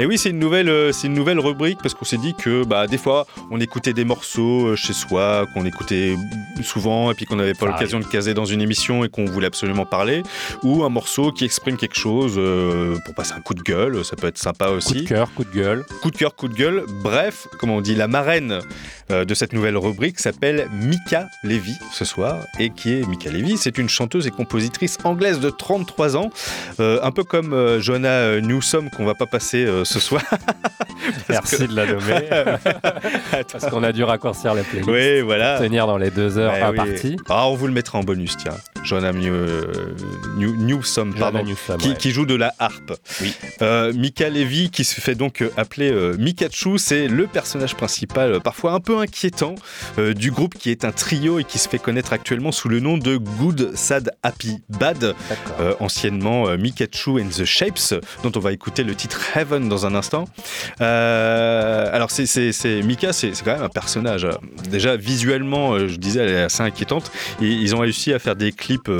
Et 0.00 0.06
oui, 0.06 0.18
c'est 0.18 0.30
une 0.30 0.38
nouvelle, 0.38 0.68
euh, 0.68 0.92
c'est 0.92 1.06
une 1.06 1.14
nouvelle 1.14 1.38
rubrique 1.38 1.78
parce 1.82 1.94
qu'on 1.94 2.04
s'est 2.04 2.16
dit 2.16 2.34
que 2.34 2.64
bah 2.64 2.86
des 2.86 2.98
fois 2.98 3.26
on 3.50 3.60
écoutait 3.60 3.92
des 3.92 4.04
morceaux 4.04 4.68
euh, 4.68 4.76
chez 4.76 4.92
soi 4.92 5.46
qu'on 5.54 5.64
écoutait 5.64 6.16
souvent 6.62 7.10
et 7.10 7.14
puis 7.14 7.26
qu'on 7.26 7.36
n'avait 7.36 7.54
pas 7.54 7.66
l'occasion 7.66 7.98
de 8.00 8.04
caser 8.04 8.34
dans 8.34 8.44
une 8.44 8.60
émission 8.60 9.04
et 9.04 9.08
qu'on 9.08 9.24
voulait 9.26 9.46
absolument 9.46 9.84
parler, 9.86 10.22
ou 10.62 10.84
un 10.84 10.88
morceau 10.88 11.32
qui 11.32 11.44
exprime 11.44 11.76
quelque 11.76 11.96
chose 11.98 12.34
euh, 12.36 12.96
pour 13.04 13.14
passer 13.14 13.34
un 13.34 13.40
coup 13.40 13.54
de 13.54 13.62
gueule, 13.62 14.04
ça 14.04 14.16
peut 14.16 14.26
être 14.26 14.38
sympa 14.38 14.66
Coup 14.66 14.72
de 14.72 14.76
aussi. 14.76 15.04
cœur, 15.04 15.32
coup 15.34 15.44
de 15.44 15.50
gueule. 15.50 15.84
Coup 16.02 16.10
de 16.10 16.16
cœur, 16.16 16.34
coup 16.34 16.48
de 16.48 16.54
gueule. 16.54 16.84
Bref, 17.02 17.46
comme 17.58 17.70
on 17.70 17.80
dit, 17.80 17.94
la 17.94 18.08
marraine 18.08 18.60
de 19.08 19.34
cette 19.34 19.52
nouvelle 19.52 19.76
rubrique 19.76 20.18
s'appelle 20.18 20.68
Mika 20.72 21.28
Levy 21.44 21.76
ce 21.92 22.04
soir. 22.04 22.44
Et 22.58 22.70
qui 22.70 22.92
est 22.94 23.06
Mika 23.06 23.30
Levy 23.30 23.56
C'est 23.56 23.78
une 23.78 23.88
chanteuse 23.88 24.26
et 24.26 24.30
compositrice 24.30 24.98
anglaise 25.04 25.38
de 25.38 25.50
33 25.50 26.16
ans, 26.16 26.30
un 26.78 27.10
peu 27.12 27.22
comme 27.22 27.78
Joanna 27.80 28.08
euh, 28.08 28.40
Newsom 28.86 28.90
qu'on 28.96 29.04
va 29.04 29.14
pas 29.14 29.26
passer 29.26 29.64
euh, 29.64 29.84
ce 29.84 30.00
soir. 30.00 30.22
Merci 31.28 31.66
de 31.68 31.74
la 31.74 31.86
nommer. 31.86 32.28
Parce 33.52 33.66
qu'on 33.70 33.82
a 33.82 33.92
dû 33.92 34.04
raccourcir 34.04 34.54
la 34.54 34.62
playlist. 34.62 34.88
oui, 34.90 35.20
voilà. 35.20 35.58
Tenir 35.58 35.86
dans 35.86 35.98
les 35.98 36.10
deux 36.10 36.38
heures 36.38 36.52
Ouais, 36.52 36.60
imparties. 36.62 37.10
oui. 37.10 37.16
Ah, 37.28 37.48
on 37.48 37.54
vous 37.54 37.66
le 37.66 37.72
mettra 37.72 37.98
en 37.98 38.02
bonus, 38.02 38.36
tiens. 38.36 38.56
New- 39.12 39.32
euh, 39.32 39.94
New- 40.36 40.56
Newsom, 40.56 41.12
pardon. 41.14 41.42
Newsom, 41.42 41.76
qui, 41.78 41.88
ouais. 41.88 41.94
qui 41.96 42.10
joue 42.12 42.26
de 42.26 42.34
la 42.34 42.54
harpe. 42.58 42.92
Oui. 43.20 43.34
Euh, 43.62 43.92
Mika 43.92 44.28
Levy, 44.30 44.70
qui 44.70 44.84
se 44.84 45.00
fait 45.00 45.14
donc 45.14 45.42
euh, 45.42 45.50
appeler 45.56 45.90
euh, 45.90 46.16
Mikachu, 46.18 46.78
c'est 46.78 47.08
le 47.08 47.26
personnage 47.26 47.74
principal, 47.74 48.40
parfois 48.40 48.72
un 48.72 48.80
peu 48.80 48.98
inquiétant, 48.98 49.54
du 49.98 50.30
groupe 50.30 50.54
qui 50.54 50.70
est 50.70 50.84
un 50.84 50.92
trio 50.92 51.38
et 51.38 51.44
qui 51.44 51.58
se 51.58 51.68
fait 51.68 51.78
connaître 51.78 52.12
actuellement 52.12 52.52
sous 52.52 52.68
le 52.68 52.80
nom 52.80 52.96
de 52.98 53.16
Good, 53.16 53.72
Sad, 53.74 54.10
Happy, 54.22 54.58
Bad, 54.68 55.14
anciennement 55.80 56.56
Mikachu 56.56 57.20
and 57.20 57.28
the 57.36 57.44
Shapes, 57.44 57.94
dont 58.22 58.32
on 58.36 58.40
va 58.40 58.52
écouter 58.52 58.75
le 58.84 58.94
titre 58.94 59.20
Heaven 59.36 59.68
dans 59.68 59.86
un 59.86 59.94
instant. 59.94 60.26
Euh, 60.80 61.88
alors, 61.92 62.10
c'est, 62.10 62.82
Mika, 62.82 63.12
c'est, 63.12 63.32
quand 63.44 63.52
même 63.52 63.62
un 63.62 63.68
personnage. 63.68 64.24
euh, 64.24 64.32
Déjà, 64.70 64.96
visuellement, 64.96 65.74
euh, 65.74 65.88
je 65.88 65.96
disais, 65.96 66.20
elle 66.20 66.28
est 66.30 66.42
assez 66.42 66.62
inquiétante. 66.62 67.10
Et 67.40 67.46
ils 67.48 67.74
ont 67.74 67.78
réussi 67.78 68.12
à 68.12 68.18
faire 68.18 68.36
des 68.36 68.52
clips 68.52 68.90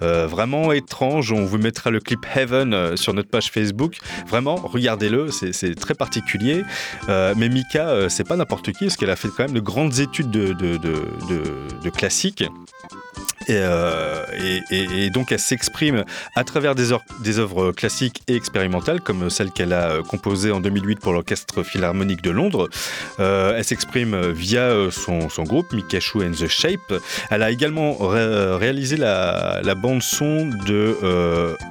vraiment 0.00 0.72
étranges. 0.72 1.32
On 1.32 1.44
vous 1.44 1.58
mettra 1.58 1.90
le 1.90 2.00
clip 2.00 2.24
Heaven 2.34 2.96
sur 2.96 3.14
notre 3.14 3.28
page 3.30 3.50
Facebook. 3.50 3.96
Vraiment, 4.28 4.56
regardez-le, 4.56 5.30
c'est, 5.30 5.74
très 5.74 5.94
particulier. 5.94 6.64
Mais 7.08 7.48
Mika, 7.48 8.08
c'est 8.08 8.26
pas 8.26 8.36
n'importe 8.36 8.72
qui, 8.72 8.84
parce 8.86 8.96
qu'elle 8.96 9.10
a 9.10 9.16
fait 9.16 9.28
quand 9.28 9.44
même 9.44 9.52
de 9.52 9.60
grandes 9.60 9.98
études 10.00 10.30
de, 10.30 10.52
de, 10.52 10.76
de, 10.76 10.92
de- 11.28 11.82
de 11.84 11.90
classique. 11.90 12.44
Et, 13.48 13.54
euh, 13.56 14.24
et- 14.70 15.10
donc 15.10 15.32
elle 15.32 15.38
s'exprime 15.38 16.04
à 16.34 16.44
travers 16.44 16.74
des, 16.74 16.92
œuvres- 16.92 17.72
classiques 17.72 18.20
et 18.28 18.34
expérimentales, 18.36 19.00
comme 19.00 19.30
celle 19.30 19.50
qu'elle 19.50 19.72
a 19.72 19.90
euh, 19.92 20.02
composée 20.02 20.50
en 20.52 20.60
2008 20.60 21.00
pour 21.00 21.12
l'Orchestre 21.12 21.62
Philharmonique 21.62 22.22
de 22.22 22.30
Londres. 22.30 22.68
Euh, 23.20 23.54
elle 23.56 23.64
s'exprime 23.64 24.30
via 24.32 24.70
son, 24.90 25.28
groupe, 25.44 25.72
Mikachu 25.72 26.18
and 26.24 26.32
the 26.32 26.46
Shape. 26.46 26.92
Elle 27.30 27.42
a 27.42 27.50
également 27.50 27.96
ré- 27.96 28.56
réalisé 28.56 28.96
la, 28.96 29.62
bande-son 29.74 30.46
de 30.66 30.96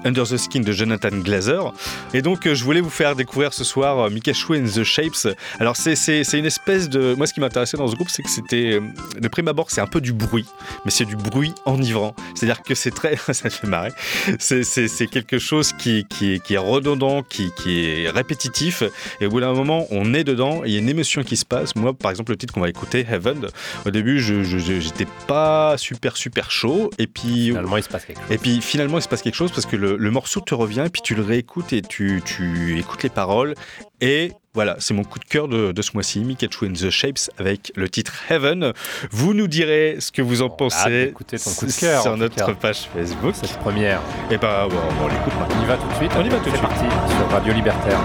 Under 0.04 0.24
the 0.28 0.38
Skin 0.38 0.62
de 0.62 0.72
Jonathan 0.72 1.10
Glazer. 1.12 1.74
Et 2.14 2.22
donc 2.22 2.52
je 2.52 2.64
voulais 2.64 2.82
vous 2.82 2.90
faire 2.90 3.16
découvrir 3.16 3.54
ce 3.54 3.64
soir 3.64 4.10
Mikachu 4.10 4.56
and 4.58 4.66
the 4.74 4.84
Shapes. 4.84 5.28
Alors 5.60 5.76
c'est- 5.76 5.96
une 6.38 6.46
espèce 6.46 6.90
de... 6.90 7.14
Moi 7.16 7.28
ce 7.28 7.34
qui 7.34 7.40
m'intéressait 7.40 7.78
dans 7.78 7.88
ce 7.88 7.96
groupe, 7.96 8.10
c'est 8.10 8.24
que 8.24 8.30
c'était... 8.30 8.80
De 9.20 9.28
prime 9.28 9.48
abord, 9.48 9.70
c'est 9.70 9.82
un 9.82 9.88
peu 9.88 10.02
du 10.02 10.14
bruit 10.14 10.46
mais 10.86 10.92
c'est 10.92 11.06
du 11.06 11.16
bruit 11.16 11.54
enivrant. 11.68 12.16
C'est-à-dire 12.36 12.64
que 12.64 12.74
c'est 12.76 12.92
très, 12.92 13.16
ça 13.32 13.50
fait 13.50 13.68
marrer. 13.68 13.92
C'est, 14.40 14.64
c'est- 14.64 14.88
c'est 14.88 15.08
quelque 15.08 15.38
chose 15.40 15.74
qui, 15.74 16.06
qui, 16.10 16.34
est, 16.34 16.40
qui 16.44 16.54
est 16.56 16.58
redondant, 16.58 17.24
qui, 17.24 17.52
qui 17.58 17.86
est 17.86 18.10
répétitif. 18.10 18.84
Et 19.22 19.26
au 19.26 19.30
bout 19.30 19.42
d'un 19.42 19.54
moment, 19.54 19.86
on 19.92 20.14
est 20.14 20.24
dedans. 20.24 20.64
et 20.64 20.70
Il 20.70 20.74
y 20.74 20.76
a 20.78 20.80
une 20.80 20.90
émotion 20.90 21.24
qui 21.24 21.38
se 21.38 21.46
passe. 21.46 21.76
Moi, 21.76 21.94
par 21.94 22.12
exemple, 22.12 22.32
le 22.32 22.38
titre 22.38 22.54
qu'on 22.54 22.62
va 22.62 22.70
écouter, 22.70 23.06
Heaven. 23.10 23.48
Au 23.86 23.92
début, 23.92 24.20
je, 24.20 24.42
j'étais 24.44 25.06
pas 25.28 25.76
super 25.78 26.18
super 26.18 26.50
chaud. 26.52 26.90
Et 26.98 27.08
puis, 27.08 27.48
Finalement, 27.48 27.78
il 27.78 27.84
se 27.84 27.90
passe 27.90 28.06
quelque 28.06 28.20
chose. 28.22 28.32
et 28.32 28.38
puis 28.38 28.62
finalement, 28.62 28.98
il 28.98 29.02
se 29.02 29.08
passe 29.08 29.22
quelque 29.22 29.36
chose 29.36 29.52
parce 29.52 29.66
que 29.66 29.76
le, 29.76 29.98
le 29.98 30.12
morceau 30.12 30.40
te 30.42 30.54
revient 30.56 30.84
et 30.86 30.90
puis 30.90 31.02
tu 31.02 31.16
le 31.16 31.22
réécoutes 31.22 31.74
et 31.74 31.82
tu, 31.82 32.22
tu 32.26 32.80
écoutes 32.80 33.04
les 33.04 33.10
paroles. 33.10 33.54
Et 34.02 34.32
voilà, 34.58 34.76
c'est 34.80 34.96
mon 34.96 35.04
coup 35.04 35.20
de 35.20 35.26
cœur 35.26 35.48
de, 35.48 35.72
de 35.72 35.82
ce 35.84 35.92
mois-ci, 35.94 36.20
Mikachu 36.22 36.66
and 36.66 36.74
the 36.74 36.90
Shapes 36.90 37.30
avec 37.38 37.72
le 37.76 37.88
titre 37.90 38.12
Heaven. 38.28 38.74
Vous 39.12 39.36
nous 39.36 39.48
direz 39.48 39.98
ce 40.00 40.12
que 40.12 40.24
vous 40.24 40.42
en 40.42 40.50
pensez 40.50 41.06
d'écouter 41.06 41.38
ton 41.38 41.52
coup 41.52 41.68
de 41.68 41.72
cœur, 41.72 42.02
sur 42.02 42.18
notre 42.18 42.54
page 42.54 42.90
Facebook. 42.92 43.36
Cette 43.36 43.56
première. 43.60 44.02
Et 44.32 44.38
ben, 44.40 44.68
bon, 44.68 44.78
on 45.04 45.08
l'écoute 45.10 45.34
maintenant. 45.40 45.58
On 45.60 45.64
y 45.64 45.68
va 45.68 45.78
tout 45.78 45.88
de 45.88 45.94
suite 45.94 46.12
On 46.18 46.26
y 46.26 46.30
va 46.30 46.38
tout 46.38 46.46
de 46.46 46.50
suite. 46.50 46.62
parti 46.62 46.86
sur 47.16 47.30
Radio 47.30 47.54
Libertaire. 47.54 48.00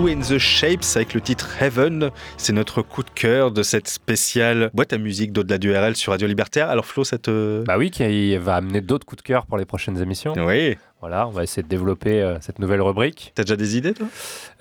Pikachu 0.00 0.08
and 0.08 0.20
the 0.22 0.38
Shapes 0.38 0.96
avec 0.96 1.14
le 1.14 1.20
titre 1.20 1.62
Heaven. 1.62 2.10
C'est 2.36 2.52
notre 2.52 2.82
coup 2.82 3.02
de 3.02 3.10
cœur 3.10 3.50
de 3.50 3.62
cette 3.62 3.88
spéciale 3.88 4.70
boîte 4.72 4.92
à 4.92 4.98
musique 4.98 5.32
d'au-delà 5.32 5.58
du 5.58 5.74
RL 5.74 5.96
sur 5.96 6.12
Radio 6.12 6.26
Libertaire. 6.26 6.68
Alors 6.70 6.86
Flo, 6.86 7.04
ça 7.04 7.18
te... 7.18 7.64
Bah 7.64 7.76
oui, 7.76 7.90
qui 7.90 8.36
va 8.36 8.56
amener 8.56 8.80
d'autres 8.80 9.06
coups 9.06 9.22
de 9.22 9.26
cœur 9.26 9.46
pour 9.46 9.58
les 9.58 9.64
prochaines 9.64 10.00
émissions. 10.00 10.34
Oui. 10.36 10.76
Voilà, 11.00 11.26
on 11.26 11.30
va 11.30 11.42
essayer 11.42 11.62
de 11.62 11.68
développer 11.68 12.22
euh, 12.22 12.38
cette 12.40 12.58
nouvelle 12.58 12.82
rubrique. 12.82 13.32
T'as 13.34 13.42
déjà 13.42 13.56
des 13.56 13.76
idées, 13.76 13.94
toi? 13.94 14.06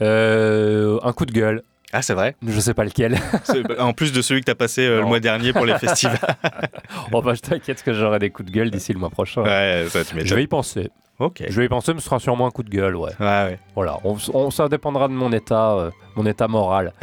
Euh, 0.02 1.00
un 1.04 1.14
coup 1.14 1.26
de 1.26 1.34
gueule. 1.34 1.64
Ah, 1.92 2.02
c'est 2.02 2.14
vrai. 2.14 2.36
Je 2.48 2.60
sais 2.60 2.74
pas 2.74 2.84
lequel. 2.84 3.18
Bah, 3.68 3.76
En 3.80 3.94
plus 3.94 4.12
de 4.12 4.22
celui 4.22 4.42
que 4.42 4.46
t'as 4.46 4.56
passé 4.56 4.82
euh, 4.82 5.00
le 5.00 5.06
mois 5.06 5.20
dernier 5.20 5.54
pour 5.54 5.66
les 5.66 5.78
festivals. 5.80 6.20
bon, 7.12 7.22
bah, 7.22 7.34
je 7.34 7.42
t'inquiète 7.42 7.82
que 7.84 7.94
j'aurai 7.94 8.20
des 8.20 8.30
coups 8.30 8.50
de 8.52 8.54
gueule 8.56 8.70
d'ici 8.72 8.94
le 8.94 9.00
mois 9.00 9.10
prochain. 9.10 9.42
ouais, 9.44 9.86
ça 9.90 10.04
tu 10.06 10.16
Je 10.24 10.36
vais 10.36 10.44
y 10.44 10.48
penser. 10.48 10.90
Ok. 11.18 11.44
Je 11.50 11.60
vais 11.60 11.66
y 11.66 11.68
penser, 11.68 11.94
mais 11.94 12.00
ce 12.00 12.06
sera 12.06 12.18
sûrement 12.20 12.48
un 12.48 12.52
coup 12.52 12.64
de 12.64 12.70
gueule, 12.70 12.96
ouais. 12.96 13.12
Ouais, 13.20 13.26
ouais. 13.26 13.60
Voilà, 13.76 13.98
on, 14.06 14.16
on- 14.34 14.52
ça 14.52 14.70
dépendra 14.70 15.10
de 15.10 15.14
mon 15.14 15.34
état, 15.34 15.74
euh, 15.74 15.92
mon 16.16 16.26
état 16.26 16.48
moral. 16.48 16.94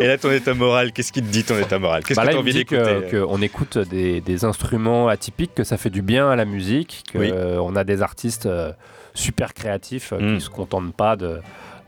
Et 0.00 0.06
là, 0.06 0.16
ton 0.18 0.30
état 0.30 0.54
moral, 0.54 0.92
qu'est-ce 0.92 1.12
qu'il 1.12 1.24
te 1.24 1.28
dit, 1.30 1.44
ton 1.44 1.58
état 1.58 1.78
moral? 1.78 2.04
Qu'est-ce 2.04 2.18
Bah 2.20 2.26
que 2.26 2.32
me 2.34 2.38
envie 2.38 2.52
d'écouter? 2.54 3.06
que- 3.10 3.24
qu'on 3.24 3.42
écoute 3.42 3.78
des, 3.78 4.20
des 4.20 4.44
instruments 4.44 5.08
atypiques, 5.08 5.54
que 5.54 5.64
ça 5.64 5.76
fait 5.76 5.90
du 5.90 6.02
bien 6.02 6.30
à 6.30 6.36
la 6.36 6.44
musique, 6.44 7.04
qu'on 7.12 7.18
Oui. 7.20 7.76
a 7.76 7.84
des 7.84 8.02
artistes 8.02 8.46
euh, 8.46 8.72
super 9.14 9.54
créatifs 9.54 10.12
euh, 10.12 10.18
Mm. 10.34 10.38
qui 10.38 10.44
se 10.44 10.50
contentent 10.50 10.94
pas 10.94 11.16
de, 11.16 11.40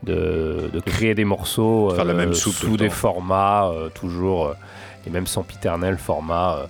de, 0.03 0.69
de 0.71 0.79
créer 0.79 1.15
des 1.15 1.25
morceaux 1.25 1.91
Faire 1.95 2.05
la 2.05 2.13
euh, 2.13 2.17
même 2.17 2.33
soupe 2.33 2.55
tout 2.55 2.67
sous 2.67 2.77
des 2.77 2.89
formats 2.89 3.67
euh, 3.67 3.89
toujours 3.89 4.47
euh, 4.47 4.53
les 5.05 5.11
mêmes 5.11 5.27
sempiternels 5.27 5.97
formats. 5.97 6.67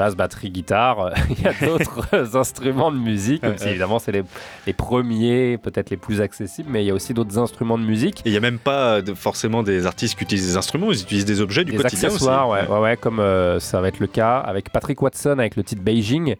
Euh, 0.00 0.04
basse, 0.04 0.16
batterie, 0.16 0.50
guitare, 0.50 1.10
il 1.30 1.42
y 1.42 1.46
a 1.46 1.52
d'autres 1.66 2.36
instruments 2.36 2.90
de 2.92 2.96
musique, 2.98 3.42
même 3.42 3.56
si 3.58 3.64
Ouais. 3.64 3.70
évidemment 3.70 3.98
c'est 3.98 4.12
les, 4.12 4.22
les 4.66 4.72
premiers, 4.72 5.58
peut-être 5.58 5.90
les 5.90 5.96
plus 5.96 6.20
accessibles, 6.20 6.68
mais 6.70 6.82
il 6.82 6.86
y 6.86 6.90
a 6.90 6.94
aussi 6.94 7.14
d'autres 7.14 7.38
instruments 7.38 7.78
de 7.78 7.84
musique. 7.84 8.20
Et 8.20 8.28
il 8.28 8.32
n'y 8.32 8.38
a 8.38 8.40
même 8.40 8.58
pas 8.58 9.02
de- 9.02 9.14
forcément 9.14 9.62
des 9.62 9.86
artistes 9.86 10.16
qui 10.16 10.24
utilisent 10.24 10.46
des 10.48 10.56
instruments, 10.56 10.90
ils 10.90 11.00
utilisent 11.02 11.24
des 11.24 11.40
objets 11.40 11.64
du 11.64 11.72
des 11.72 11.76
quotidien 11.78 12.08
accessoires, 12.08 12.48
aussi. 12.48 12.62
ouais, 12.62 12.68
ouais, 12.68 12.80
ouais, 12.80 12.96
comme 12.96 13.20
euh, 13.20 13.60
ça 13.60 13.80
va 13.80 13.88
être 13.88 14.00
le 14.00 14.06
cas 14.06 14.38
avec 14.38 14.70
Patrick 14.70 15.00
Watson 15.02 15.36
avec 15.38 15.56
le 15.56 15.62
titre 15.64 15.82
Beijing. 15.82 16.34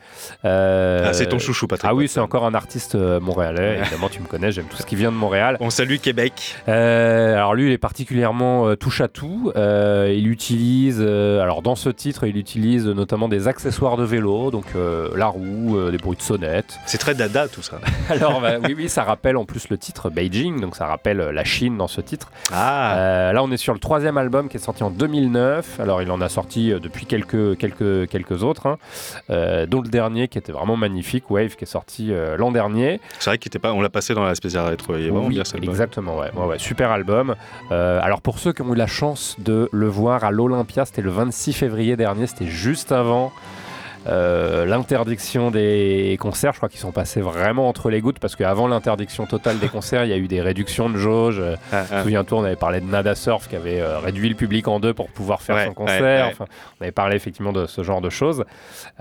Euh, 0.44 1.04
Ah, 1.08 1.12
c'est 1.12 1.26
ton 1.28 1.38
chouchou, 1.38 1.66
Patrick. 1.66 1.90
Ah 1.90 1.94
oui, 1.94 2.08
c'est 2.08 2.20
encore 2.20 2.44
un 2.46 2.54
artiste 2.54 2.94
euh, 2.94 3.20
montréalais. 3.20 3.78
Évidemment, 3.80 4.08
tu 4.08 4.20
me 4.20 4.26
connais, 4.26 4.52
j'aime 4.52 4.66
tout 4.66 4.76
ce 4.76 4.86
qui 4.86 4.96
vient 4.96 5.12
de 5.12 5.16
Montréal. 5.16 5.56
On 5.60 5.70
salue 5.70 5.96
Québec. 5.96 6.56
Euh, 6.68 7.34
alors 7.34 7.54
lui, 7.54 7.66
il 7.66 7.72
est 7.72 7.78
particulièrement 7.78 8.68
euh, 8.68 8.76
touche 8.76 9.00
à 9.00 9.08
tout. 9.08 9.52
Euh, 9.56 10.12
il 10.16 10.28
utilise, 10.28 10.98
euh, 11.00 11.40
alors 11.42 11.62
dans 11.62 11.74
ce 11.76 11.90
titre, 11.90 12.24
il 12.26 12.36
utilise 12.36 12.86
notamment 12.86 13.28
des 13.28 13.48
accessoires 13.50 13.96
de 13.98 14.04
vélo, 14.04 14.50
donc 14.50 14.64
euh, 14.74 15.10
la 15.16 15.26
roue, 15.26 15.76
euh, 15.76 15.90
des 15.90 15.98
bruits 15.98 16.16
de 16.16 16.22
sonnette. 16.22 16.78
C'est 16.86 16.96
très 16.98 17.14
dada 17.14 17.46
tout 17.48 17.60
ça. 17.62 17.78
Alors 18.08 18.40
bah, 18.40 18.54
oui, 18.64 18.74
oui, 18.76 18.88
ça 18.88 19.04
rappelle 19.04 19.36
en 19.36 19.44
plus 19.44 19.68
le 19.68 19.76
titre 19.76 20.08
Beijing, 20.08 20.60
donc 20.60 20.74
ça 20.76 20.86
rappelle 20.86 21.20
euh, 21.20 21.32
la 21.32 21.44
Chine 21.44 21.76
dans 21.76 21.88
ce 21.88 22.00
titre. 22.00 22.30
Ah, 22.52 22.94
Euh, 22.96 23.32
là, 23.32 23.42
on 23.42 23.50
est 23.50 23.56
sur 23.58 23.74
le 23.74 23.78
troisième 23.80 24.16
album 24.16 24.48
qui 24.48 24.56
est 24.56 24.60
sorti 24.60 24.82
en 24.82 24.90
2009. 24.90 25.78
Alors, 25.80 26.00
il 26.00 26.10
en 26.10 26.20
a 26.22 26.28
sorti 26.30 26.70
depuis 26.80 27.04
quelques, 27.06 27.58
quelques, 27.58 28.08
quelques 28.08 28.42
autres, 28.42 28.66
hein. 28.66 28.78
Dont 29.68 29.82
le 29.82 29.88
dernier 29.88 30.28
qui 30.28 30.38
était 30.38 30.52
vraiment 30.52 30.76
magnifique, 30.76 31.30
Wave, 31.30 31.56
qui 31.56 31.64
est 31.64 31.66
sorti 31.66 32.12
l'an 32.38 32.50
dernier. 32.52 33.00
c'est 33.18 33.30
vrai 33.30 33.38
qu'il 33.38 33.50
était 33.50 33.58
pas. 33.58 33.72
On 33.72 33.80
l'a 33.82 33.90
passé 33.90 34.14
dans 34.14 34.24
la 34.24 34.34
spéciale 34.34 34.66
rétro. 34.66 34.94
Il 34.96 35.06
est 35.06 35.10
vraiment 35.10 35.26
Oui, 35.26 35.34
bien 35.34 35.44
ça. 35.44 35.56
le 35.58 35.64
exactement, 35.64 36.16
ouais. 36.18 36.30
Ouais, 36.34 36.46
ouais, 36.46 36.58
super 36.58 36.90
album. 36.90 37.34
Alors, 37.70 38.20
pour 38.22 38.38
ceux 38.38 38.52
qui 38.52 38.62
ont 38.62 38.72
eu 38.72 38.76
la 38.76 38.86
chance 38.86 39.36
de 39.38 39.68
le 39.72 39.86
voir 39.88 40.24
à 40.24 40.30
l'Olympia, 40.30 40.84
c'était 40.84 41.02
le 41.02 41.10
26 41.10 41.52
février 41.52 41.96
dernier, 41.96 42.26
c'était 42.26 42.46
juste 42.46 42.92
avant. 42.92 43.32
Euh, 44.06 44.64
l'interdiction 44.66 45.50
des 45.50 46.16
concerts, 46.20 46.52
je 46.52 46.58
crois 46.58 46.68
qu'ils 46.68 46.80
sont 46.80 46.92
passés 46.92 47.20
vraiment 47.20 47.68
entre 47.68 47.90
les 47.90 48.00
gouttes 48.00 48.18
parce 48.18 48.34
qu'avant 48.36 48.66
l'interdiction 48.66 49.26
totale 49.26 49.58
des 49.58 49.68
concerts, 49.68 50.04
il 50.04 50.10
y 50.10 50.12
a 50.12 50.16
eu 50.16 50.26
des 50.28 50.40
réductions 50.40 50.88
de 50.88 50.96
jauge. 50.96 51.38
Euh, 51.40 51.56
Ah, 51.72 51.84
ah. 51.92 52.02
Souviens-toi, 52.02 52.38
on 52.38 52.44
avait 52.44 52.56
parlé 52.56 52.80
de 52.80 52.86
Nada 52.86 53.14
Surf 53.14 53.48
qui 53.48 53.56
avait 53.56 53.80
euh, 53.80 53.98
réduit 53.98 54.28
le 54.28 54.34
public 54.34 54.68
en 54.68 54.80
deux 54.80 54.94
pour 54.94 55.08
pouvoir 55.08 55.42
faire 55.42 55.56
Ouais, 55.56 55.66
son 55.66 55.74
concert. 55.74 56.00
ouais, 56.00 56.22
ouais. 56.22 56.28
Enfin, 56.32 56.46
on 56.80 56.82
avait 56.84 56.92
parlé 56.92 57.16
effectivement 57.16 57.52
de 57.52 57.66
ce 57.66 57.82
genre 57.82 58.00
de 58.00 58.10
choses. 58.10 58.44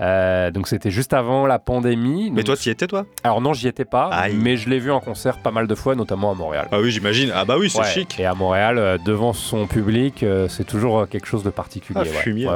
Euh, 0.00 0.50
donc 0.50 0.68
c'était 0.68 0.90
juste 0.90 1.12
avant 1.12 1.46
la 1.46 1.58
pandémie. 1.58 2.30
Mais 2.32 2.42
toi, 2.42 2.56
tu 2.56 2.68
y 2.68 2.72
étais 2.72 2.86
toi? 2.86 3.06
Alors 3.24 3.40
non, 3.40 3.52
j'y 3.54 3.68
étais 3.68 3.84
pas, 3.84 4.08
Aïe. 4.12 4.34
mais 4.36 4.56
je 4.56 4.68
l'ai 4.68 4.78
vu 4.78 4.90
en 4.90 5.00
concert 5.00 5.38
pas 5.38 5.50
mal 5.50 5.66
de 5.66 5.74
fois, 5.74 5.94
notamment 5.94 6.30
à 6.30 6.34
Montréal. 6.34 6.68
Ah 6.72 6.80
oui, 6.80 6.90
j'imagine. 6.90 7.32
Ah 7.34 7.44
bah 7.44 7.56
oui, 7.58 7.70
c'est 7.70 7.84
chic. 7.84 8.18
Et 8.20 8.26
à 8.26 8.34
Montréal, 8.34 8.98
devant 9.04 9.32
son 9.32 9.66
public, 9.66 10.24
c'est 10.48 10.66
toujours 10.66 11.08
quelque 11.08 11.26
chose 11.26 11.42
de 11.42 11.50
particulier. 11.50 12.00
Ah, 12.00 12.22
fumier. 12.22 12.48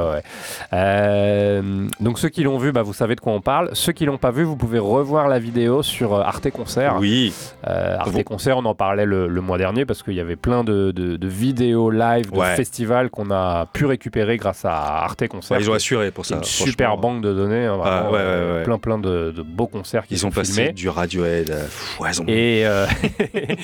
Donc 1.99 2.19
ceux 2.19 2.29
qui 2.35 2.43
l'ont 2.43 2.57
vu, 2.57 2.71
bah, 2.71 2.81
vous 2.83 2.93
savez 2.93 3.15
de 3.15 3.21
quoi 3.21 3.33
on 3.33 3.41
parle. 3.41 3.69
Ceux 3.73 3.93
qui 3.93 4.05
l'ont 4.05 4.17
pas 4.17 4.29
vu, 4.31 4.43
vous 4.43 4.55
pouvez 4.57 4.77
revoir 4.77 5.27
la 5.27 5.39
vidéo 5.39 5.81
sur 5.81 6.13
euh, 6.13 6.21
Arte 6.21 6.49
Concert. 6.51 6.97
Oui. 6.99 7.33
Euh, 7.67 7.95
Arte 7.97 8.09
Vous- 8.09 8.23
Concert, 8.23 8.57
on 8.57 8.65
en 8.65 8.75
parlait 8.75 9.05
le, 9.05 9.27
le 9.27 9.41
mois 9.41 9.57
dernier 9.57 9.85
parce 9.85 10.03
qu'il 10.03 10.13
y 10.13 10.19
avait 10.19 10.35
plein 10.35 10.63
de, 10.63 10.91
de- 10.91 11.15
de 11.15 11.27
vidéos 11.27 11.89
live, 11.89 12.31
de 12.31 12.37
Ouais. 12.37 12.55
festivals 12.55 13.09
qu'on 13.09 13.31
a 13.31 13.65
pu 13.73 13.85
récouper 13.85 14.23
grâce 14.37 14.65
à 14.65 14.73
Arte 15.03 15.27
Concert. 15.27 15.57
Ouais, 15.57 15.63
ils 15.63 15.69
ont 15.69 15.73
assuré 15.73 16.11
pour 16.11 16.25
ça. 16.25 16.35
une 16.35 16.43
super 16.43 16.97
banque 16.97 17.21
de 17.21 17.33
données, 17.33 17.65
hein, 17.65 17.79
Ah, 17.83 18.11
ouais, 18.11 18.63
plein 18.63 18.77
plein 18.77 18.97
de, 18.99 19.31
de 19.31 19.41
beaux 19.41 19.67
concerts 19.67 20.05
qui 20.05 20.15
Ils 20.15 20.17
sont 20.19 20.27
ont 20.27 20.31
passé 20.31 20.53
filmés. 20.53 20.73
du 20.73 20.89
Radiohead 20.89 21.49
à 21.51 21.59
foison. 21.69 22.25
Et, 22.27 22.63
euh, 22.65 22.85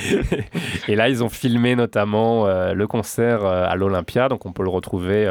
et 0.88 0.96
là, 0.96 1.10
ils 1.10 1.24
ont 1.24 1.30
filmé 1.30 1.76
notamment 1.76 2.48
euh, 2.48 2.74
le 2.74 2.88
concert 2.88 3.44
à 3.46 3.76
l'Olympia, 3.76 4.30
donc 4.30 4.46
on 4.46 4.52
peut 4.54 4.64
le 4.64 4.70
retrouver 4.70 5.28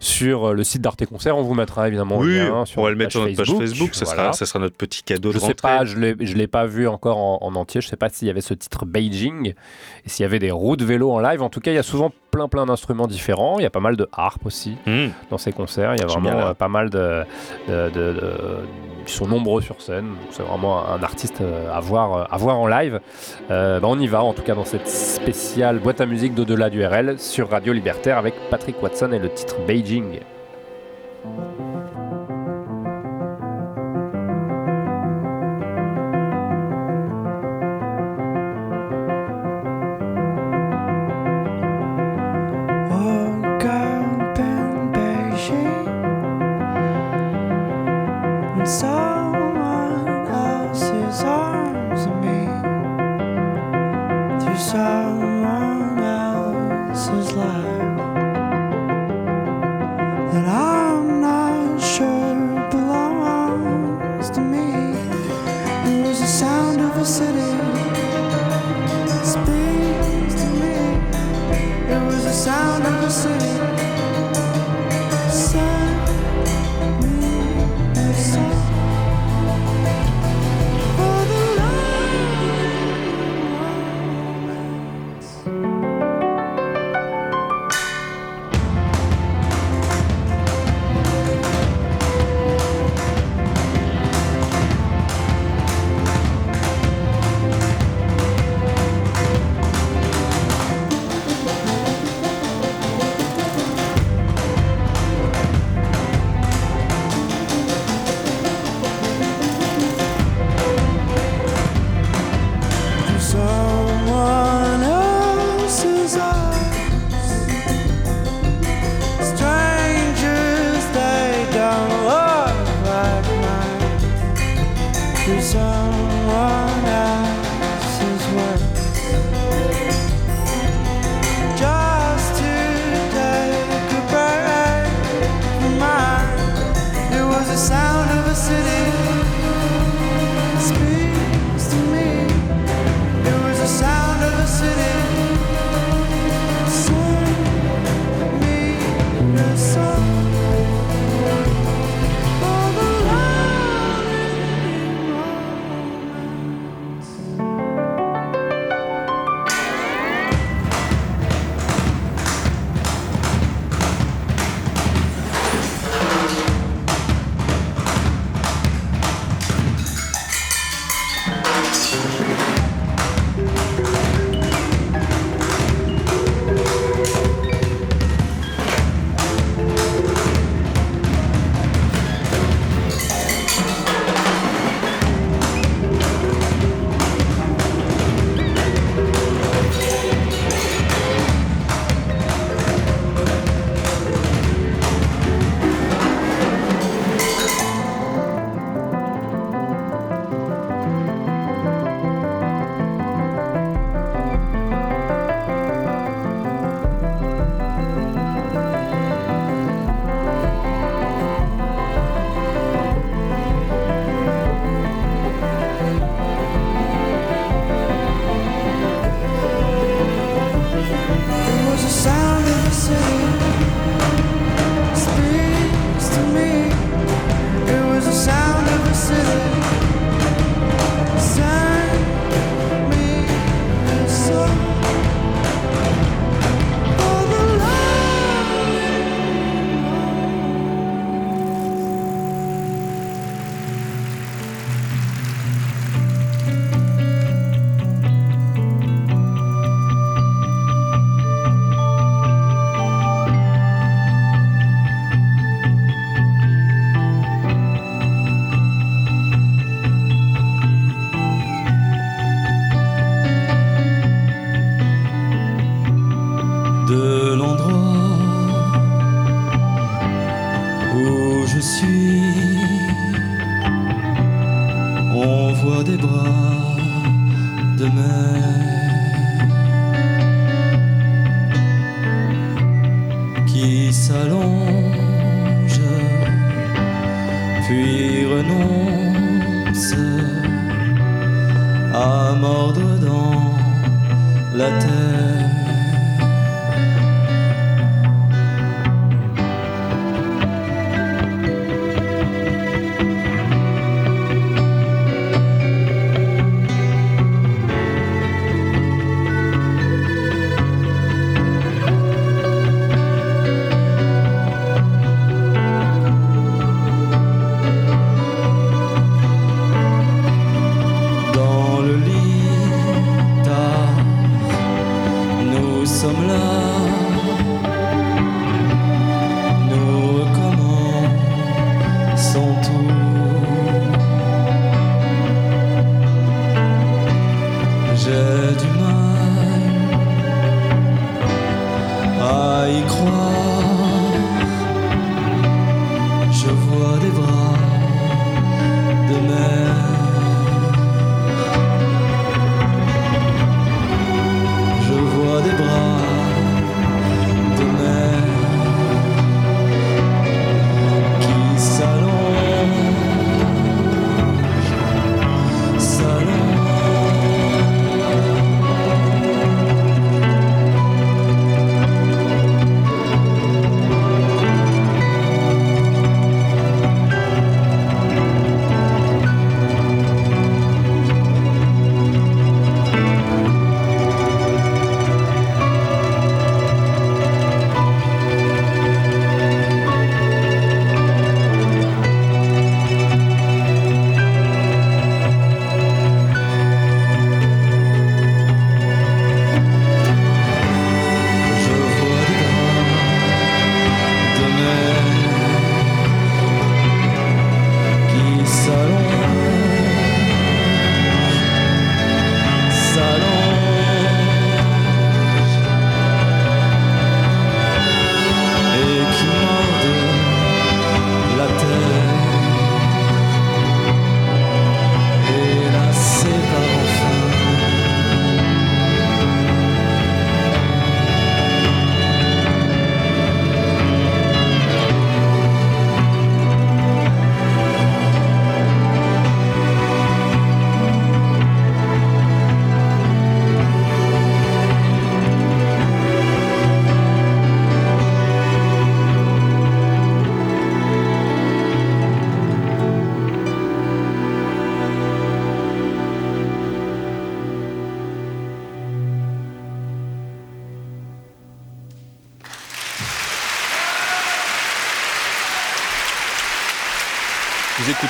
sur 0.00 0.48
euh, 0.48 0.52
le 0.54 0.64
site 0.64 0.82
d'Arte 0.82 1.04
Concert. 1.06 1.36
On 1.36 1.42
vous 1.42 1.54
mettra 1.54 1.88
évidemment 1.88 2.18
oui, 2.18 2.34
le 2.34 2.48
lien 2.48 2.64
sur 2.64 2.80
on 2.80 2.84
va 2.84 2.90
le 2.90 2.96
mettre 2.96 3.12
sur 3.12 3.22
notre 3.22 3.36
page 3.36 3.52
Facebook. 3.52 3.94
Ça, 3.94 4.04
Voilà. 4.04 4.22
sera, 4.24 4.32
ça 4.32 4.46
sera 4.46 4.58
notre 4.58 4.76
petit 4.76 5.02
cadeau 5.02 5.30
Je 5.30 5.34
de 5.36 5.40
sais 5.40 5.46
rentrée. 5.48 5.62
pas, 5.62 5.84
je 5.84 5.94
je 6.20 6.34
l'ai 6.34 6.46
pas 6.46 6.66
vu 6.66 6.86
encore 6.88 7.18
en, 7.18 7.38
en 7.42 7.54
entier. 7.54 7.80
Je 7.80 7.88
sais 7.88 7.96
pas 7.96 8.08
s'il 8.08 8.28
y 8.28 8.30
avait 8.30 8.40
ce 8.40 8.54
titre 8.54 8.84
Beijing 8.86 9.54
et 10.04 10.08
s'il 10.08 10.22
y 10.22 10.26
avait 10.26 10.38
des 10.38 10.50
roues 10.50 10.76
de 10.76 10.84
vélo 10.84 11.10
en 11.10 11.18
live. 11.20 11.42
En 11.42 11.48
tout 11.48 11.60
cas, 11.60 11.70
il 11.72 11.74
y 11.74 11.78
a 11.78 11.82
souvent 11.82 12.12
plein 12.36 12.48
plein 12.48 12.66
d'instruments 12.66 13.06
différents. 13.06 13.58
Il 13.58 13.62
y 13.62 13.66
a 13.66 13.70
pas 13.70 13.80
mal 13.80 13.96
de 13.96 14.06
harpe 14.12 14.44
aussi 14.44 14.76
Hmm. 14.86 15.08
dans 15.30 15.38
ces 15.38 15.52
concerts. 15.52 15.94
Il 15.94 16.00
y 16.00 16.04
a 16.04 16.06
vraiment 16.06 16.38
euh, 16.48 16.52
pas 16.54 16.68
mal 16.68 16.90
de, 16.90 17.22
de- 17.68 17.88
de- 17.90 18.12
de- 18.12 18.32
Ils 19.06 19.12
sont 19.12 19.26
nombreux 19.26 19.62
sur 19.62 19.80
scène. 19.80 20.08
C'est 20.32 20.42
vraiment 20.42 20.86
un 20.86 21.02
artiste 21.02 21.40
euh, 21.40 21.72
à 21.72 21.80
voir, 21.80 22.12
euh, 22.12 22.24
à 22.30 22.36
voir 22.36 22.58
en 22.58 22.66
live. 22.66 23.00
Euh, 23.50 23.80
bah, 23.80 23.88
on 23.90 23.98
y 23.98 24.06
va, 24.06 24.22
en 24.22 24.34
tout 24.34 24.42
cas, 24.42 24.54
dans 24.54 24.64
cette 24.64 24.88
spéciale 24.88 25.78
boîte 25.78 26.00
à 26.02 26.06
musique 26.06 26.34
d'au-delà 26.34 26.68
du 26.70 26.84
RL 26.84 27.18
sur 27.18 27.48
Radio 27.48 27.72
Libertaire 27.72 28.18
avec 28.18 28.34
Patrick 28.50 28.82
Watson 28.82 29.12
et 29.12 29.18
le 29.18 29.30
titre 29.30 29.56
Beijing. 29.66 30.20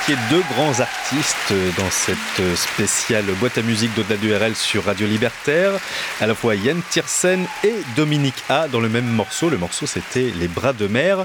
Deux 0.08 0.42
grands 0.54 0.78
artistes 0.78 1.52
dans 1.76 1.90
cette 1.90 2.56
spéciale 2.56 3.24
boîte 3.40 3.58
à 3.58 3.62
musique 3.62 3.92
d'au-delà 3.94 4.16
du 4.16 4.54
sur 4.54 4.84
Radio 4.84 5.04
Libertaire, 5.04 5.72
à 6.20 6.26
la 6.26 6.34
fois 6.34 6.54
Yann 6.54 6.80
Tiersen 6.90 7.44
et 7.64 7.74
Dominique 7.96 8.42
A 8.48 8.68
dans 8.68 8.80
le 8.80 8.88
même 8.88 9.06
morceau. 9.06 9.50
Le 9.50 9.58
morceau 9.58 9.86
c'était 9.86 10.30
Les 10.38 10.48
bras 10.48 10.72
de 10.72 10.86
mer. 10.86 11.24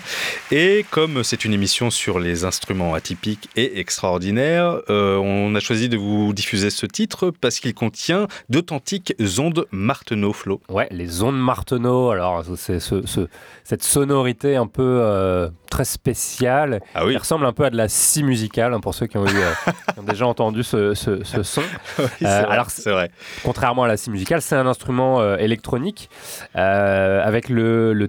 Et 0.51 0.85
comme 0.91 1.23
c'est 1.23 1.45
une 1.45 1.53
émission 1.53 1.89
sur 1.89 2.19
les 2.19 2.43
instruments 2.45 2.93
atypiques 2.93 3.49
et 3.55 3.80
extraordinaires, 3.80 4.80
euh, 4.89 5.15
on 5.18 5.55
a 5.55 5.59
choisi 5.59 5.88
de 5.89 5.97
vous 5.97 6.34
diffuser 6.34 6.69
ce 6.69 6.85
titre 6.85 7.31
parce 7.41 7.59
qu'il 7.59 7.73
contient 7.73 8.27
d'authentiques 8.49 9.13
ondes 9.39 9.65
Martenot 9.72 10.34
Flo. 10.34 10.61
Ouais, 10.69 10.88
les 10.91 11.23
ondes 11.23 11.39
Martenot, 11.39 12.09
alors 12.11 12.43
c'est 12.57 12.80
ce, 12.80 13.05
ce- 13.05 13.27
cette 13.63 13.84
sonorité 13.84 14.55
un 14.57 14.68
peu 14.68 14.81
euh, 15.01 15.49
très 15.69 15.85
spéciale, 15.85 16.81
Ah 16.93 17.05
oui. 17.05 17.13
qui 17.13 17.18
ressemble 17.18 17.45
un 17.45 17.53
peu 17.53 17.63
à 17.63 17.69
de 17.69 17.77
la 17.77 17.88
scie 17.88 18.23
musicale, 18.23 18.73
hein, 18.73 18.81
pour 18.81 18.93
ceux 18.93 19.07
qui 19.07 19.18
ont, 19.18 19.26
eu, 19.26 19.30
euh, 19.38 19.72
qui 19.93 19.99
ont 19.99 20.03
déjà 20.03 20.26
entendu 20.27 20.63
ce, 20.63 20.93
son. 20.93 21.61
Oui, 21.99 22.27
alors, 22.27 22.69
c'est 22.69 22.91
vrai. 22.91 23.09
Contrairement 23.43 23.84
à 23.84 23.88
la 23.88 23.95
scie 23.97 24.09
musicale, 24.09 24.41
c'est 24.41 24.55
un 24.55 24.68
instrument 24.68 24.80
euh, 24.89 25.37
électronique 25.37 26.09
euh, 26.55 27.21
avec 27.23 27.49
le, 27.49 27.93
le 27.93 28.07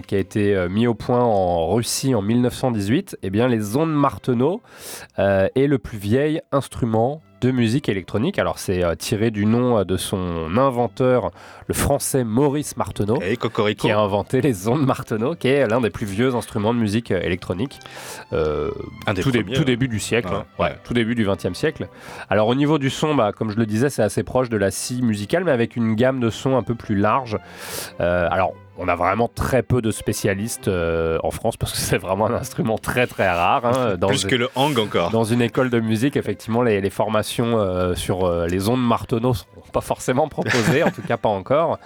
qui 0.00 0.14
a 0.14 0.18
été 0.18 0.54
euh, 0.54 0.68
mis 0.68 0.86
au 0.86 0.94
point 0.94 1.22
en 1.22 1.68
Russie 1.74 2.14
en 2.14 2.22
1918. 2.22 3.18
Eh 3.22 3.30
bien, 3.30 3.48
les 3.48 3.76
ondes 3.76 3.92
Martenot 3.92 4.62
est 5.18 5.66
le 5.66 5.78
plus 5.78 5.98
vieil 5.98 6.40
instrument 6.52 7.22
de 7.40 7.50
musique 7.50 7.88
électronique. 7.88 8.38
Alors 8.38 8.58
c'est 8.58 8.84
euh, 8.84 8.94
tiré 8.94 9.30
du 9.30 9.46
nom 9.46 9.78
euh, 9.78 9.84
de 9.84 9.96
son 9.96 10.56
inventeur, 10.56 11.30
le 11.66 11.74
français 11.74 12.24
Maurice 12.24 12.76
Marteneau, 12.76 13.18
Et 13.22 13.36
qui 13.74 13.90
a 13.90 13.98
inventé 14.00 14.40
les 14.40 14.68
ondes 14.68 14.84
Marteneau, 14.84 15.34
qui 15.34 15.48
est 15.48 15.66
l'un 15.66 15.80
des 15.80 15.90
plus 15.90 16.06
vieux 16.06 16.34
instruments 16.34 16.74
de 16.74 16.78
musique 16.78 17.10
euh, 17.12 17.20
électronique. 17.20 17.78
Euh, 18.32 18.70
Un 19.06 19.14
des 19.14 19.22
tout, 19.22 19.30
dé- 19.30 19.42
premiers, 19.42 19.54
tout 19.56 19.62
hein. 19.62 19.64
début 19.66 19.88
du 19.88 20.00
siècle, 20.00 20.28
Ouais, 20.28 20.34
hein. 20.36 20.44
Ouais, 20.58 20.64
ouais. 20.66 20.78
tout 20.84 20.94
début 20.94 21.14
du 21.14 21.26
XXe 21.26 21.52
siècle. 21.52 21.88
Alors 22.28 22.48
au 22.48 22.54
niveau 22.54 22.78
du 22.78 22.90
son, 22.90 23.14
bah, 23.14 23.32
comme 23.32 23.50
je 23.50 23.56
le 23.56 23.66
disais, 23.66 23.90
c'est 23.90 24.02
assez 24.02 24.22
proche 24.22 24.48
de 24.48 24.56
la 24.56 24.70
scie 24.70 25.02
musicale, 25.02 25.44
mais 25.44 25.52
avec 25.52 25.76
une 25.76 25.94
gamme 25.94 26.20
de 26.20 26.30
sons 26.30 26.56
un 26.56 26.62
peu 26.62 26.74
plus 26.74 26.96
large. 26.96 27.38
Alors 27.98 28.54
on 28.78 28.88
a 28.88 28.94
vraiment 28.94 29.28
très 29.28 29.62
peu 29.62 29.82
de 29.82 29.90
spécialistes 29.90 30.68
euh, 30.68 31.18
en 31.24 31.30
France 31.30 31.56
parce 31.56 31.72
que 31.72 31.78
c'est 31.78 31.98
vraiment 31.98 32.26
un 32.26 32.34
instrument 32.34 32.78
très 32.78 33.06
très 33.06 33.28
rare. 33.28 33.66
hein, 33.66 33.96
dans 33.98 34.08
Plus 34.08 34.24
que 34.24 34.36
le 34.36 34.48
hang 34.54 34.78
encore. 34.78 35.10
dans 35.10 35.24
une 35.24 35.42
école 35.42 35.68
de 35.68 35.80
musique, 35.80 36.16
effectivement, 36.16 36.62
les, 36.62 36.80
les 36.80 36.90
formations 36.90 37.58
euh, 37.58 37.94
sur 37.94 38.24
euh, 38.24 38.46
les 38.46 38.68
ondes 38.68 38.82
Marteneau 38.86 39.34
sont 39.34 39.46
pas 39.72 39.80
forcément 39.80 40.28
proposées, 40.28 40.82
en 40.84 40.90
tout 40.90 41.02
cas 41.02 41.16
pas 41.16 41.28
encore. 41.28 41.78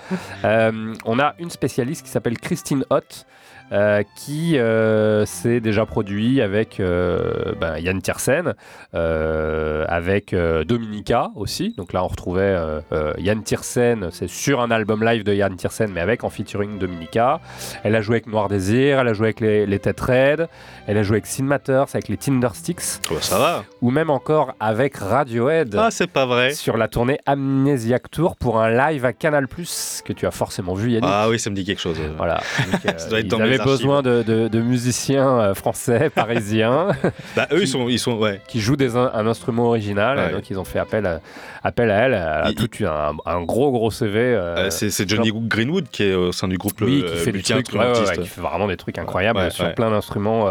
On 0.44 1.18
a 1.18 1.34
une 1.38 1.50
spécialiste 1.50 2.04
qui 2.04 2.10
s'appelle 2.10 2.38
Christine 2.38 2.84
Hott. 2.90 3.26
Euh, 3.72 4.02
qui 4.16 4.58
euh, 4.58 5.24
s'est 5.24 5.60
déjà 5.60 5.86
produit 5.86 6.40
avec 6.40 6.78
euh, 6.80 7.54
ben, 7.60 7.78
Yann 7.78 8.00
Tiersen, 8.02 8.54
avec 8.92 10.34
Dominica 10.66 11.30
aussi. 11.36 11.74
Donc 11.76 11.92
là, 11.92 12.04
on 12.04 12.08
retrouvait 12.08 12.56
Yann 13.18 13.42
Tiersen, 13.42 14.08
c'est 14.10 14.28
sur 14.28 14.60
un 14.60 14.70
album 14.70 15.04
live 15.04 15.24
de 15.24 15.32
Yann 15.32 15.56
Tiersen, 15.56 15.90
mais 15.92 16.00
avec 16.00 16.24
en 16.24 16.30
featuring 16.30 16.78
Dominica. 16.78 17.40
Elle 17.84 17.94
a 17.96 18.00
joué 18.00 18.16
avec 18.16 18.26
Noir 18.26 18.48
Désir, 18.48 18.98
elle 19.00 19.08
a 19.08 19.12
joué 19.14 19.26
avec 19.28 19.40
les, 19.40 19.66
les 19.66 19.78
Têtes 19.78 20.00
Raides, 20.00 20.48
elle 20.86 20.98
a 20.98 21.02
joué 21.02 21.16
avec 21.16 21.26
Sin 21.26 21.44
Matters, 21.44 21.86
avec 21.94 22.08
les 22.08 22.16
Tindersticks 22.16 23.00
Oh, 23.10 23.16
ça 23.20 23.38
va. 23.38 23.64
ou 23.80 23.90
même 23.90 24.10
encore 24.10 24.54
avec 24.60 24.96
Radiohead 24.96 25.74
Ah, 25.78 25.90
c'est 25.90 26.10
pas 26.10 26.26
vrai. 26.26 26.52
sur 26.52 26.76
la 26.76 26.88
tournée 26.88 27.18
Amnesiac 27.26 28.10
Tour 28.10 28.36
pour 28.36 28.60
un 28.60 28.70
live 28.70 29.04
à 29.04 29.12
Canal 29.12 29.46
que 30.04 30.12
tu 30.12 30.26
as 30.26 30.30
forcément 30.30 30.74
vu 30.74 30.90
Yannick. 30.90 31.08
Ah 31.10 31.28
oui, 31.28 31.38
ça 31.38 31.50
me 31.50 31.54
dit 31.54 31.64
quelque 31.64 31.80
chose. 31.80 31.98
Voilà. 32.16 32.40
Donc, 32.72 32.86
euh, 32.86 32.98
Ça 32.98 33.08
doit 33.08 33.20
être 33.20 33.28
dans 33.28 33.38
mes. 33.38 33.58
Besoin 33.64 34.02
de, 34.02 34.22
de- 34.22 34.48
de 34.48 34.60
musiciens 34.60 35.38
euh, 35.40 35.54
français, 35.54 36.10
parisiens, 36.14 36.88
Bah, 37.36 37.46
eux, 37.52 37.62
ils 37.62 37.68
sont, 37.68 37.88
ils 37.88 37.98
sont, 37.98 38.14
ouais. 38.18 38.40
qui 38.48 38.60
jouent 38.60 38.76
des 38.76 38.96
un 38.96 39.26
instrument 39.26 39.66
original. 39.66 40.18
Ouais. 40.18 40.32
Donc 40.32 40.50
ils 40.50 40.58
ont 40.58 40.64
fait 40.64 40.78
appel 40.78 41.06
à, 41.06 41.20
appel 41.62 41.90
à 41.90 41.94
elle. 42.00 42.12
Elle 42.14 42.18
a 42.20 42.48
Il- 42.50 42.54
tout 42.54 42.70
eu 42.82 42.86
un, 42.86 43.12
un 43.26 43.42
gros 43.42 43.70
gros 43.72 43.90
CV. 43.90 44.18
euh, 44.20 44.56
Euh, 44.66 44.70
c'est 44.70 45.08
Johnny 45.08 45.32
Greenwood 45.34 45.88
qui 45.90 46.04
est 46.04 46.14
au 46.14 46.32
sein 46.32 46.48
du 46.48 46.58
groupe 46.58 46.74
oui, 46.82 47.00
le, 47.02 47.08
qui 47.10 47.16
fait 47.16 47.32
multi-instrumentiste. 47.32 48.08
ouais, 48.10 48.18
qui 48.18 48.28
fait 48.28 48.40
vraiment 48.40 48.68
des 48.68 48.76
trucs 48.76 48.98
incroyables 48.98 49.50
sur 49.50 49.72
plein 49.74 49.90
d'instruments. 49.90 50.48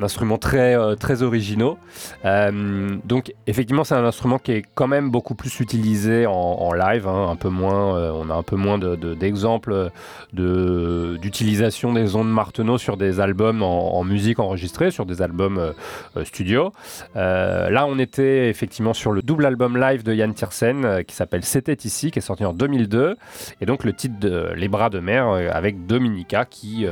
D'instruments 0.00 0.38
très, 0.38 0.76
euh, 0.76 0.94
très 0.96 1.22
originaux. 1.22 1.78
Euh, 2.24 2.96
donc 3.04 3.32
effectivement 3.46 3.84
c'est 3.84 3.94
un 3.94 4.04
instrument 4.04 4.38
qui 4.38 4.52
est 4.52 4.64
quand 4.74 4.88
même 4.88 5.10
beaucoup 5.10 5.34
plus 5.34 5.60
utilisé 5.60 6.26
en, 6.26 6.72
live, 6.72 7.06
hein, 7.06 7.28
un 7.30 7.36
peu 7.36 7.48
moins, 7.48 7.96
euh, 7.96 8.12
on 8.14 8.30
a 8.30 8.34
un 8.34 8.42
peu 8.42 8.56
moins 8.56 8.78
de- 8.78 8.96
de- 8.96 9.14
d'exemples 9.14 9.90
de, 10.32 11.18
d'utilisation 11.20 11.92
des 11.92 12.16
ondes 12.16 12.30
Marteneau 12.30 12.78
sur 12.78 12.96
des 12.96 13.20
albums 13.20 13.62
en, 13.62 14.02
musique 14.04 14.38
enregistrée, 14.38 14.90
sur 14.90 15.04
des 15.06 15.20
albums 15.22 15.72
studio. 16.24 16.72
Là 17.14 17.84
on 17.88 17.98
était 17.98 18.48
effectivement 18.48 18.94
sur 18.94 19.12
le 19.12 19.22
double 19.22 19.44
album 19.46 19.76
live 19.78 20.02
de 20.02 20.14
Yann 20.14 20.32
Tiersen 20.32 21.04
qui 21.06 21.14
s'appelle 21.14 21.44
C'était 21.44 21.74
ici, 21.84 22.10
qui 22.10 22.18
est 22.18 22.22
sorti 22.22 22.44
en 22.44 22.52
2002, 22.52 23.16
et 23.60 23.66
donc 23.66 23.84
le 23.84 23.92
titre 23.92 24.18
de 24.18 24.52
Les 24.56 24.68
bras 24.68 24.88
de 24.90 25.00
mer 25.00 25.26
avec 25.52 25.86
Dominica 25.86 26.44
qui 26.44 26.86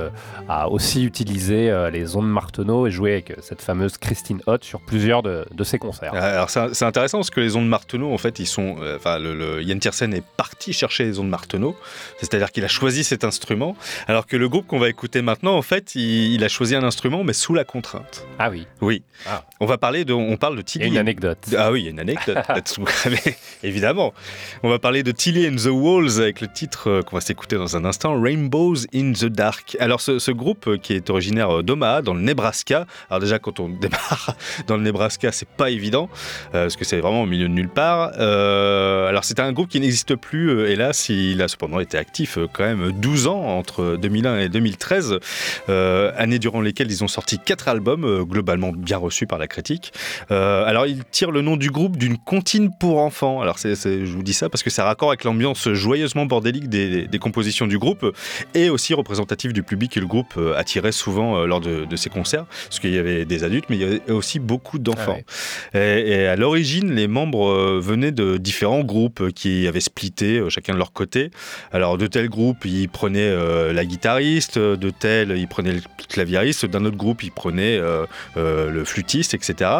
a 0.49 0.69
aussi 0.69 1.05
utilisé 1.05 1.73
les 1.93 2.17
ondes 2.17 2.29
Marteneau 2.29 2.87
et 2.87 2.91
joué 2.99 3.13
avec 3.13 3.31
euh, 3.31 3.35
cette 3.41 3.63
fameuse 3.63 3.97
Christine 3.97 4.41
Hott 4.47 4.65
sur 4.65 4.81
plusieurs 4.81 5.23
de, 5.23 5.47
de 5.53 5.65
ses 5.65 5.79
concerts. 5.79 6.13
Alors 6.15 6.51
c'est 6.51 6.85
intéressant 6.85 7.19
parce 7.19 7.31
que 7.31 7.41
les 7.41 7.55
ondes 7.57 7.69
Marteneau, 7.69 8.13
en 8.13 8.19
fait, 8.19 8.39
ils 8.41 8.47
sont, 8.47 8.77
euh, 8.81 8.97
enfin, 8.97 9.19
le, 9.19 9.35
le- 9.35 9.63
Yann 9.63 9.79
Tiersen 9.79 10.13
est 10.13 10.25
parti 10.37 10.73
chercher 10.73 11.05
les 11.05 11.19
ondes 11.21 11.29
Marteneau, 11.29 11.77
c'est-à-dire 12.19 12.51
qu'il 12.51 12.65
a 12.65 12.69
choisi 12.69 13.05
cet 13.05 13.23
instrument, 13.25 13.77
alors 14.09 14.27
que 14.27 14.37
le 14.37 14.49
groupe 14.49 14.67
qu'on 14.67 14.79
va 14.81 14.89
écouter 14.89 15.23
maintenant, 15.23 15.57
en 15.57 15.63
fait, 15.63 15.95
il, 15.95 16.35
il 16.35 16.43
a 16.45 16.49
choisi 16.49 16.75
un 16.75 16.83
instrument 16.83 17.23
mais 17.25 17.33
sous 17.33 17.55
la 17.55 17.65
contrainte. 17.65 18.27
Ah 18.39 18.51
oui, 18.51 18.67
Oui. 18.81 19.03
Ah. 19.27 19.45
On 19.61 19.67
va 19.67 19.79
parler 19.79 20.05
de, 20.05 20.13
on 20.13 20.37
parle 20.37 20.57
de 20.57 20.63
il 20.75 20.81
y 20.81 20.83
a 20.83 20.87
Tilly. 20.87 20.91
une 20.95 20.99
anecdote. 20.99 21.39
Ah 21.57 21.73
oui, 21.73 21.81
il 21.83 21.85
y 21.85 21.89
a 21.89 21.91
une 21.91 22.01
anecdote 22.01 22.37
évidemment. 23.63 24.13
On 24.63 24.69
va 24.69 24.79
parler 24.79 25.03
de 25.03 25.13
Tilly 25.13 25.49
and 25.49 25.57
the 25.57 25.71
Walls 25.71 26.21
avec 26.21 26.41
le 26.41 26.49
titre 26.49 26.89
euh, 26.91 27.03
qu'on 27.03 27.17
va 27.17 27.21
s'écouter 27.21 27.57
dans 27.57 27.77
un 27.77 27.85
instant, 27.85 28.21
Rainbows 28.21 28.77
in 28.95 29.13
the 29.13 29.27
Dark. 29.27 29.77
Alors 29.81 30.01
ce, 30.01 30.19
ce 30.19 30.31
groupe 30.31 30.77
qui 30.79 30.95
est 30.95 31.11
originaire 31.11 31.63
d'Omaha, 31.63 32.03
dans 32.03 32.15
le 32.15 32.21
Nebraska. 32.21 32.87
Alors 33.11 33.21
déjà 33.21 33.39
quand 33.39 33.61
on 33.61 33.69
démarre 33.81 34.35
dans 34.67 34.77
le 34.77 34.83
Nebraska, 34.83 35.33
c'est 35.33 35.49
pas 35.49 35.71
évident 35.71 36.09
euh, 36.55 36.65
parce 36.65 36.77
que 36.77 36.85
c'est 36.85 37.01
vraiment 37.01 37.23
au 37.23 37.27
milieu 37.27 37.49
de 37.49 37.53
nulle 37.53 37.69
part. 37.69 38.13
Euh, 38.19 39.09
alors 39.09 39.25
c'est 39.25 39.41
un 39.41 39.53
groupe 39.53 39.69
qui 39.69 39.81
n'existe 39.81 40.15
plus, 40.17 40.51
euh, 40.51 40.71
hélas. 40.71 41.09
Il 41.09 41.43
a 41.43 41.49
cependant 41.49 41.81
été 41.81 41.99
actif 41.99 42.39
quand 42.53 42.65
même 42.65 42.93
12 42.93 43.27
ans 43.27 43.41
entre 43.41 43.97
2001 44.01 44.39
et 44.39 44.49
2013, 44.49 45.19
euh, 45.69 46.13
années 46.17 46.39
durant 46.39 46.61
lesquelles 46.61 46.91
ils 46.91 47.05
ont 47.05 47.09
sorti 47.09 47.39
quatre 47.39 47.69
albums 47.69 48.25
globalement 48.25 48.73
bien 48.73 48.99
reçus 48.99 49.27
par 49.27 49.39
la 49.39 49.47
critique. 49.47 49.93
Alors, 50.31 50.87
il 50.87 51.05
tire 51.05 51.31
le 51.31 51.43
nom 51.43 51.57
du 51.57 51.71
groupe 51.71 51.97
d'une 51.97 52.19
comptine 52.19 52.71
pour 52.79 52.99
enfants. 52.99 53.41
Alors, 53.41 53.59
je 53.59 54.05
vous 54.05 54.23
dis 54.23 54.33
ça 54.33 54.49
parce 54.49 54.63
que 54.63 54.71
ça 54.71 54.85
raccord 54.85 55.09
avec 55.09 55.25
l'ambiance 55.25 55.73
joyeusement 55.73 56.27
bordélique 56.27 56.69
des, 56.69 57.19
compositions 57.19 57.67
du 57.67 57.79
groupe 57.79 58.15
et 58.55 58.71
aussi 58.71 58.95
représentatif 58.95 59.53
du 59.53 59.63
public 59.63 59.93
que 59.93 60.01
le 60.01 60.07
groupe 60.07 60.39
attirait 60.57 60.93
souvent 60.93 61.45
lors 61.47 61.61
de 61.61 61.97
ses 61.97 62.11
concerts. 62.11 62.47
Parce 62.79 62.87
qu'il 62.87 62.95
y 62.95 62.99
avait 62.99 63.25
des 63.25 63.43
adultes, 63.43 63.65
mais 63.71 63.77
il 63.77 63.83
y 63.83 63.85
avait 63.85 64.13
aussi 64.13 64.39
beaucoup 64.39 64.79
d'enfants. 64.79 65.19
Ah 65.75 65.79
et, 65.81 66.11
et 66.11 66.27
à 66.29 66.37
l'origine, 66.37 66.95
les 66.95 67.09
membres 67.09 67.49
euh, 67.49 67.81
venaient 67.83 68.13
de 68.13 68.37
différents 68.37 68.85
groupes 68.85 69.21
euh, 69.21 69.31
qui 69.33 69.67
avaient 69.67 69.81
splitté 69.81 70.39
euh, 70.39 70.49
chacun 70.49 70.75
de 70.75 70.79
leur 70.79 70.93
côté. 70.93 71.33
Alors, 71.73 71.99
de 71.99 72.07
tel 72.07 72.29
groupe, 72.29 72.65
ils 72.65 72.89
prenaient 72.89 73.19
euh, 73.19 73.73
la 73.73 73.85
guitariste, 73.85 74.61
de 74.61 74.91
tel, 74.91 75.37
ils 75.37 75.49
prenaient 75.49 75.73
le 75.73 75.81
claviériste, 76.09 76.67
d'un 76.67 76.85
autre 76.85 76.97
groupe, 76.97 77.25
ils 77.25 77.33
prenaient 77.33 77.79
euh, 77.79 78.07
euh, 78.37 78.71
le 78.71 78.85
flûtiste, 78.85 79.35
etc. 79.35 79.71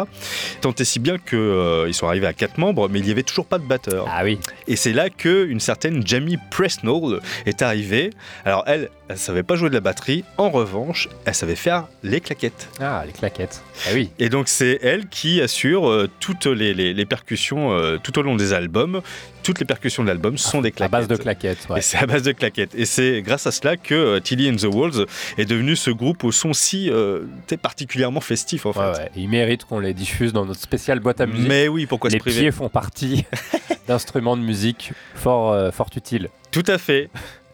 Tant 0.59 0.73
et 0.73 0.83
si 0.83 0.99
bien 0.99 1.17
qu'ils 1.17 1.93
sont 1.93 2.07
arrivés 2.07 2.27
à 2.27 2.33
quatre 2.33 2.57
membres, 2.57 2.89
mais 2.89 2.99
il 2.99 3.05
n'y 3.05 3.11
avait 3.11 3.23
toujours 3.23 3.45
pas 3.45 3.59
de 3.59 3.65
batteur. 3.65 4.07
Ah 4.09 4.25
oui, 4.25 4.39
Et 4.67 4.75
c'est 4.75 4.91
là 4.91 5.09
que 5.09 5.45
une 5.45 5.61
certaine 5.61 6.05
Jamie 6.05 6.37
Presnell 6.51 7.21
est 7.45 7.61
arrivée. 7.61 8.09
Alors 8.43 8.63
elle, 8.67 8.89
elle 9.09 9.17
savait 9.17 9.43
pas 9.43 9.55
jouer 9.55 9.69
de 9.69 9.73
la 9.73 9.79
batterie. 9.81 10.23
En 10.37 10.49
revanche, 10.51 11.09
elle 11.25 11.33
savait 11.33 11.55
faire 11.55 11.87
les 12.03 12.21
claquettes. 12.21 12.69
ah 12.79 13.03
les 13.05 13.11
claquettes. 13.11 13.61
Ah 13.87 13.91
oui, 13.93 14.11
Et 14.19 14.29
donc 14.29 14.47
c'est 14.47 14.79
elle 14.83 15.07
qui 15.07 15.41
assure 15.41 15.89
euh, 15.89 16.07
toutes 16.19 16.45
les, 16.45 16.73
les- 16.75 16.93
les 16.93 17.05
percussions 17.05 17.71
euh, 17.73 17.97
tout 18.01 18.17
au 18.19 18.21
long 18.21 18.35
des 18.35 18.53
albums. 18.53 19.01
Toutes 19.41 19.59
les 19.59 19.65
percussions 19.65 20.03
de 20.03 20.07
l'album 20.09 20.37
sont 20.37 20.61
des 20.61 20.67
à 20.67 20.71
claquettes. 20.71 20.91
base 20.91 21.07
de 21.07 21.15
claquettes. 21.15 21.67
ouais. 21.69 21.79
Et 21.79 21.81
c'est 21.81 21.97
à 21.97 22.05
base 22.05 22.21
de 22.21 22.31
claquettes. 22.33 22.75
Et 22.75 22.85
c'est 22.85 23.21
grâce 23.23 23.47
à 23.47 23.51
cela 23.51 23.77
que 23.77 23.95
euh, 23.95 24.19
Tilly 24.19 24.49
and 24.51 24.57
the 24.57 24.65
Walls 24.71 25.05
est 25.37 25.45
devenu 25.45 25.75
ce 25.75 25.89
groupe 25.91 26.23
au 26.23 26.31
son 26.31 26.53
si 26.53 26.91
particulièrement 27.61 28.21
festif 28.21 28.65
en 28.65 28.73
fait. 28.73 28.79
Ouais, 28.79 28.91
ouais. 28.97 29.11
Ils 29.15 29.27
méritent 29.29 29.65
qu'on 29.65 29.79
les 29.79 29.93
diffuse 29.93 30.33
dans 30.33 30.45
notre 30.45 30.59
spéciale 30.61 30.99
boîte 30.99 31.19
à 31.21 31.25
musique. 31.25 31.47
Mais 31.47 31.67
oui, 31.67 31.85
pourquoi 31.87 32.09
les 32.09 32.17
se 32.17 32.23
priver 32.23 32.41
pieds 32.41 32.51
font 32.51 32.69
partie 32.69 33.25
d'instruments 33.87 34.37
de 34.37 34.43
musique 34.43 34.91
fort, 35.15 35.73
fort 35.73 35.89
utiles. 35.95 36.29
Tout 36.51 36.63
à 36.67 36.77
fait. 36.77 37.09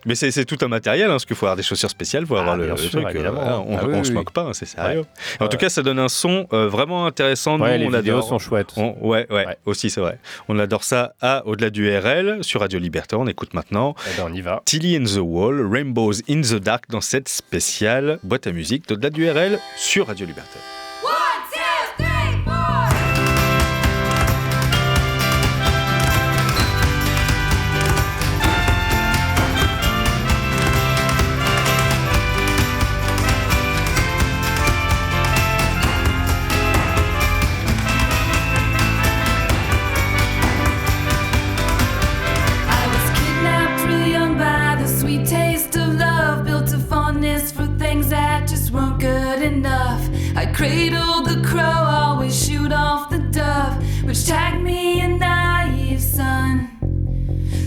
Mais 0.06 0.16
c'est 0.16 0.46
tout 0.46 0.58
un 0.62 0.68
matériel, 0.68 1.08
hein, 1.08 1.14
parce 1.14 1.26
qu'il 1.26 1.36
faut 1.36 1.46
avoir 1.46 1.56
des 1.56 1.64
chaussures 1.64 1.90
spéciales 1.90 2.26
pour 2.28 2.38
Ah, 2.38 2.42
avoir 2.42 2.58
le, 2.58 2.76
sûr, 2.78 2.92
truc. 3.02 3.16
euh, 3.16 3.30
voilà, 3.32 3.60
on 3.60 3.78
Ah 3.78 3.82
oui, 3.88 3.94
on 3.96 4.04
se 4.04 4.12
moque 4.12 4.32
pas, 4.32 4.42
hein, 4.44 4.54
c'est 4.54 4.66
sérieux. 4.68 5.04
En 5.40 5.48
tout 5.48 5.58
cas, 5.58 5.70
ça 5.70 5.82
donne 5.82 6.00
un 6.00 6.08
son 6.10 6.48
euh, 6.54 6.68
vraiment 6.68 7.06
intéressant. 7.06 7.60
Ouais, 7.60 7.78
Nous, 7.80 7.90
les 7.90 7.96
on 7.96 8.00
vidéos 8.00 8.16
adore. 8.18 8.30
sont 8.30 8.40
chouettes. 8.40 8.74
On- 8.78 8.96
ouais, 9.02 9.26
ouais, 9.32 9.46
Ouais. 9.48 9.58
aussi 9.66 9.90
c'est 9.90 10.02
vrai. 10.02 10.20
On 10.48 10.60
adore 10.60 10.84
ça 10.84 11.14
à 11.22 11.46
Au-delà 11.46 11.70
du 11.70 11.90
RL 11.90 12.40
sur 12.44 12.62
Radio 12.62 12.80
Liberté. 12.80 13.16
On 13.16 13.28
écoute 13.28 13.54
maintenant 13.54 13.96
Eh 14.14 14.18
ben, 14.22 14.28
on 14.30 14.34
y 14.34 14.42
va. 14.42 14.62
Tilly 14.66 14.98
and 14.98 15.06
the 15.06 15.20
Wall, 15.22 15.66
Rainbows 15.70 16.22
in 16.30 16.42
the 16.42 16.56
Dark 16.56 16.86
dans 16.90 17.02
cette 17.02 17.28
spéciale 17.30 18.20
boîte 18.24 18.48
à 18.48 18.52
musique 18.52 18.88
d'Au-delà 18.88 19.10
du 19.10 19.30
RL 19.30 19.60
sur 19.78 20.08
Radio 20.08 20.26
Liberté. 20.26 20.60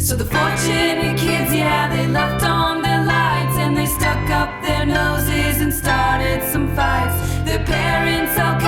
So 0.08 0.16
the 0.16 0.24
fortunate 0.24 1.18
kids, 1.18 1.52
yeah, 1.52 1.86
they 1.94 2.06
left 2.06 2.42
on 2.42 2.80
their 2.80 3.04
lights 3.04 3.58
and 3.58 3.76
they 3.76 3.84
stuck 3.84 4.30
up 4.30 4.62
their 4.62 4.86
noses 4.86 5.60
and 5.60 5.70
started 5.70 6.42
some 6.50 6.74
fights. 6.74 7.14
Their 7.44 7.62
parents 7.62 8.38
all 8.38 8.58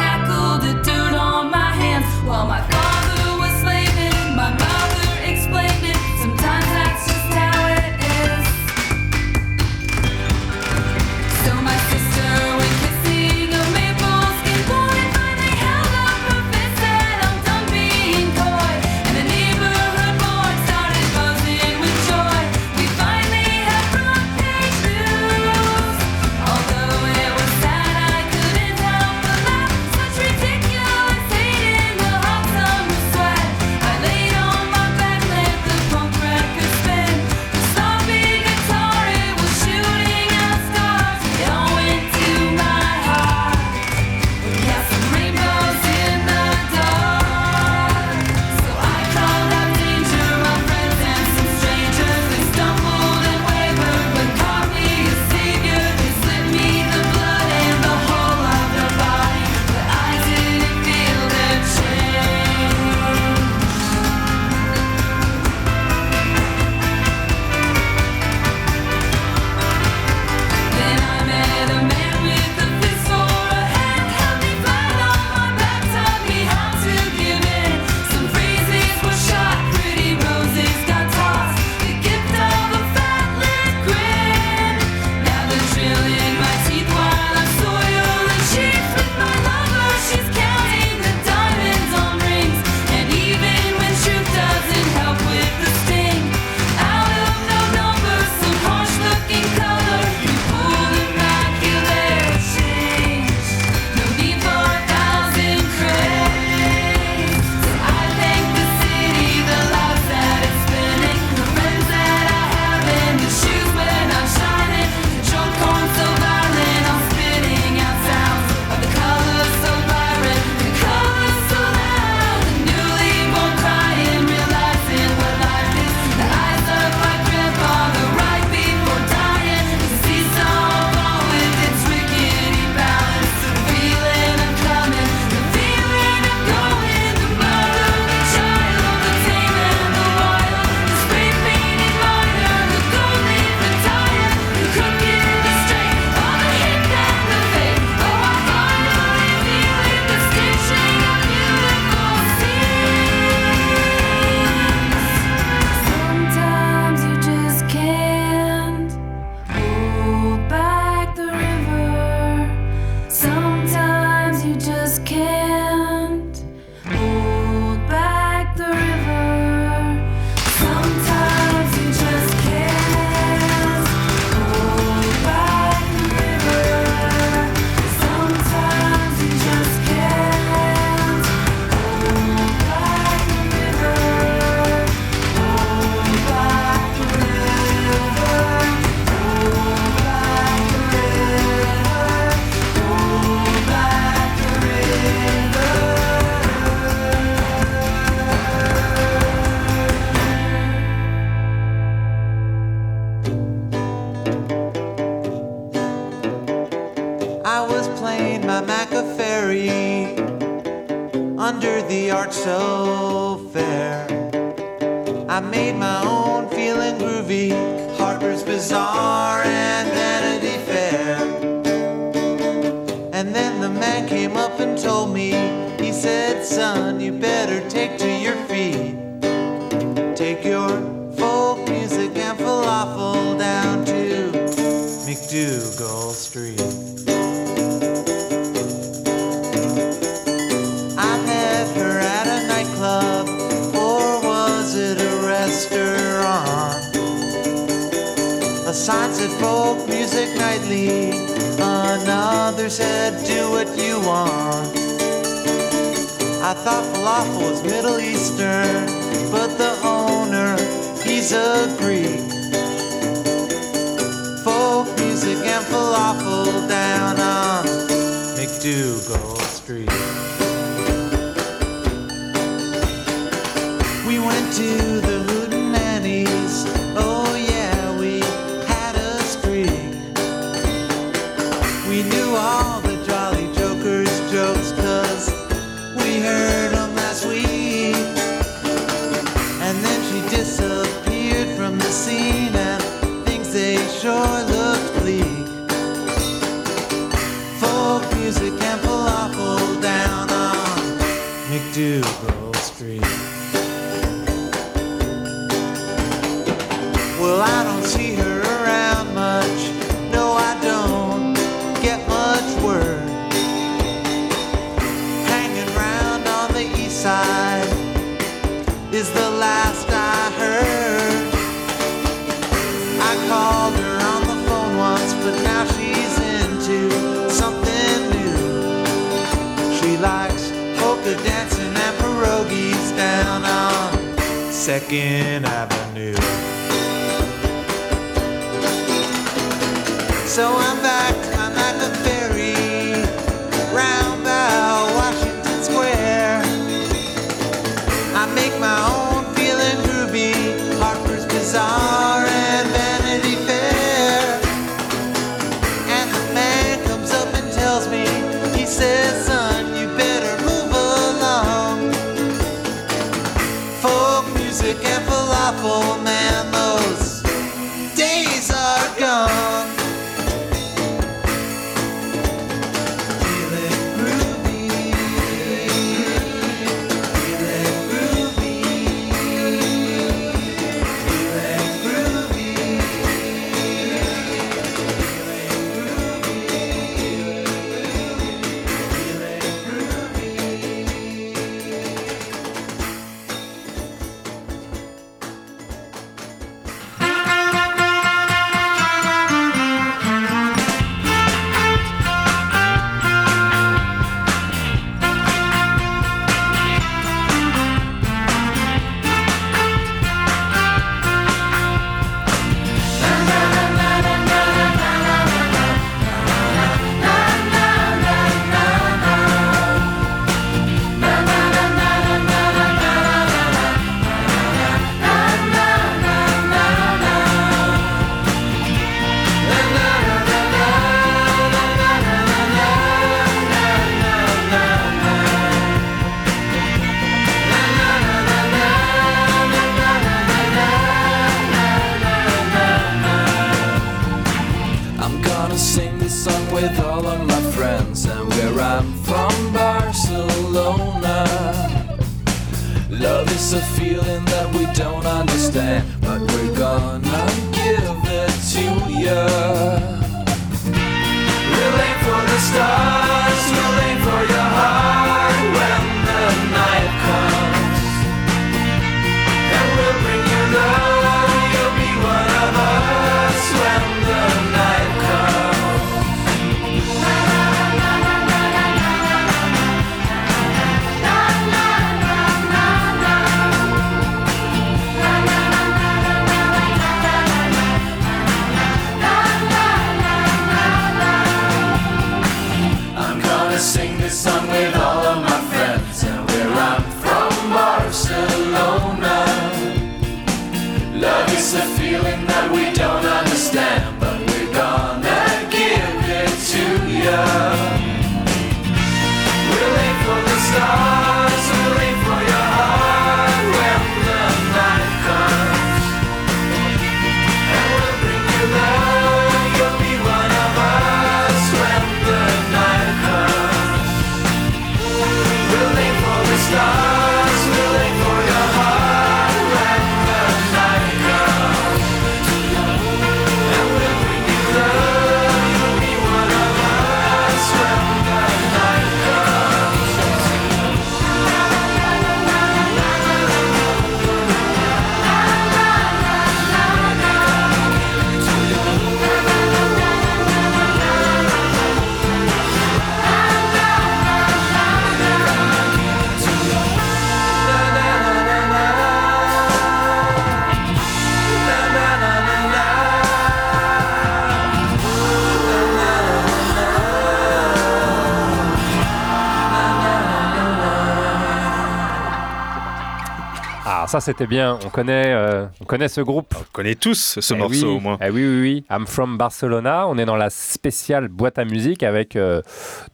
ça 573.90 573.98
c'était 574.00 574.28
bien, 574.28 574.56
on 574.64 574.68
connaît, 574.68 575.12
euh, 575.12 575.46
on 575.60 575.64
connaît 575.64 575.88
ce 575.88 576.00
groupe. 576.00 576.32
On 576.38 576.44
connaît 576.52 576.76
tous 576.76 577.18
ce 577.20 577.34
Eh 577.34 577.36
morceau 577.36 577.66
oui, 577.72 577.76
au 577.76 577.80
moins. 577.80 577.98
eh 578.00 578.08
oui, 578.10 578.22
oui, 578.24 578.40
oui. 578.40 578.64
I'm 578.70 578.86
from 578.86 579.18
Barcelona. 579.18 579.88
On 579.88 579.98
est 579.98 580.04
dans 580.04 580.14
la 580.14 580.30
spéciale 580.30 581.08
boîte 581.08 581.38
à 581.40 581.44
musique 581.44 581.82
avec 581.82 582.14
euh, 582.14 582.40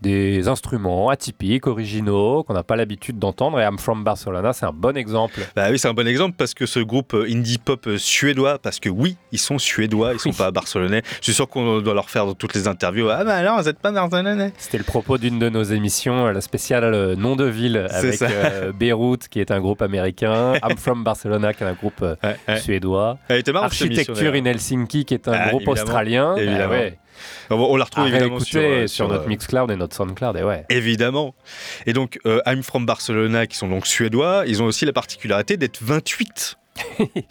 des 0.03 0.49
instruments 0.49 1.09
atypiques, 1.09 1.67
originaux, 1.67 2.43
qu'on 2.45 2.55
n'a 2.55 2.63
pas 2.63 2.77
l'habitude 2.77 3.19
d'entendre. 3.19 3.59
Et 3.61 3.65
I'm 3.65 3.79
from 3.79 4.05
Barcelona, 4.05 4.53
c'est 4.53 4.67
un 4.67 4.73
bon 4.73 4.97
exemple. 4.97 5.41
Bah 5.57 5.69
oui, 5.71 5.79
c'est 5.79 5.89
un 5.89 5.95
bon 5.95 6.07
exemple 6.07 6.35
parce 6.37 6.55
que 6.55 6.67
ce 6.67 6.81
groupe 6.81 7.15
euh, 7.15 7.27
indie 7.31 7.59
pop 7.59 7.87
euh, 7.87 7.99
suédois, 7.99 8.59
parce 8.59 8.79
que 8.79 8.89
oui, 8.89 9.17
ils 9.33 9.39
sont 9.39 9.59
suédois, 9.59 10.13
ils 10.13 10.21
sont 10.21 10.33
pas 10.33 10.51
barcelonais. 10.51 11.03
Je 11.21 11.25
suis 11.25 11.33
sûr 11.35 11.49
qu'on 11.49 11.81
doit 11.81 11.95
leur 11.95 12.11
faire 12.11 12.27
dans 12.27 12.35
toutes 12.35 12.55
les 12.55 12.69
interviews. 12.69 13.09
Ah 13.11 13.25
bah 13.25 13.35
alors, 13.37 13.59
vous 13.59 13.65
n'êtes 13.65 13.79
pas 13.79 13.91
barcelonais. 13.93 14.53
C'était 14.59 14.79
le 14.79 14.85
propos 14.85 15.19
d'une 15.19 15.39
de 15.39 15.49
nos 15.49 15.63
émissions, 15.63 16.27
euh, 16.27 16.33
la 16.33 16.41
spéciale 16.41 17.15
Nom 17.17 17.37
de 17.37 17.45
ville, 17.45 17.87
avec 17.91 18.21
euh, 18.23 18.73
Beyrouth, 18.79 19.29
qui 19.29 19.41
est 19.41 19.51
un 19.51 19.61
groupe 19.61 19.83
américain, 19.83 20.55
I'm 20.63 20.77
from 20.77 21.05
Barcelona, 21.05 21.53
qui 21.55 21.63
est 21.65 21.67
un 21.67 21.73
groupe 21.73 22.01
Ouais, 22.03 22.37
ouais. 22.49 22.59
suédois, 22.61 23.19
Architecture 23.55 24.35
in 24.35 24.45
Helsinki, 24.45 25.05
qui 25.05 25.15
est 25.15 25.29
un 25.29 25.33
Ah, 25.33 25.49
groupe 25.49 25.63
évidemment, 25.63 25.83
australien. 25.83 26.37
évidemment. 26.37 26.75
Ah. 26.77 26.91
On 27.51 27.57
on 27.57 27.77
la 27.77 27.85
retrouve 27.85 28.07
évidemment 28.07 28.41
sur, 28.41 28.61
euh, 28.63 28.87
sur, 28.87 29.09
notre 29.09 29.25
euh, 29.25 29.29
Mixcloud 29.29 29.71
et 29.71 29.77
notre 29.77 29.95
Soundcloud. 29.97 30.37
Et 30.37 30.43
ouais. 30.43 30.65
Évidemment. 30.71 31.35
Et 31.87 31.93
donc, 31.93 32.19
euh, 32.27 32.41
I'm 32.47 32.63
from 32.63 32.87
Barcelona, 32.87 33.47
qui 33.47 33.57
sont 33.57 33.69
donc 33.69 33.87
suédois, 33.87 34.45
ils 34.47 34.63
ont 34.63 34.67
aussi 34.67 34.85
la 34.85 34.93
particularité 34.93 35.57
d'être 35.57 35.79
28. 35.83 36.57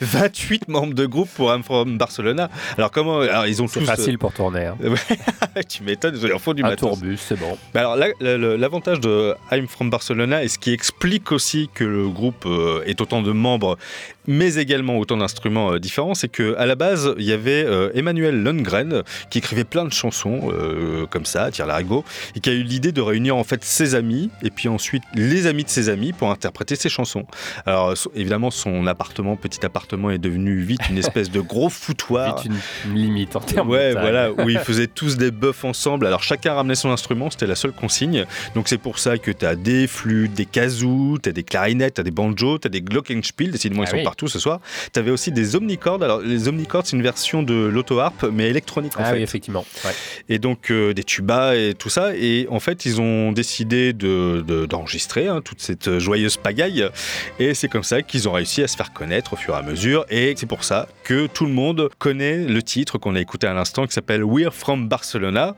28 0.01 0.67
membres 0.69 0.93
de 0.95 1.05
groupe 1.05 1.29
pour 1.29 1.53
I'm 1.53 1.61
from 1.63 1.97
Barcelona. 1.99 2.49
Alors, 2.77 2.89
comment. 2.89 3.19
Alors, 3.19 3.45
ils 3.45 3.61
ont 3.61 3.67
C'est 3.67 3.79
tous. 3.81 3.85
facile 3.85 4.17
pour 4.17 4.33
tourner. 4.33 4.65
hein. 4.65 4.77
euh, 4.83 5.61
tu 5.69 5.83
m'étonnes, 5.83 6.17
ils 6.19 6.33
en 6.33 6.39
font 6.39 6.53
du 6.53 6.63
Un 6.63 6.69
matos. 6.69 6.89
tourbus, 6.89 7.17
c'est 7.17 7.39
bon. 7.39 7.55
Bah 7.73 7.81
alors 7.81 7.95
là, 7.95 8.07
la- 8.19 8.37
la- 8.39 8.57
l'avantage 8.57 8.99
de 9.01 9.35
I'm 9.51 9.67
from 9.67 9.91
Barcelona 9.91 10.43
et 10.43 10.47
ce 10.47 10.57
qui 10.57 10.71
explique 10.73 11.31
aussi 11.31 11.69
que 11.73 11.83
le 11.83 12.07
groupe 12.09 12.45
euh, 12.47 12.81
est 12.87 13.01
autant 13.01 13.21
de 13.21 13.31
membres 13.31 13.77
mais 14.27 14.55
également 14.55 14.97
autant 14.97 15.17
d'instruments 15.17 15.73
euh, 15.73 15.79
différents, 15.79 16.13
c'est 16.15 16.27
que 16.29 16.55
à 16.57 16.65
la 16.65 16.75
base 16.75 17.13
il 17.17 17.23
y 17.25 17.31
avait 17.33 17.63
euh, 17.65 17.89
Emmanuel 17.93 18.43
Lundgren 18.43 19.03
qui 19.29 19.37
écrivait 19.39 19.63
plein 19.63 19.85
de 19.85 19.93
chansons 19.93 20.51
euh, 20.51 21.05
comme 21.07 21.25
ça, 21.25 21.51
tire 21.51 21.65
larigot, 21.65 22.03
et 22.35 22.39
qui 22.39 22.49
a 22.49 22.53
eu 22.53 22.63
l'idée 22.63 22.91
de 22.91 23.01
réunir 23.01 23.35
en 23.35 23.43
fait 23.43 23.63
ses 23.63 23.95
amis 23.95 24.29
et 24.43 24.49
puis 24.49 24.67
ensuite 24.67 25.03
les 25.13 25.47
amis 25.47 25.63
de 25.63 25.69
ses 25.69 25.89
amis 25.89 26.13
pour 26.13 26.31
interpréter 26.31 26.75
ses 26.75 26.89
chansons. 26.89 27.25
Alors 27.65 27.95
so- 27.97 28.11
évidemment 28.15 28.51
son 28.51 28.87
appartement, 28.87 29.35
petit 29.35 29.65
appartement, 29.65 30.09
est 30.11 30.17
devenu 30.17 30.59
vite 30.61 30.81
une 30.89 30.97
espèce 30.97 31.29
de 31.31 31.41
gros 31.41 31.69
foutoir. 31.69 32.37
Vite 32.43 32.51
une, 32.85 32.93
limite 32.95 33.35
en 33.35 33.39
termes 33.41 33.69
Ouais, 33.69 33.93
de 33.93 33.99
voilà, 33.99 34.31
où 34.31 34.49
ils 34.49 34.59
faisaient 34.59 34.87
tous 34.87 35.17
des 35.17 35.31
buffs 35.31 35.63
ensemble. 35.65 36.05
Alors 36.07 36.23
chacun 36.23 36.53
ramenait 36.53 36.75
son 36.75 36.89
instrument, 36.91 37.29
c'était 37.29 37.47
la 37.47 37.55
seule 37.55 37.71
consigne. 37.73 38.25
Donc 38.55 38.67
c'est 38.67 38.77
pour 38.77 38.99
ça 38.99 39.17
que 39.17 39.31
tu 39.31 39.45
as 39.45 39.55
des 39.55 39.87
flûtes, 39.87 40.33
des 40.33 40.45
kazoo, 40.45 41.17
tu 41.21 41.29
as 41.29 41.31
des 41.31 41.43
clarinettes, 41.43 41.95
tu 41.95 42.01
as 42.01 42.03
des 42.03 42.11
banjos, 42.11 42.59
tu 42.59 42.67
as 42.67 42.69
des 42.69 42.81
glockenspiel, 42.81 43.51
décidément 43.51 43.83
ils 43.83 43.87
Ah 43.87 43.91
sont 43.91 43.97
oui. 43.97 44.03
Partout 44.15 44.27
ce 44.29 44.39
soir. 44.39 44.59
Tu 44.93 44.99
avais 44.99 45.11
aussi 45.11 45.31
des 45.33 45.55
omnicordes. 45.57 46.01
Alors 46.03 46.21
les 46.21 46.47
omnicordes, 46.47 46.85
c'est 46.85 46.95
une 46.95 47.01
version 47.03 47.43
de 47.43 47.53
l'auto-harp, 47.53 48.23
mais 48.31 48.49
électronique 48.49 48.93
en 48.97 49.01
Ah 49.03 49.09
fait. 49.09 49.17
oui, 49.17 49.21
effectivement. 49.23 49.65
Ouais. 49.83 49.91
Et 50.29 50.39
donc 50.39 50.71
euh, 50.71 50.93
des 50.93 51.03
tubas 51.03 51.55
et 51.55 51.73
tout 51.77 51.89
ça. 51.89 52.15
Et 52.15 52.47
en 52.49 52.59
fait, 52.61 52.85
ils 52.85 53.01
ont 53.01 53.33
décidé 53.33 53.91
de- 53.91 54.41
de- 54.47 54.65
d'enregistrer 54.65 55.27
hein, 55.27 55.41
toute 55.43 55.59
cette 55.61 55.99
joyeuse 55.99 56.37
pagaille. 56.37 56.87
Et 57.39 57.53
c'est 57.53 57.67
comme 57.67 57.83
ça 57.83 58.01
qu'ils 58.01 58.29
ont 58.29 58.31
réussi 58.31 58.63
à 58.63 58.67
se 58.67 58.77
faire 58.77 58.93
connaître 58.93 59.33
au 59.33 59.35
fur 59.35 59.53
et 59.53 59.57
à 59.57 59.61
mesure. 59.61 60.05
Et 60.09 60.33
c'est 60.37 60.45
pour 60.45 60.63
ça 60.63 60.87
que 61.03 61.27
tout 61.27 61.45
le 61.45 61.51
monde 61.51 61.89
connaît 61.99 62.37
le 62.45 62.63
titre 62.63 62.97
qu'on 62.97 63.15
a 63.15 63.19
écouté 63.19 63.47
à 63.47 63.53
l'instant, 63.53 63.85
qui 63.85 63.93
s'appelle 63.93 64.23
We're 64.23 64.53
from 64.53 64.87
Barcelona, 64.87 65.55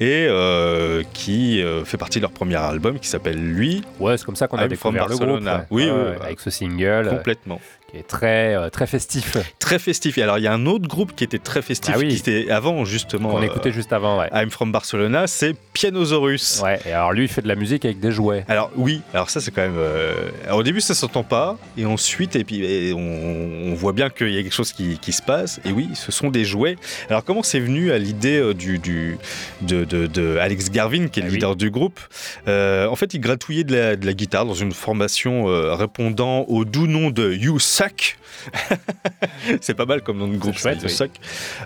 et 0.00 0.26
euh, 0.28 1.02
qui 1.12 1.60
euh, 1.60 1.84
fait 1.84 1.98
partie 1.98 2.18
de 2.18 2.22
leur 2.22 2.30
premier 2.32 2.56
album, 2.56 2.98
qui 2.98 3.08
s'appelle 3.08 3.36
Lui, 3.38 3.82
Ouais, 4.00 4.16
c'est 4.16 4.24
comme 4.24 4.36
ça 4.36 4.48
qu'on 4.48 4.56
a 4.56 4.66
découvert 4.68 5.08
le 5.08 5.16
groupe. 5.16 5.40
Ouais. 5.44 5.52
Oui, 5.70 5.84
Ouais, 5.84 5.90
ouais. 5.90 6.16
Avec 6.22 6.40
ce 6.40 6.50
single 6.50 7.08
euh, 7.08 7.10
complètement. 7.10 7.60
Qui 7.90 7.96
est 7.96 8.06
très, 8.06 8.54
euh, 8.54 8.68
très 8.68 8.86
festif. 8.86 9.36
Très 9.58 9.78
festif. 9.78 10.18
Et 10.18 10.22
alors, 10.22 10.38
il 10.38 10.44
y 10.44 10.46
a 10.46 10.52
un 10.52 10.66
autre 10.66 10.86
groupe 10.86 11.14
qui 11.16 11.24
était 11.24 11.38
très 11.38 11.62
festif, 11.62 11.94
Ah 11.96 11.98
oui. 11.98 12.08
qui 12.08 12.16
était 12.16 12.50
avant 12.50 12.84
justement. 12.84 13.30
Qu'on 13.30 13.38
euh, 13.42 13.46
écoutait 13.46 13.72
juste 13.72 13.92
avant, 13.92 14.18
ouais. 14.20 14.28
I'm 14.32 14.50
from 14.50 14.72
Barcelona, 14.72 15.26
c'est 15.26 15.54
Pianosaurus. 15.72 16.60
Ouais, 16.62 16.78
et 16.86 16.92
alors 16.92 17.12
lui, 17.12 17.22
il 17.24 17.28
fait 17.28 17.40
de 17.42 17.48
la 17.48 17.54
musique 17.54 17.84
avec 17.84 17.98
des 18.00 18.12
jouets. 18.12 18.44
Alors 18.48 18.70
oui, 18.76 19.00
alors 19.14 19.30
ça 19.30 19.40
c'est 19.40 19.50
quand 19.50 19.62
même. 19.62 19.76
euh, 19.78 20.12
alors, 20.44 20.58
au 20.58 20.62
début 20.62 20.80
ça 20.80 20.94
s'entend 20.94 21.22
pas, 21.22 21.56
et 21.76 21.86
ensuite 21.86 22.36
et 22.36 22.44
puis 22.44 22.62
et 22.64 22.92
on, 22.92 23.70
on 23.70 23.74
voit 23.74 23.92
bien 23.92 24.10
qu'il 24.10 24.30
y 24.34 24.38
a 24.38 24.42
quelque 24.42 24.54
chose 24.54 24.72
qui, 24.72 24.98
qui 24.98 25.12
se 25.12 25.22
passe. 25.22 25.60
Et 25.64 25.72
oui, 25.72 25.88
ce 25.94 26.12
sont 26.12 26.28
des 26.28 26.44
jouets. 26.44 26.76
Alors 27.08 27.24
comment 27.24 27.42
c'est 27.42 27.60
venu 27.60 27.90
à 27.92 27.98
l'idée 27.98 28.38
euh, 28.38 28.54
du, 28.54 28.78
du 28.78 29.16
de, 29.62 29.84
de- 29.84 30.06
de 30.06 30.36
Alex 30.38 30.70
Garvin 30.70 31.08
qui 31.08 31.20
est 31.20 31.22
le 31.22 31.28
Ah 31.28 31.30
oui. 31.30 31.34
leader 31.36 31.56
du 31.56 31.70
groupe 31.70 32.00
Euh, 32.48 32.86
En 32.88 32.96
fait, 32.96 33.14
il 33.14 33.20
gratouillait 33.20 33.64
de 33.64 33.74
la, 33.74 33.96
de 33.96 34.04
la 34.04 34.12
guitare 34.12 34.44
dans 34.44 34.54
une 34.54 34.72
formation 34.72 35.48
euh, 35.48 35.74
répondant 35.74 36.42
au 36.48 36.64
doux 36.64 36.86
nom 36.86 37.10
de 37.10 37.32
You 37.32 37.58
säck 37.78 38.16
c'est 39.60 39.74
pas 39.74 39.86
mal 39.86 40.02
comme 40.02 40.18
nom 40.18 40.28
de 40.28 40.36
groupe, 40.36 40.58
chouette, 40.58 40.78
oui. 40.84 41.06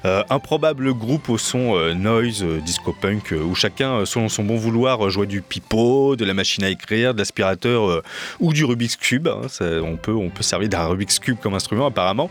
Euh, 0.05 0.23
improbable 0.31 0.93
groupe 0.95 1.29
au 1.29 1.39
son 1.39 1.77
euh, 1.77 1.95
noise, 1.95 2.43
euh, 2.43 2.61
disco 2.61 2.95
punk, 2.99 3.33
euh, 3.33 3.43
où 3.43 3.55
chacun, 3.55 4.05
selon 4.05 4.29
son 4.29 4.45
bon 4.45 4.57
vouloir, 4.57 5.09
jouait 5.11 5.27
du 5.27 5.43
pipeau, 5.43 6.17
de 6.17 6.25
la 6.25 6.35
machine 6.35 6.65
à 6.65 6.71
écrire, 6.71 7.15
de 7.15 7.19
l'aspirateur 7.19 8.03
ou 8.41 8.53
du 8.53 8.65
Rubik's 8.65 8.97
Cube. 8.97 9.29
hein. 9.29 9.43
Ça, 9.49 9.65
on, 9.83 9.97
peut, 9.97 10.13
on 10.13 10.31
peut 10.31 10.43
servir 10.43 10.69
d'un 10.69 10.85
Rubik's 10.87 11.19
Cube 11.19 11.37
comme 11.41 11.55
instrument, 11.55 11.87
apparemment. 11.87 12.31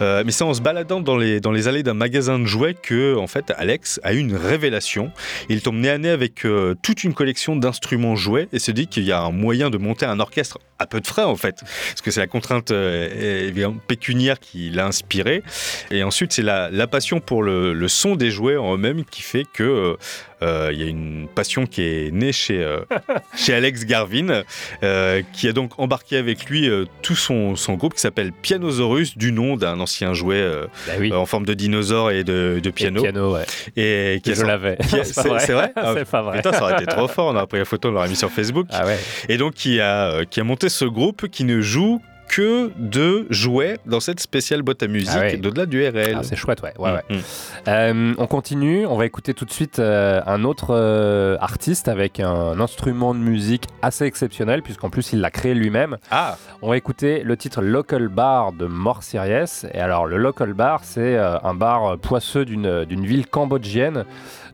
Mais 0.00 0.30
c'est 0.30 0.44
en 0.44 0.54
se 0.54 0.60
baladant 0.60 1.00
dans 1.00 1.16
les, 1.16 1.40
dans 1.40 1.52
les 1.52 1.68
allées 1.68 1.82
d'un 1.82 1.94
magasin 1.94 2.38
de 2.38 2.44
jouets 2.46 2.74
que, 2.74 3.16
en 3.16 3.26
fait, 3.26 3.52
Alex 3.56 4.00
a 4.02 4.12
eu 4.12 4.18
une 4.18 4.34
révélation. 4.36 5.12
Il 5.48 5.62
tombe 5.62 5.76
nez 5.76 5.90
à 5.90 5.98
nez 5.98 6.10
avec 6.10 6.46
toute 6.82 7.04
une 7.04 7.14
collection 7.14 7.56
d'instruments 7.56 8.16
jouets 8.16 8.48
et 8.52 8.58
se 8.58 8.70
dit 8.70 8.86
qu'il 8.86 9.04
y 9.04 9.12
a 9.12 9.20
un 9.20 9.32
moyen 9.32 9.70
de 9.70 9.78
monter 9.78 10.06
un 10.06 10.20
orchestre 10.20 10.58
à 10.78 10.86
peu 10.86 11.00
de 11.00 11.06
frais, 11.06 11.22
en 11.24 11.36
fait. 11.36 11.60
Parce 11.60 12.00
que 12.02 12.10
c'est 12.10 12.20
la 12.20 12.26
contrainte 12.26 12.70
euh, 12.70 13.48
pécuniaire 13.72 14.38
qui 14.40 14.70
l'a 14.70 14.86
inspiré. 14.86 15.42
Et 15.90 16.02
ensuite, 16.02 16.32
c'est 16.32 16.42
la, 16.42 16.70
la 16.70 16.86
passion 16.86 17.20
pour 17.20 17.42
le, 17.42 17.72
le 17.72 17.88
son 17.88 18.16
des 18.16 18.30
jouets 18.30 18.56
en 18.56 18.74
eux-mêmes 18.74 19.04
qui 19.04 19.22
fait 19.22 19.44
que 19.52 19.62
euh, 19.62 19.94
euh, 20.42 20.70
il 20.72 20.80
y 20.80 20.82
a 20.82 20.86
une 20.86 21.28
passion 21.32 21.66
qui 21.66 21.82
est 21.82 22.12
née 22.12 22.32
chez, 22.32 22.58
euh, 22.62 22.80
chez 23.36 23.54
Alex 23.54 23.84
Garvin, 23.84 24.42
euh, 24.82 25.22
qui 25.32 25.46
a 25.48 25.52
donc 25.52 25.78
embarqué 25.78 26.16
avec 26.16 26.46
lui 26.46 26.68
tout 27.02 27.14
son, 27.14 27.54
son 27.54 27.74
groupe 27.74 27.94
qui 27.94 28.00
s'appelle 28.00 28.32
Pianosaurus, 28.32 29.16
du 29.16 29.30
nom 29.32 29.56
d'un 29.56 29.78
ancien 29.80 30.14
jouet 30.14 30.44
Bah 30.88 30.94
oui. 30.98 31.12
en 31.12 31.26
forme 31.26 31.46
de 31.46 31.54
dinosaure 31.54 32.10
et 32.10 32.24
de, 32.24 32.58
de 32.62 32.68
Et 32.68 32.72
piano. 32.72 33.02
ouais. 33.34 33.44
Et 33.76 34.20
qui 34.22 34.32
a 34.32 34.34
je 34.34 34.42
l'avais. 34.44 34.76
a- 34.80 35.04
C'est 35.04 35.28
vrai. 35.28 35.38
c'est 35.46 35.52
vrai? 35.52 35.72
Ah, 35.76 35.94
pas 36.10 36.22
vrai. 36.22 36.36
Putain, 36.38 36.52
ça 36.52 36.62
aurait 36.62 36.74
été 36.74 36.86
trop 36.86 37.06
fort. 37.08 37.28
On 37.32 37.36
aurait 37.36 37.46
pris 37.46 37.58
la 37.58 37.64
photo, 37.64 37.88
on 37.88 37.92
l'aurait 37.92 38.08
mis 38.08 38.16
sur 38.16 38.30
Facebook. 38.30 38.66
Ah 38.70 38.84
ouais. 38.84 38.98
Et 39.28 39.36
donc, 39.36 39.54
qui 39.54 39.80
a, 39.80 40.24
qui 40.24 40.40
a 40.40 40.44
monté 40.44 40.68
ce 40.68 40.84
groupe 40.84 41.28
qui 41.28 41.44
ne 41.44 41.60
joue 41.60 42.00
que 42.32 42.72
de 42.78 43.26
jouets 43.28 43.76
dans 43.84 44.00
cette 44.00 44.18
spéciale 44.18 44.62
boîte 44.62 44.82
à 44.82 44.86
musique 44.88 45.10
Ah 45.14 45.20
ouais. 45.20 45.36
d'au-delà 45.36 45.66
du 45.66 45.86
RL. 45.86 46.16
Ah, 46.16 46.22
c'est 46.22 46.34
chouette, 46.34 46.62
ouais. 46.62 46.72
ouais, 46.78 46.92
ouais. 46.92 47.02
Mm, 47.10 47.16
mm. 47.16 47.20
Euh, 47.68 48.14
on 48.16 48.26
continue, 48.26 48.86
on 48.86 48.96
va 48.96 49.04
écouter 49.04 49.34
tout 49.34 49.44
de 49.44 49.50
suite 49.50 49.78
euh, 49.78 50.22
un 50.24 50.42
autre 50.44 50.68
euh, 50.70 51.36
artiste 51.40 51.88
avec 51.88 52.20
un 52.20 52.58
instrument 52.58 53.12
de 53.14 53.18
musique 53.18 53.66
assez 53.82 54.06
exceptionnel, 54.06 54.62
puisqu'en 54.62 54.88
plus 54.88 55.12
il 55.12 55.20
l'a 55.20 55.30
créé 55.30 55.52
lui-même. 55.52 55.98
Ah, 56.10 56.38
On 56.62 56.70
va 56.70 56.78
écouter 56.78 57.22
le 57.22 57.36
titre 57.36 57.60
Local 57.60 58.08
Bar 58.08 58.54
de 58.54 58.64
Mort 58.64 59.02
Series. 59.02 59.66
Et 59.74 59.80
alors, 59.80 60.06
le 60.06 60.16
Local 60.16 60.54
Bar, 60.54 60.80
c'est 60.84 61.18
un 61.18 61.52
bar 61.54 61.98
poisseux 61.98 62.46
d'une 62.46 63.04
ville 63.06 63.26
cambodgienne 63.26 64.06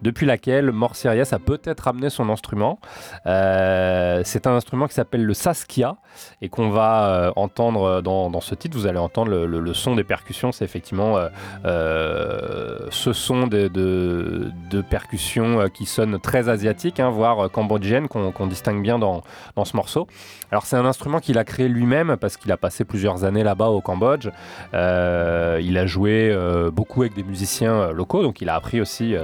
depuis 0.02 0.26
laquelle 0.26 0.72
Mort 0.72 0.96
Series 0.96 1.28
a 1.32 1.38
peut-être 1.38 1.88
amené 1.88 2.10
son 2.10 2.28
instrument. 2.28 2.78
Euh, 3.26 4.22
c'est 4.24 4.46
un 4.46 4.52
instrument 4.52 4.86
qui 4.86 4.94
s'appelle 4.94 5.24
le 5.24 5.34
Saskia 5.34 5.96
et 6.42 6.48
qu'on 6.48 6.70
va 6.70 7.08
euh, 7.08 7.32
entendre 7.36 8.00
dans, 8.02 8.40
ce 8.40 8.54
titre. 8.54 8.76
Vous 8.76 8.86
allez 8.86 8.98
entendre 8.98 9.30
le, 9.30 9.74
son 9.74 9.94
des 9.94 10.04
percussions. 10.04 10.52
C'est 10.52 10.64
effectivement 10.64 11.18
euh, 11.64 12.78
ce 12.90 13.12
son 13.12 13.46
de, 13.46 14.52
percussions 14.88 15.68
qui 15.68 15.86
sonne 15.86 16.18
très 16.20 16.48
asiatique, 16.48 17.00
hein, 17.00 17.10
voire 17.10 17.50
cambodgienne, 17.50 18.08
qu'on 18.08 18.46
distingue 18.46 18.82
bien 18.82 18.98
dans 18.98 19.22
ce 19.64 19.76
morceau. 19.76 20.06
Alors 20.50 20.64
c'est 20.66 20.76
un 20.76 20.84
instrument 20.86 21.18
qu'il 21.20 21.36
a 21.38 21.44
créé 21.44 21.68
lui-même 21.68 22.16
parce 22.20 22.36
qu'il 22.36 22.50
a 22.52 22.56
passé 22.56 22.84
plusieurs 22.84 23.24
années 23.24 23.42
là-bas 23.44 23.68
au 23.68 23.80
Cambodge. 23.80 24.28
Euh, 24.74 25.60
il 25.62 25.76
a 25.76 25.86
joué 25.86 26.30
euh, 26.32 26.70
beaucoup 26.70 27.02
avec 27.02 27.14
des 27.14 27.22
musiciens 27.22 27.74
euh, 27.74 27.92
locaux, 27.92 28.22
donc 28.22 28.40
il 28.40 28.48
a 28.48 28.54
appris 28.54 28.80
aussi 28.80 29.14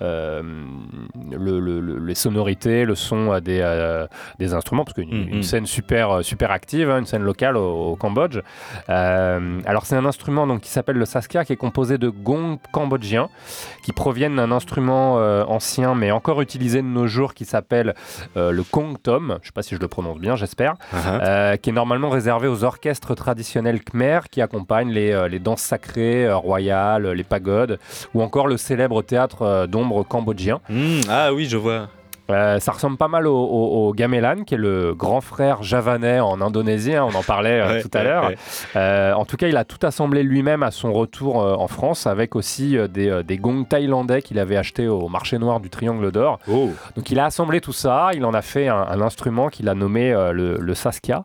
euh, 0.00 0.42
le- 1.30 1.58
le- 1.60 1.80
le- 1.80 1.98
les 1.98 2.14
sonorités, 2.14 2.84
le 2.84 2.94
son 2.94 3.38
des, 3.40 3.58
des 4.38 4.54
instruments, 4.54 4.84
parce 4.84 4.94
qu'une 4.94 5.08
Mhm. 5.08 5.28
une 5.28 5.42
scène 5.42 5.66
super, 5.66 6.22
super 6.24 6.50
active, 6.50 6.90
hein, 6.90 6.98
une 7.00 7.06
scène 7.06 7.22
locale 7.22 7.56
au, 7.56 7.90
au 7.92 7.96
Cambodge. 7.96 8.38
Alors 8.88 9.84
c'est 9.86 9.96
un 9.96 10.04
instrument 10.04 10.46
donc, 10.46 10.60
qui 10.60 10.70
s'appelle 10.70 10.96
le 10.96 11.04
Saskia, 11.06 11.44
qui 11.44 11.52
est 11.52 11.56
composé 11.56 11.98
de 11.98 12.08
gongs 12.08 12.58
cambodgiens, 12.72 13.28
qui 13.82 13.92
proviennent 13.92 14.36
d'un 14.36 14.52
instrument 14.52 15.14
ancien 15.50 15.94
mais 15.94 16.10
encore 16.10 16.40
utilisé 16.40 16.82
de 16.82 16.86
nos 16.86 17.06
jours, 17.06 17.34
qui 17.34 17.44
s'appelle 17.44 17.94
le 18.36 18.62
Kong 18.62 18.96
Tom. 19.02 19.28
Je 19.28 19.34
ne 19.34 19.44
sais 19.46 19.52
pas 19.52 19.62
si 19.62 19.74
je 19.74 19.80
le 19.80 19.88
prononce 19.88 20.18
bien, 20.18 20.36
j'espère. 20.36 20.67
Ah, 20.92 21.18
Euh, 21.22 21.56
qui 21.56 21.70
est 21.70 21.72
normalement 21.72 22.10
réservé 22.10 22.48
aux 22.48 22.64
orchestres 22.64 23.14
traditionnels 23.14 23.80
khmer 23.82 24.20
qui 24.30 24.40
accompagnent 24.40 24.90
les, 24.90 25.12
euh, 25.12 25.28
les 25.28 25.38
danses 25.38 25.62
sacrées 25.62 26.26
euh, 26.26 26.36
royales, 26.36 27.08
les 27.08 27.24
pagodes, 27.24 27.78
ou 28.14 28.22
encore 28.22 28.46
le 28.46 28.56
célèbre 28.56 29.02
théâtre 29.02 29.66
d'ombre 29.66 30.02
cambodgien. 30.04 30.60
Hmm, 30.68 31.00
ah 31.08 31.32
oui, 31.32 31.46
je 31.46 31.56
vois. 31.56 31.88
Euh, 32.30 32.58
ça 32.58 32.72
ressemble 32.72 32.96
pas 32.98 33.08
mal 33.08 33.26
au, 33.26 33.34
au- 33.36 33.88
au 33.88 33.92
gamelan, 33.94 34.44
qui 34.44 34.54
est 34.54 34.58
le 34.58 34.94
grand 34.94 35.20
frère 35.22 35.62
javanais 35.62 36.20
en 36.20 36.40
indonésien. 36.42 37.04
On 37.04 37.14
en 37.14 37.22
parlait 37.22 37.60
euh, 37.60 37.68
Ouais, 37.68 37.82
tout 37.82 37.88
à 37.94 37.98
ouais, 37.98 38.04
l'heure. 38.04 38.26
ouais. 38.28 38.36
Euh, 38.76 39.12
en 39.14 39.24
tout 39.24 39.36
cas, 39.36 39.48
il 39.48 39.56
a 39.56 39.64
tout 39.64 39.84
assemblé 39.86 40.22
lui-même 40.22 40.62
à 40.62 40.70
son 40.70 40.92
retour 40.92 41.36
en 41.36 41.68
France, 41.68 42.06
avec 42.06 42.36
aussi 42.36 42.76
des, 42.90 43.22
des 43.24 43.38
gongs 43.38 43.64
thaïlandais 43.64 44.20
qu'il 44.22 44.38
avait 44.38 44.56
achetés 44.58 44.88
au 44.88 45.08
marché 45.08 45.38
noir 45.38 45.60
du 45.60 45.70
Triangle 45.70 46.12
d'Or. 46.12 46.38
Oh. 46.50 46.70
Donc, 46.96 47.10
il 47.10 47.18
a 47.18 47.24
assemblé 47.24 47.60
tout 47.60 47.72
ça. 47.72 48.10
Il 48.14 48.24
en 48.26 48.34
a 48.34 48.42
fait 48.42 48.68
un, 48.68 48.76
un 48.76 49.00
instrument 49.00 49.48
qu'il 49.48 49.68
a 49.68 49.74
nommé 49.74 50.10
le, 50.32 50.58
le 50.58 50.74
Saskia, 50.74 51.24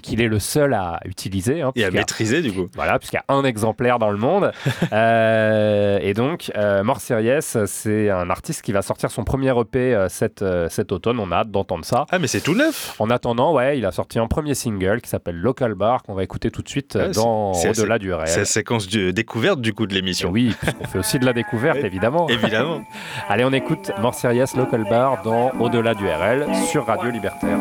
qu'il 0.00 0.20
est 0.22 0.28
le 0.28 0.38
seul 0.38 0.74
à 0.74 1.00
utiliser. 1.04 1.62
hein, 1.62 1.72
Et 1.76 1.84
à 1.84 1.90
maîtriser, 1.90 2.40
du 2.42 2.52
coup. 2.52 2.68
voilà, 2.74 2.98
puisqu'il 2.98 3.16
y 3.16 3.18
a 3.18 3.34
un 3.34 3.44
exemplaire 3.44 3.98
dans 3.98 4.10
le 4.10 4.18
monde. 4.18 4.52
Euh, 4.92 5.98
et 6.02 6.12
donc, 6.14 6.50
euh, 6.56 6.82
Mort 6.84 7.00
c'est 7.00 8.10
un 8.10 8.30
artiste 8.30 8.62
qui 8.62 8.72
va 8.72 8.82
sortir 8.82 9.10
son 9.10 9.24
premier 9.24 9.50
EP 9.58 9.94
euh, 9.94 10.08
cet, 10.08 10.42
euh, 10.42 10.68
cet 10.68 10.92
automne. 10.92 11.18
On 11.18 11.30
a 11.32 11.36
hâte 11.36 11.50
d'entendre 11.50 11.84
ça. 11.84 12.04
Ah, 12.10 12.18
mais 12.18 12.26
c'est 12.26 12.40
tout 12.40 12.54
neuf 12.54 12.94
En 12.98 13.08
attendant, 13.10 13.54
ouais, 13.54 13.78
il 13.78 13.86
a 13.86 13.92
sorti 13.92 14.18
un 14.18 14.26
premier 14.26 14.54
single 14.54 15.00
qui 15.00 15.08
s'appelle 15.08 15.36
Local 15.36 15.74
Bar, 15.74 16.02
qu'on 16.02 16.14
va 16.14 16.22
écouter 16.24 16.50
tout 16.50 16.62
de 16.62 16.68
suite 16.68 16.94
Ouais, 16.94 17.10
dans 17.10 17.52
Au-delà 17.52 17.98
du 17.98 18.08
C'est 18.10 18.16
la 18.16 18.24
réel. 18.24 18.46
séquence 18.46 18.86
de 18.88 19.10
découverte, 19.12 19.60
du 19.60 19.72
coup, 19.72 19.86
de 19.86 19.94
l'émission. 19.94 20.30
oui, 20.30 20.54
puisqu'on 20.60 20.84
fait 20.84 20.98
aussi 20.98 21.18
de 21.18 21.24
la 21.24 21.32
découverte, 21.32 21.78
évidemment. 21.82 22.28
Évidemment. 22.28 22.82
Allez, 23.28 23.44
on 23.44 23.52
écoute 23.52 23.90
Mort 24.00 24.16
Local 24.56 24.84
Bar 24.90 25.22
dans 25.22 25.50
Au-delà 25.58 25.94
du 25.94 26.06
RL 26.06 26.46
sur 26.70 26.86
Radio 26.86 27.10
Libertaire. 27.10 27.58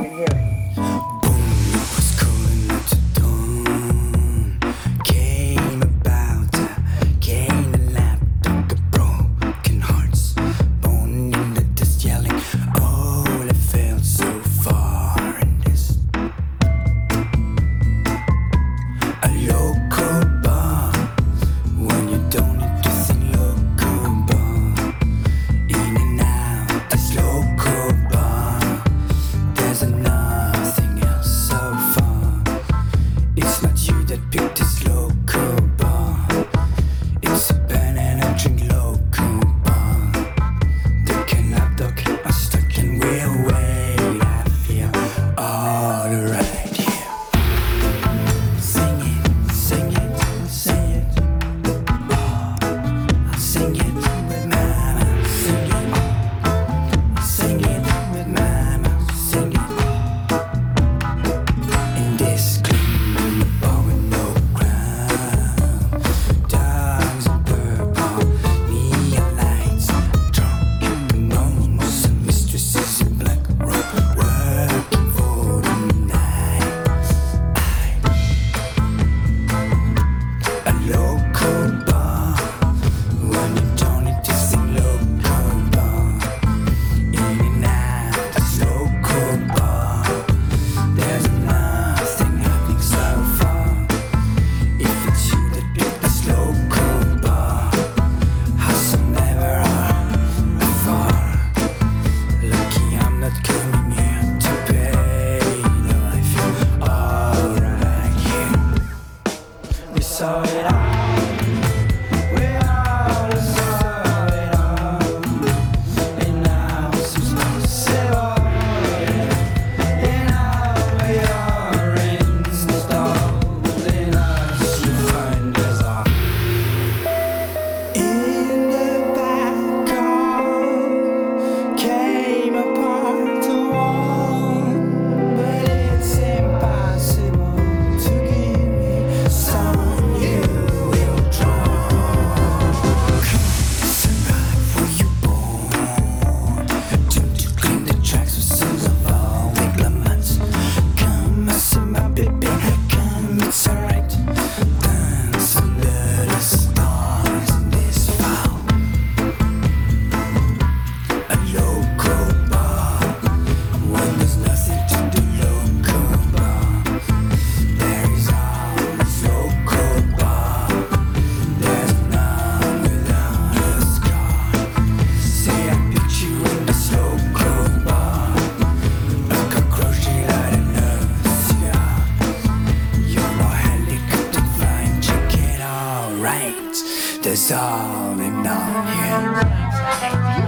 darling, 187.51 188.43
not. 188.43 190.40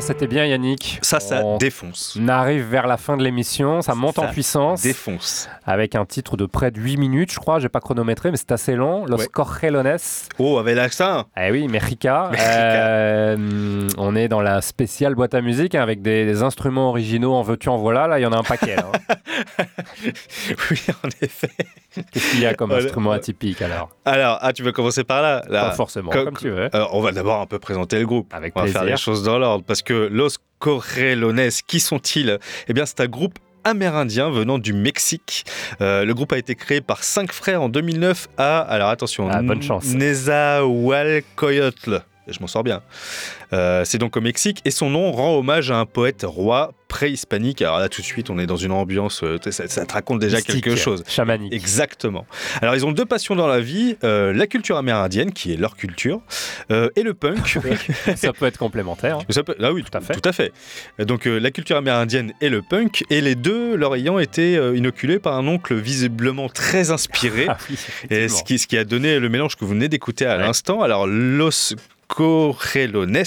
Ça 0.00 0.08
c'était 0.08 0.26
bien 0.26 0.44
Yannick. 0.46 0.98
Ça, 1.02 1.20
ça 1.20 1.42
On 1.44 1.56
défonce. 1.58 2.18
arrive 2.28 2.64
vers 2.64 2.86
la 2.86 2.96
fin 2.96 3.16
de 3.16 3.22
l'émission, 3.22 3.80
ça 3.82 3.94
monte 3.94 4.18
en 4.18 4.28
puissance 4.28 4.82
Défonce. 4.82 5.48
avec 5.64 5.94
un 5.94 6.04
titre 6.04 6.36
de 6.36 6.46
près 6.46 6.70
de 6.70 6.80
8 6.80 6.96
minutes, 6.96 7.32
je 7.32 7.38
crois, 7.38 7.58
j'ai 7.58 7.68
pas 7.68 7.80
chronométré 7.80 8.30
mais 8.30 8.36
c'est 8.36 8.52
assez 8.52 8.74
long, 8.74 9.04
Los 9.06 9.18
Ouais. 9.18 9.26
Correlones. 9.26 9.98
Oh, 10.38 10.58
avec 10.58 10.76
l'accent 10.76 11.24
Eh 11.40 11.50
oui, 11.50 11.68
Mexica. 11.68 12.30
Euh, 12.40 13.88
on 13.98 14.16
est 14.16 14.28
dans 14.28 14.40
la 14.40 14.60
spéciale 14.62 15.14
boîte 15.14 15.34
à 15.34 15.40
musique 15.40 15.74
hein, 15.74 15.82
avec 15.82 16.02
des, 16.02 16.24
des 16.24 16.42
instruments 16.42 16.88
originaux 16.88 17.34
en 17.34 17.42
veux-tu 17.42 17.68
en 17.68 17.76
voilà, 17.76 18.06
là 18.08 18.18
il 18.18 18.22
y 18.22 18.26
en 18.26 18.32
a 18.32 18.38
un 18.38 18.42
paquet. 18.42 18.76
hein. 18.78 19.14
Oui, 20.70 20.78
en 21.04 21.08
effet. 21.22 21.50
Qu'est-ce 22.12 22.30
qu'il 22.30 22.40
y 22.40 22.46
a 22.46 22.54
comme 22.54 22.70
instrument 22.72 23.10
atypique 23.12 23.60
alors 23.62 23.90
Alors, 24.04 24.38
ah, 24.40 24.52
tu 24.52 24.62
veux 24.62 24.72
commencer 24.72 25.04
par 25.04 25.22
là, 25.22 25.42
là 25.48 25.66
Pas 25.70 25.72
forcément, 25.72 26.10
Co- 26.10 26.24
comme 26.24 26.36
tu 26.36 26.50
veux. 26.50 26.68
On 26.92 27.00
va 27.00 27.10
d'abord 27.12 27.40
un 27.40 27.46
peu 27.46 27.58
présenter 27.58 27.98
le 27.98 28.06
groupe. 28.06 28.32
Avec 28.32 28.52
on 28.56 28.62
va 28.62 28.66
faire 28.68 28.84
les 28.84 28.96
choses 28.96 29.22
dans 29.24 29.38
l'ordre 29.38 29.64
parce 29.64 29.82
que 29.82 30.08
Los 30.10 30.30
Correlones, 30.58 31.48
qui 31.66 31.80
sont-ils 31.80 32.38
Eh 32.68 32.72
bien, 32.72 32.86
c'est 32.86 33.00
un 33.00 33.06
groupe 33.06 33.38
amérindien 33.64 34.30
venant 34.30 34.58
du 34.58 34.72
Mexique. 34.72 35.44
Euh, 35.80 36.04
le 36.04 36.14
groupe 36.14 36.32
a 36.32 36.38
été 36.38 36.54
créé 36.54 36.80
par 36.80 37.02
cinq 37.04 37.32
frères 37.32 37.60
en 37.62 37.68
2009 37.68 38.28
à, 38.38 38.60
alors 38.60 38.88
attention, 38.88 39.28
Ah, 39.30 39.42
bonne 39.42 39.62
chance. 39.62 39.86
Nezahualcoyotl. 39.86 42.00
Je 42.32 42.40
m'en 42.40 42.46
sors 42.46 42.62
bien. 42.64 42.82
Euh, 43.52 43.84
c'est 43.84 43.98
donc 43.98 44.16
au 44.16 44.20
Mexique 44.20 44.60
et 44.64 44.70
son 44.70 44.90
nom 44.90 45.10
rend 45.12 45.36
hommage 45.36 45.70
à 45.70 45.76
un 45.78 45.86
poète 45.86 46.24
roi 46.26 46.72
préhispanique. 46.88 47.62
Alors 47.62 47.78
là, 47.78 47.88
tout 47.88 48.00
de 48.00 48.06
suite, 48.06 48.30
on 48.30 48.38
est 48.40 48.46
dans 48.46 48.56
une 48.56 48.72
ambiance, 48.72 49.22
euh, 49.22 49.38
ça, 49.50 49.68
ça 49.68 49.86
te 49.86 49.92
raconte 49.92 50.18
déjà 50.18 50.38
Mystique, 50.38 50.64
quelque 50.64 50.76
chose. 50.76 51.04
Chamanique. 51.06 51.52
Exactement. 51.52 52.26
Alors, 52.62 52.74
ils 52.74 52.84
ont 52.84 52.90
deux 52.90 53.04
passions 53.04 53.36
dans 53.36 53.46
la 53.46 53.60
vie 53.60 53.96
euh, 54.02 54.32
la 54.32 54.46
culture 54.48 54.76
amérindienne, 54.76 55.32
qui 55.32 55.52
est 55.52 55.56
leur 55.56 55.76
culture, 55.76 56.20
euh, 56.72 56.88
et 56.96 57.02
le 57.04 57.14
punk. 57.14 57.58
Ça 58.16 58.32
peut 58.32 58.46
être 58.46 58.58
complémentaire. 58.58 59.18
hein. 59.18 59.24
Ça 59.30 59.44
peut- 59.44 59.54
ah 59.62 59.72
oui, 59.72 59.84
Tout 59.84 59.96
à 59.96 60.00
fait. 60.00 60.14
Tout 60.14 60.28
à 60.28 60.32
fait. 60.32 60.52
Donc, 60.98 61.26
la 61.26 61.50
culture 61.52 61.76
amérindienne 61.76 62.32
et 62.40 62.48
le 62.48 62.60
punk, 62.60 63.04
et 63.08 63.20
les 63.20 63.36
deux 63.36 63.76
leur 63.76 63.94
ayant 63.94 64.18
été 64.18 64.54
inoculés 64.74 65.20
par 65.20 65.36
un 65.36 65.46
oncle 65.46 65.74
visiblement 65.76 66.48
très 66.48 66.90
inspiré, 66.90 67.46
Ah 67.48 67.56
oui, 67.70 67.76
et 68.10 68.28
ce 68.28 68.42
qui, 68.42 68.58
ce 68.58 68.66
qui 68.66 68.76
a 68.76 68.84
donné 68.84 69.18
le 69.20 69.28
mélange 69.28 69.54
que 69.56 69.64
vous 69.64 69.70
venez 69.70 69.88
d'écouter 69.88 70.26
à 70.26 70.36
Ouais. 70.36 70.42
l'instant. 70.42 70.82
Alors, 70.82 71.06
Los 71.06 71.74
Correlones 72.14 73.22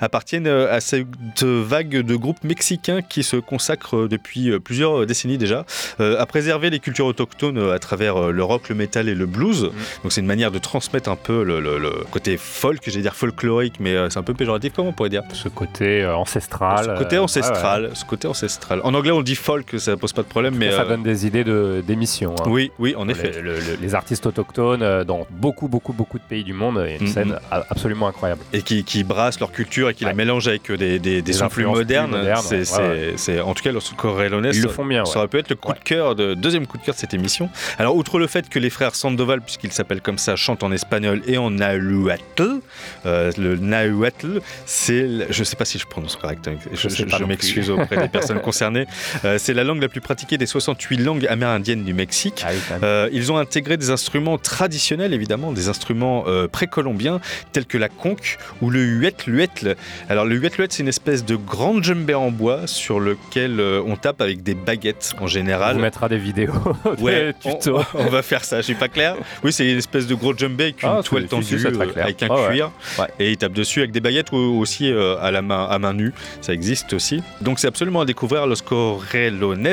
appartiennent 0.00 0.46
euh, 0.46 0.72
à 0.72 0.80
cette 0.80 1.42
vague 1.42 1.90
de 2.02 2.16
groupes 2.16 2.42
mexicains 2.44 3.02
qui 3.02 3.22
se 3.22 3.36
consacrent 3.36 3.96
euh, 3.96 4.08
depuis 4.08 4.50
euh, 4.50 4.58
plusieurs 4.60 5.06
décennies 5.06 5.38
déjà 5.38 5.64
à 5.98 6.26
préserver 6.26 6.70
les 6.70 6.78
cultures 6.78 7.06
autochtones 7.06 7.70
à 7.70 7.78
travers 7.78 8.30
le 8.32 8.42
rock, 8.44 8.68
le 8.68 8.74
métal 8.74 9.08
et 9.08 9.14
le 9.14 9.26
blues. 9.26 9.64
Mm. 9.64 10.02
Donc 10.02 10.12
c'est 10.12 10.20
une 10.20 10.26
manière 10.26 10.50
de 10.50 10.58
transmettre 10.58 11.08
un 11.10 11.16
peu 11.16 11.42
le, 11.42 11.60
le- 11.60 11.78
le 11.78 11.90
côté 12.10 12.36
folk, 12.36 12.80
j'allais 12.86 13.02
dire 13.02 13.14
folklorique, 13.14 13.74
mais 13.80 13.94
c'est 14.10 14.18
un 14.18 14.22
peu 14.22 14.34
péjoratif, 14.34 14.72
comment 14.74 14.90
on 14.90 14.92
pourrait 14.92 15.08
dire? 15.10 15.22
Ce 15.32 15.48
côté 15.48 16.06
ancestral. 16.06 16.84
Ce 16.96 17.02
côté 17.02 17.18
ancestral, 17.18 17.90
ce 17.94 18.04
côté 18.04 18.28
ancestral. 18.28 18.80
En 18.84 18.94
anglais 18.94 19.10
on 19.12 19.22
dit 19.22 19.34
folk, 19.34 19.74
ça 19.78 19.96
pose 19.96 20.12
pas 20.12 20.22
de 20.22 20.28
problème, 20.28 20.54
mais 20.56 20.70
Ça 20.70 20.82
euh, 20.82 20.88
donne 20.88 21.02
des 21.02 21.26
idées 21.26 21.44
de- 21.44 21.82
d'émissions. 21.86 22.34
hein. 22.40 22.44
oui, 22.46 22.70
oui, 22.78 22.94
en 22.96 23.08
effet. 23.08 23.32
Le- 23.32 23.40
le- 23.42 23.54
le- 23.60 23.76
les 23.80 23.94
artistes 23.94 24.26
autochtones 24.26 25.04
dans 25.04 25.26
beaucoup, 25.30 25.68
beaucoup, 25.68 25.92
beaucoup 25.92 26.18
de 26.18 26.24
pays 26.24 26.44
du 26.44 26.52
monde, 26.52 26.82
il 26.86 26.90
y 26.90 26.94
a 26.94 26.96
une 26.96 27.02
Mhm. 27.02 27.08
scène 27.12 27.38
a- 27.50 27.64
absolument 27.70 28.06
incroyable. 28.08 28.19
Incroyable. 28.20 28.42
et 28.52 28.62
qui, 28.62 28.84
qui 28.84 29.02
brassent 29.04 29.40
leur 29.40 29.52
culture 29.52 29.88
et 29.88 29.94
qui 29.94 30.04
la 30.04 30.10
Ouais. 30.10 30.16
mélangent 30.16 30.48
avec 30.48 30.70
euh, 30.70 30.76
des, 30.76 30.98
des, 30.98 31.22
des 31.22 31.32
modernes. 31.64 32.10
modernes, 32.10 32.42
C'est, 32.42 32.78
ouais, 32.78 33.14
ouais. 33.28 33.40
en 33.40 33.54
tout 33.54 33.62
cas, 33.62 33.72
Los 33.72 33.80
Corralones, 33.96 34.50
Ils 34.52 34.62
le 34.62 34.68
font 34.68 34.84
bien, 34.84 35.04
ça 35.04 35.18
aurait 35.20 35.28
pu 35.28 35.38
être 35.38 35.48
le 35.50 35.56
coup 35.56 35.72
de 35.72 35.78
cœur, 35.78 36.14
de, 36.16 36.34
deuxième 36.34 36.66
coup 36.66 36.78
de 36.78 36.82
cœur 36.82 36.94
de 36.94 37.00
cette 37.00 37.14
émission. 37.14 37.48
Alors, 37.78 37.96
outre 37.96 38.18
le 38.18 38.26
fait 38.26 38.48
que 38.48 38.58
les 38.58 38.70
frères 38.70 38.94
Sandoval, 38.94 39.40
puisqu'ils 39.40 39.72
s'appellent 39.72 40.00
comme 40.02 40.18
ça, 40.18 40.36
chantent 40.36 40.62
en 40.62 40.72
espagnol 40.72 41.22
et 41.26 41.38
en 41.38 41.50
nahuatl, 41.50 42.60
euh, 43.06 43.30
le 43.38 43.56
nahuatl, 43.56 44.40
c'est, 44.66 45.08
je 45.30 45.44
sais 45.44 45.56
pas 45.56 45.64
si 45.64 45.78
je 45.78 45.86
prononce 45.86 46.16
correct, 46.16 46.48
hein, 46.48 46.56
je, 46.74 47.24
m'excuse 47.24 47.70
auprès 47.70 47.96
des 47.96 48.08
personnes 48.08 48.40
concernées. 48.40 48.86
Euh, 49.24 49.36
c'est 49.38 49.54
la 49.54 49.64
langue 49.64 49.82
la 49.82 49.88
plus 49.88 50.00
pratiquée 50.00 50.38
des 50.38 50.46
68 50.46 50.96
langues 50.98 51.26
amérindiennes 51.28 51.84
du 51.84 51.92
Mexique. 51.92 52.42
Ah 52.46 52.50
oui. 52.52 52.58
Euh, 52.82 53.08
ils 53.12 53.30
ont 53.32 53.36
intégré 53.38 53.76
des 53.76 53.90
instruments 53.90 54.38
traditionnels, 54.38 55.12
évidemment, 55.12 55.52
des 55.52 55.68
instruments 55.68 56.24
précolombiens, 56.50 57.20
tels 57.52 57.66
que 57.66 57.76
la 57.78 57.88
conque 58.10 58.38
ou 58.60 58.70
le 58.70 58.80
huet-luetl. 58.80 59.76
Alors, 60.08 60.24
le 60.24 60.36
huet-luetl, 60.36 60.68
c'est 60.72 60.82
une 60.82 60.88
espèce 60.88 61.24
de 61.24 61.36
grande 61.36 61.84
djembé 61.84 62.14
en 62.14 62.30
bois 62.30 62.66
sur 62.66 63.00
lequel 63.00 63.60
euh, 63.60 63.82
on 63.86 63.96
tape 63.96 64.20
avec 64.20 64.42
des 64.42 64.54
baguettes 64.54 65.14
en 65.18 65.24
on 65.24 65.26
général. 65.26 65.76
vous 65.76 65.82
mettra 65.82 66.08
des 66.08 66.18
vidéos, 66.18 66.52
Ouais, 66.98 67.32
des 67.44 67.50
on, 67.50 67.54
tutos. 67.56 67.80
on 67.94 68.06
va 68.08 68.22
faire 68.22 68.44
ça, 68.44 68.58
je 68.58 68.62
suis 68.62 68.74
pas 68.74 68.88
clair. 68.88 69.16
Oui, 69.44 69.52
c'est 69.52 69.70
une 69.70 69.78
espèce 69.78 70.06
de 70.06 70.14
gros 70.14 70.34
djembé 70.36 70.64
avec 70.64 70.82
une 70.82 70.88
Ah, 70.88 71.00
toile 71.04 71.26
tendue, 71.26 71.64
euh, 71.66 72.02
avec 72.02 72.22
un 72.22 72.28
cuir, 72.48 72.70
Ouais. 72.98 73.06
et 73.18 73.30
ils 73.32 73.36
tapent 73.36 73.52
dessus 73.52 73.80
avec 73.80 73.92
des 73.92 74.00
baguettes 74.00 74.32
ou 74.32 74.36
aussi 74.36 74.90
euh, 74.90 75.16
à 75.20 75.30
la 75.30 75.42
main, 75.42 75.66
à 75.70 75.78
main 75.78 75.92
nue. 75.92 76.12
Ça 76.40 76.52
existe 76.52 76.92
aussi. 76.92 77.22
Donc 77.40 77.58
c'est 77.58 77.68
absolument 77.68 78.00
à 78.00 78.04
découvrir 78.04 78.46
Los 78.46 78.62
Correlones. 78.66 79.72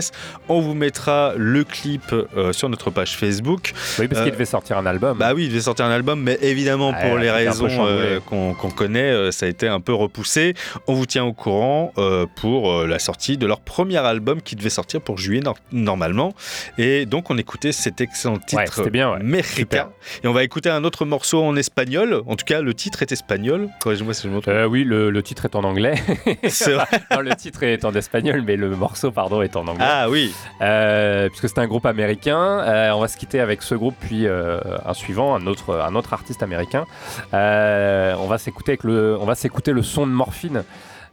On 0.50 0.60
vous 0.62 0.74
mettra 0.74 1.34
le 1.38 1.64
clip 1.64 2.14
euh, 2.14 2.54
sur 2.54 2.70
notre 2.70 2.90
page 2.92 3.16
Facebook. 3.18 3.74
Oui, 4.00 4.08
parce 4.08 4.22
qu'il 4.24 4.32
devait 4.32 4.46
sortir 4.46 4.78
un 4.78 4.86
album. 4.86 5.18
Bah 5.18 5.34
oui, 5.34 5.46
il 5.46 5.50
devait 5.50 5.62
sortir 5.62 5.86
un 5.86 5.92
album, 5.92 6.22
mais 6.22 6.38
évidemment, 6.42 6.94
Ah, 6.96 7.08
pour 7.08 7.18
les 7.18 7.32
raisons 7.32 7.68
euh, 7.88 8.20
qu'on 8.28 8.54
connaît, 8.54 9.10
euh, 9.12 9.32
ça 9.32 9.46
a 9.46 9.50
été 9.50 9.68
un 9.68 9.80
peu 9.80 9.94
repoussé. 9.94 10.54
On 10.88 10.94
vous 10.94 11.06
tient 11.06 11.24
au 11.24 11.34
courant 11.34 11.92
euh, 11.98 12.26
pour 12.36 12.72
euh, 12.72 12.86
la 12.88 13.00
sortie 13.00 13.38
de 13.38 13.48
leur 13.48 13.60
premier 13.62 13.98
album 13.98 14.42
qui 14.42 14.56
devait 14.56 14.70
sortir 14.70 15.02
pour 15.02 15.18
juillet 15.18 15.42
nor- 15.42 15.58
normalement. 15.72 16.34
Et 16.78 17.06
donc, 17.06 17.30
on 17.32 17.38
écoutait 17.38 17.72
cet 17.72 18.02
excellent 18.02 18.38
titre, 18.38 18.62
Ouais, 18.62 18.68
c'était 18.72 18.90
bien, 18.90 19.12
ouais. 19.14 19.20
Mexica. 19.24 19.90
Et 20.24 20.28
on 20.28 20.34
va 20.34 20.44
écouter 20.44 20.70
un 20.70 20.84
autre 20.84 21.06
morceau 21.06 21.44
en 21.44 21.56
espagnol. 21.56 22.22
En 22.28 22.36
tout 22.36 22.46
cas, 22.46 22.62
le 22.62 22.74
titre 22.74 23.02
est 23.02 23.12
espagnol. 23.12 23.70
Corrige-moi 23.82 24.14
si 24.14 24.24
je 24.24 24.28
me 24.30 24.42
trompe. 24.42 24.54
Euh, 24.54 24.66
oui, 24.66 24.84
le, 24.84 25.10
le 25.10 25.24
titre 25.24 25.46
est 25.46 25.56
en 25.56 25.64
anglais. 25.64 25.96
C'est 26.50 26.74
vrai. 26.74 26.86
non, 27.12 27.22
le 27.22 27.34
titre 27.36 27.64
est 27.64 27.86
en 27.86 27.94
espagnol, 27.94 28.44
mais 28.46 28.56
le 28.58 28.70
morceau, 28.76 29.12
pardon, 29.12 29.42
est 29.42 29.56
en 29.56 29.68
anglais. 29.68 29.86
Ah 29.88 30.10
oui. 30.10 30.34
Euh, 30.62 31.30
puisque 31.30 31.50
c'est 31.50 31.60
un 31.60 31.68
groupe 31.68 31.86
américain. 31.86 32.38
Euh, 32.60 32.92
on 32.92 33.00
va 33.00 33.08
se 33.08 33.18
quitter 33.18 33.40
avec 33.40 33.62
ce 33.62 33.76
groupe, 33.76 33.96
puis 34.00 34.28
un 34.28 34.94
suivant, 34.94 35.36
un 35.36 35.46
autre, 35.48 35.76
un 35.80 35.96
autre 35.96 36.14
artiste 36.14 36.44
américain. 36.44 36.86
On 38.16 38.28
va 38.28 38.38
s'écouter 38.38 38.78
le 39.72 39.82
son 39.84 40.08
de 40.08 40.12
Morphine. 40.12 40.64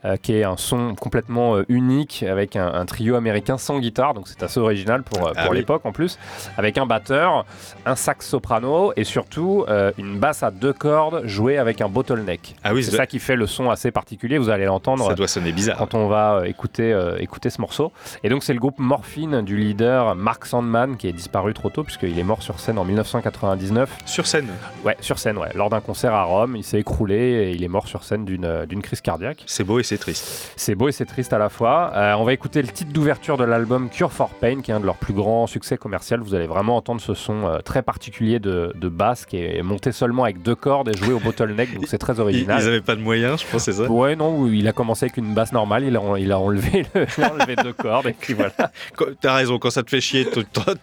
Euh, 0.05 0.17
qui 0.17 0.35
est 0.37 0.45
un 0.45 0.57
son 0.57 0.95
complètement 0.95 1.57
euh, 1.57 1.65
unique 1.69 2.23
avec 2.29 2.57
un, 2.57 2.67
un 2.73 2.85
trio 2.87 3.15
américain 3.17 3.59
sans 3.59 3.79
guitare, 3.79 4.15
donc 4.15 4.29
c'est 4.29 4.43
assez 4.43 4.61
original 4.61 5.03
pour, 5.03 5.27
euh, 5.27 5.33
Ah 5.37 5.47
oui. 5.51 5.57
l'époque 5.59 5.87
en 5.87 5.93
plus, 5.93 6.19
avec 6.57 6.79
un 6.79 6.87
batteur, 6.87 7.45
un 7.87 7.97
sax 7.97 8.29
soprano 8.29 8.93
et 8.97 9.05
surtout 9.05 9.65
une 9.99 10.19
basse 10.19 10.43
à 10.43 10.51
deux 10.51 10.73
cordes 10.73 11.23
jouée 11.27 11.59
avec 11.59 11.81
un 11.81 11.89
bottleneck. 11.89 12.55
Ah 12.65 12.73
oui, 12.75 12.83
c'est 12.85 12.97
ça- 12.97 13.07
qui 13.07 13.19
fait 13.19 13.37
le 13.37 13.47
son 13.47 13.71
assez 13.71 13.91
particulier, 13.91 14.39
vous 14.39 14.49
allez 14.51 14.65
l'entendre 14.65 15.07
Ça 15.09 15.15
doit 15.15 15.29
sonner 15.29 15.53
bizarre. 15.53 15.77
quand 15.77 15.95
on 15.95 16.09
va 16.09 16.43
écouter, 16.47 16.97
écouter 17.19 17.51
ce 17.51 17.61
morceau. 17.61 17.93
Et 18.23 18.29
donc 18.29 18.43
c'est 18.43 18.53
le 18.55 18.61
groupe 18.61 18.79
Morphine 18.79 19.43
du 19.43 19.57
leader 19.57 20.15
Mark 20.15 20.47
Sandman 20.47 20.97
qui 20.97 21.09
est 21.09 21.13
disparu 21.13 21.55
trop 21.55 21.71
tôt 21.71 21.85
puisqu'il 21.85 22.19
est 22.19 22.23
mort 22.25 22.43
sur 22.43 22.61
scène 22.61 22.79
en 22.79 22.85
1999. 22.85 23.91
Sur 24.07 24.27
scène. 24.27 24.49
Ouais, 24.85 24.97
sur 25.01 25.19
scène, 25.19 25.39
ouais. 25.39 25.49
Lors 25.55 25.71
d'un 25.71 25.81
concert 25.81 26.13
à 26.15 26.25
Rome, 26.25 26.57
il 26.57 26.65
s'est 26.65 26.81
écroulé 26.81 27.17
et 27.17 27.51
il 27.53 27.63
est 27.65 27.69
mort 27.69 27.87
sur 27.89 28.05
scène 28.05 28.25
d'une 28.25 28.83
crise 28.83 29.01
cardiaque. 29.01 29.43
C'est 29.47 29.65
beau 29.65 29.79
et 29.81 29.83
c'est 29.83 29.94
triste. 29.99 30.53
C'est 30.57 30.75
beau 30.75 30.89
et 30.89 30.93
c'est 30.93 31.05
triste 31.05 31.33
à 31.33 31.39
la 31.39 31.49
fois. 31.49 31.93
Euh, 31.95 32.15
on 32.15 32.25
va 32.25 32.33
écouter 32.33 32.63
le 32.63 32.69
titre 32.69 32.93
d'ouverture 32.93 33.37
de 33.37 33.45
l'album 33.45 33.89
Cure 33.91 34.13
for 34.13 34.31
Pain, 34.31 34.61
qui 34.63 34.71
est 34.71 34.75
un 34.75 34.81
de 34.81 34.87
leurs 34.87 34.97
plus 34.97 35.15
grands 35.15 35.47
succès 35.47 35.77
commerciaux. 35.77 36.17
Vous 36.23 36.35
allez 36.35 36.47
vraiment 36.47 36.77
entendre 36.77 37.01
ce 37.01 37.15
son 37.15 37.47
euh, 37.47 37.59
très 37.61 37.83
particulier 37.83 38.39
de, 38.39 38.73
de 38.75 38.89
basse 38.89 39.25
qui 39.27 39.39
est 39.39 39.63
monté 39.63 39.91
seulement 39.93 40.25
avec 40.25 40.43
deux 40.43 40.55
cordes 40.55 40.89
et 40.89 40.97
joué 40.97 41.13
au 41.15 41.19
bottleneck, 41.21 41.75
donc 41.75 41.85
c'est 41.87 41.99
très 41.99 42.21
original. 42.21 42.61
ils 42.63 42.69
avaient 42.69 42.81
pas 42.81 42.95
de 42.97 43.01
moyens, 43.01 43.41
je 43.43 43.47
pense, 43.51 43.63
c'est 43.65 43.73
ça? 43.73 43.85
Ouais, 43.91 44.17
non, 44.17 44.47
il 44.47 44.67
a 44.69 44.73
commencé 44.73 45.07
avec 45.07 45.17
une 45.17 45.33
basse 45.35 45.53
normale, 45.53 45.85
il 45.85 45.97
a, 45.97 46.01
il 46.19 46.31
a, 46.33 46.39
enlevé, 46.39 46.85
le- 46.95 47.07
il 47.19 47.25
a 47.25 47.33
enlevé 47.33 47.57
deux 47.57 47.73
cordes, 47.73 48.07
et 48.07 48.13
puis 48.13 48.35
voilà. 48.35 48.53
T'as 49.21 49.35
raison, 49.35 49.59
quand 49.59 49.71
ça 49.71 49.83
te 49.83 49.91
fait 49.91 50.01
chier, 50.01 50.27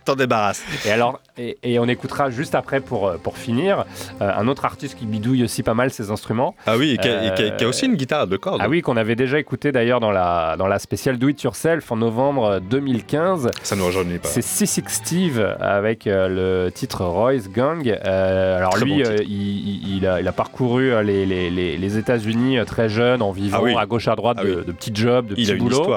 t'en 0.06 0.16
débarrasses. 0.16 0.64
Et 0.86 0.92
alors, 0.92 1.20
et, 1.38 1.58
et 1.64 1.80
on 1.80 1.86
écoutera 1.88 2.30
juste 2.30 2.56
après, 2.56 2.80
pour, 2.82 3.08
euh, 3.08 3.18
pour 3.18 3.38
finir, 3.38 3.86
euh, 4.22 4.32
un 4.36 4.48
autre 4.48 4.66
artiste 4.66 4.98
qui 4.98 5.06
bidouille 5.06 5.44
aussi 5.44 5.64
pas 5.64 5.74
mal 5.74 5.92
ses 5.92 6.12
instruments. 6.12 6.56
Ah 6.66 6.78
oui, 6.78 6.98
qui 7.02 7.08
a, 7.08 7.32
qui 7.32 7.44
a- 7.44 7.52
qui 7.52 7.64
a 7.64 7.68
aussi 7.68 7.86
une 7.86 7.96
guitare 7.96 8.22
à 8.22 8.26
deux 8.26 8.38
cordes. 8.38 8.62
Ah 8.64 8.70
oui, 8.70 8.82
qu'on 8.82 8.98
avait 9.02 9.16
déjà 9.18 9.38
écouté 9.40 9.72
d'ailleurs 9.74 10.00
dans 10.00 10.12
la, 10.12 10.56
dans 10.58 10.68
la 10.68 10.80
spéciale 10.80 11.18
Do 11.18 11.28
It 11.28 11.44
Yourself 11.44 11.92
en 11.92 11.98
novembre 11.98 12.60
2015. 12.62 13.52
Ça 13.64 13.76
ne 13.76 13.82
rajeunit 13.82 14.20
pas. 14.20 14.28
C'est 14.30 14.42
C6 14.42 14.84
Steve 14.88 15.56
avec 15.60 16.08
euh, 16.08 16.66
le 16.66 16.72
titre 16.72 17.04
Roy's 17.04 17.50
Gang. 17.50 17.88
Euh, 18.06 18.58
alors 18.58 18.72
Très 18.72 18.86
lui, 18.86 19.04
bon 19.04 19.10
euh, 19.10 19.18
il, 19.22 19.32
il- 19.32 19.98
il 19.98 20.08
a, 20.08 20.22
il 20.22 20.28
a 20.28 20.32
parcouru 20.32 20.92
euh, 20.94 21.04
les, 21.04 21.26
les, 21.26 21.50
les, 21.50 21.78
les 21.78 21.98
États-Unis 21.98 22.58
euh, 22.60 22.64
très 22.66 22.88
jeune 22.88 23.22
en 23.22 23.32
vivant 23.32 23.58
Ah 23.60 23.64
oui. 23.64 23.76
à 23.78 23.86
gauche 23.86 24.08
à 24.08 24.16
droite 24.16 24.38
Ah 24.40 24.44
de, 24.46 24.56
oui. 24.60 24.66
de 24.66 24.72
petits 24.72 24.92
jobs, 24.96 25.26
de 25.28 25.36
petits 25.36 25.54
boulots. 25.56 25.88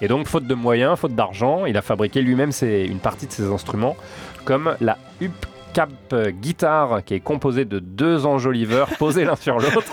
Et 0.00 0.08
donc, 0.08 0.26
faute 0.26 0.46
de 0.46 0.54
moyens, 0.54 0.98
faute 0.98 1.14
d'argent, 1.14 1.66
il 1.66 1.76
a 1.76 1.82
fabriqué 1.82 2.20
lui-même 2.22 2.50
une 2.62 2.98
partie 2.98 3.26
de 3.26 3.32
ses 3.32 3.44
instruments, 3.50 3.96
comme 4.44 4.74
la 4.80 4.98
Hubcap 5.78 6.14
Guitar, 6.40 7.04
qui 7.04 7.14
est 7.14 7.20
composée 7.20 7.64
de 7.64 7.80
deux 7.80 8.26
enjoliveurs 8.26 8.88
posés 8.98 9.24
l'un 9.24 9.34
sur 9.36 9.58
l'autre. 9.58 9.82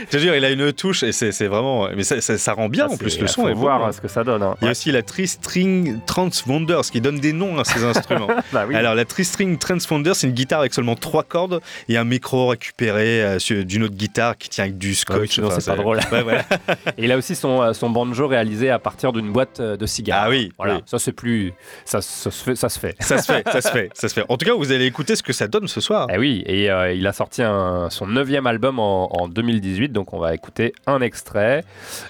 Je 0.00 0.06
te 0.10 0.18
jure, 0.18 0.34
il 0.34 0.44
a 0.44 0.50
une 0.50 0.72
touche 0.72 1.04
et 1.04 1.12
c'est 1.12 1.46
vraiment. 1.46 1.88
Mais 1.94 2.02
ça, 2.02 2.20
ça- 2.20 2.38
ça 2.38 2.52
rend 2.54 2.68
bien 2.68 2.86
Ah, 2.90 2.92
en 2.92 2.96
plus, 2.96 3.10
c'est- 3.10 3.20
le 3.20 3.28
son 3.28 3.42
faut 3.42 3.48
est 3.48 3.54
voir 3.54 3.78
bon. 3.78 3.84
hein, 3.86 3.92
ce 3.92 4.00
que 4.00 4.08
ça 4.08 4.24
donne. 4.24 4.42
hein. 4.42 4.56
Il 4.60 4.62
y 4.62 4.64
a 4.64 4.68
Ouais. 4.68 4.70
aussi 4.72 4.90
la 4.90 5.02
Tri-String 5.02 6.00
Transfonder, 6.06 6.80
ce 6.82 6.90
qui 6.90 7.00
donne 7.00 7.20
des 7.20 7.32
noms 7.32 7.58
à 7.58 7.64
ces 7.64 7.84
instruments. 7.84 8.26
Bah 8.52 8.64
oui. 8.68 8.74
Alors, 8.74 8.94
la 8.96 9.04
Tri-String 9.04 9.58
Transfonder, 9.58 10.12
c'est 10.14 10.26
une 10.26 10.32
guitare 10.32 10.60
avec 10.60 10.74
seulement 10.74 10.96
trois 10.96 11.22
cordes 11.22 11.60
et 11.88 11.96
un 11.96 12.04
micro 12.04 12.48
récupéré 12.48 13.22
euh, 13.22 13.38
d'une 13.62 13.84
autre 13.84 13.94
guitare 13.94 14.36
qui 14.36 14.48
tient 14.48 14.64
avec 14.64 14.76
du 14.76 14.90
Ah 14.92 14.94
scotch. 14.96 15.30
sinon, 15.34 15.46
Enfin, 15.48 15.60
c'est 15.60 15.70
pas 15.70 15.76
drôle. 15.76 15.98
Ouais, 16.10 16.22
voilà. 16.22 16.42
Et 16.98 17.04
il 17.04 17.12
a 17.12 17.16
aussi 17.16 17.36
son, 17.36 17.62
euh, 17.62 17.72
son 17.72 17.88
banjo 17.90 18.26
réalisé 18.26 18.70
à 18.70 18.78
partir 18.80 19.12
d'une 19.12 19.30
boîte 19.32 19.60
euh, 19.60 19.76
de 19.76 19.86
cigares. 19.86 20.24
Ah 20.26 20.30
oui, 20.30 20.52
Voilà, 20.58 20.76
oui. 20.76 20.82
ça 20.86 20.98
c'est 20.98 21.12
plus. 21.12 21.52
Ça, 21.84 22.00
ça 22.02 22.30
se 22.30 22.42
fait. 22.42 22.56
Ça 22.56 22.68
se 22.68 22.78
fait. 22.78 22.96
Ça 23.00 23.18
se 23.18 23.32
fait, 23.32 23.44
ça 23.48 23.60
se 23.60 23.68
fait, 23.70 23.90
ça 23.94 24.08
se 24.08 24.14
fait. 24.14 24.24
En 24.28 24.36
tout 24.36 24.46
cas, 24.46 24.54
vous 24.54 24.72
allez 24.72 24.90
écouter 24.96 25.14
ce 25.14 25.22
que 25.22 25.34
ça 25.34 25.46
donne 25.46 25.68
ce 25.68 25.82
soir. 25.82 26.06
Eh 26.10 26.16
oui, 26.16 26.42
et 26.46 26.70
euh, 26.70 26.90
il 26.94 27.06
a 27.06 27.12
sorti 27.12 27.42
un- 27.42 27.88
son 27.90 28.06
neuvième 28.06 28.46
album 28.46 28.78
en, 28.78 29.12
en 29.14 29.28
2018, 29.28 29.90
donc 29.92 30.14
on 30.14 30.18
va 30.18 30.32
écouter 30.34 30.72
un 30.86 31.02
extrait 31.02 31.64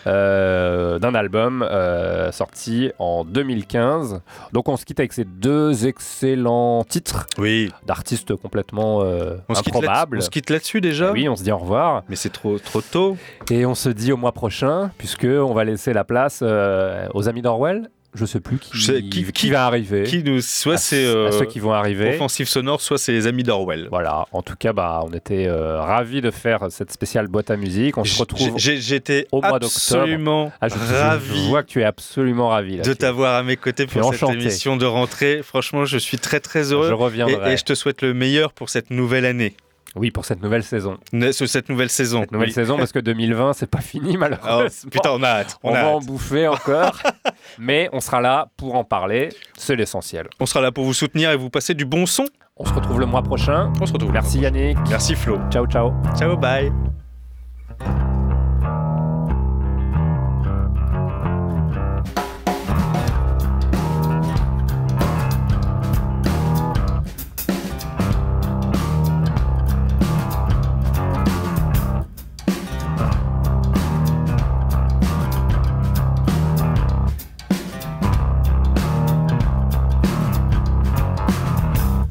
euh, 0.07 1.01
d'un 1.01 1.17
album 1.17 1.67
euh, 1.69 2.31
sorti 2.31 2.93
en 3.01 3.25
2015. 3.25 4.21
Donc 4.53 4.69
on 4.69 4.77
se 4.77 4.85
quitte 4.85 5.01
avec 5.01 5.13
ces 5.13 5.25
deux 5.25 5.87
excellents 5.89 6.85
titres 6.85 7.27
Oui. 7.39 7.73
d'artistes 7.87 8.37
complètement 8.37 9.01
se 9.01 9.59
improbables. 9.59 10.19
on 10.19 10.21
se 10.21 10.31
quitte 10.31 10.51
là-dessus 10.51 10.81
déjà 10.81 11.11
Oui, 11.11 11.29
on 11.29 11.35
se 11.35 11.43
dit 11.43 11.51
au 11.51 11.59
revoir. 11.59 12.05
Mais 12.09 12.15
c'est 12.15 12.31
trop, 12.33 12.57
trop 12.61 12.83
tôt. 12.83 13.17
Et 13.51 13.67
on 13.67 13.75
se 13.75 13.89
dit 13.89 14.13
au 14.13 14.17
mois 14.17 14.31
prochain, 14.33 14.93
puisque 14.97 15.25
on 15.27 15.55
va 15.55 15.65
laisser 15.65 15.93
la 15.93 16.05
place 16.05 16.41
aux 16.43 17.29
amis 17.29 17.43
d'Orwell. 17.43 17.91
Je 18.17 18.25
sais 18.25 18.41
plus 18.41 18.59
qui, 18.59 18.71
Je 18.73 18.81
sais- 18.83 19.03
qui- 19.03 19.25
qui 19.25 19.33
qui- 19.33 19.51
va 19.51 19.67
arriver. 19.67 20.03
Qui 20.05 20.23
nous, 20.25 20.41
soit 20.41 20.77
c'est 20.79 21.05
euh, 21.05 21.31
ceux 21.31 21.45
qui 21.45 21.61
vont 21.61 21.73
arriver. 21.73 22.15
Offensive 22.15 22.49
Sonore, 22.49 22.81
soit 22.81 22.99
c'est 22.99 23.13
les 23.13 23.27
amis 23.27 23.43
d'Orwell. 23.45 23.87
Voilà, 23.91 24.27
en 24.33 24.43
tout 24.43 24.57
cas, 24.59 24.73
bah, 24.73 25.03
on 25.05 25.13
était 25.13 25.47
euh, 25.47 25.81
ravis 25.81 26.21
de 26.23 26.31
faire 26.31 26.67
cette 26.71 26.91
spéciale 26.93 27.29
boîte 27.29 27.51
à 27.51 27.57
musique. 27.57 27.97
On 27.99 28.05
se 28.05 28.19
retrouve 28.19 28.55
J'étais 28.59 29.27
au 29.33 29.41
mois 29.41 29.59
d'octobre. 29.59 29.67
absolument 29.75 30.53
Ah, 30.61 30.69
je, 30.69 30.75
je 30.75 30.95
ravi 30.95 31.49
vois 31.49 31.63
que 31.63 31.69
tu 31.69 31.81
es 31.81 31.85
absolument 31.85 32.49
ravi. 32.49 32.79
là, 32.79 32.83
de 32.83 32.93
t'avoir 32.95 33.35
à 33.35 33.43
mes 33.43 33.57
côtés 33.57 33.87
pour 33.87 34.03
cette 34.13 34.23
enchanté. 34.23 34.35
émission 34.41 34.77
de 34.77 34.87
rentrée. 34.87 35.41
Franchement, 35.43 35.85
je 35.85 35.99
suis 35.99 36.19
très 36.19 36.41
très 36.41 36.73
heureux. 36.73 36.87
Je 36.89 36.93
Et, 36.93 36.95
reviendrai. 36.95 37.53
et 37.53 37.57
je 37.57 37.65
te 37.65 37.75
souhaite 37.75 38.03
le 38.03 38.15
meilleur 38.15 38.53
pour 38.53 38.71
cette 38.71 38.91
nouvelle 38.91 39.25
année, 39.27 39.55
Oui, 39.97 40.11
pour 40.11 40.25
cette 40.25 40.43
nouvelle 40.43 40.63
saison. 40.63 40.99
Cette 41.33 41.69
nouvelle 41.69 41.89
saison. 41.91 42.21
Cette 42.21 42.33
nouvelle 42.33 42.49
Oui. 42.49 42.53
saison, 42.55 42.77
parce 42.77 42.93
que 42.93 42.99
2020, 42.99 43.55
c'est 43.55 43.71
pas 43.71 43.81
fini, 43.81 44.13
Oh, 44.15 44.19
malheureusement. 44.19 44.91
putain, 44.91 45.11
on 45.13 45.23
a 45.23 45.29
hâte. 45.29 45.57
on 45.63 45.71
On, 45.71 45.75
a 45.75 45.83
va 45.83 45.89
en 45.89 46.01
bouffer 46.01 46.47
encore. 46.49 47.01
mais 47.59 47.89
on 47.93 48.01
sera 48.01 48.21
là 48.21 48.49
pour 48.57 48.75
en 48.75 48.85
parler. 48.85 49.31
C'est 49.57 49.75
l'essentiel. 49.75 50.29
On 50.39 50.47
sera 50.47 50.61
là 50.61 50.71
pour 50.73 50.85
vous 50.85 50.95
soutenir 50.95 51.31
et 51.31 51.37
vous 51.37 51.51
passer 51.51 51.75
du 51.75 51.85
bon 51.87 52.07
son. 52.07 52.27
On 52.59 52.65
se 52.65 52.73
retrouve 52.73 53.01
le 53.01 53.07
mois 53.07 53.23
prochain. 53.23 53.73
On 53.81 53.87
se 53.87 53.93
retrouve. 53.93 54.13
Merci 54.13 54.41
Yannick. 54.41 54.79
Merci 54.89 55.15
Flo. 55.15 55.39
Ciao, 55.51 55.67
ciao. 55.67 55.93
Ciao, 56.17 56.37
bye. 56.37 56.73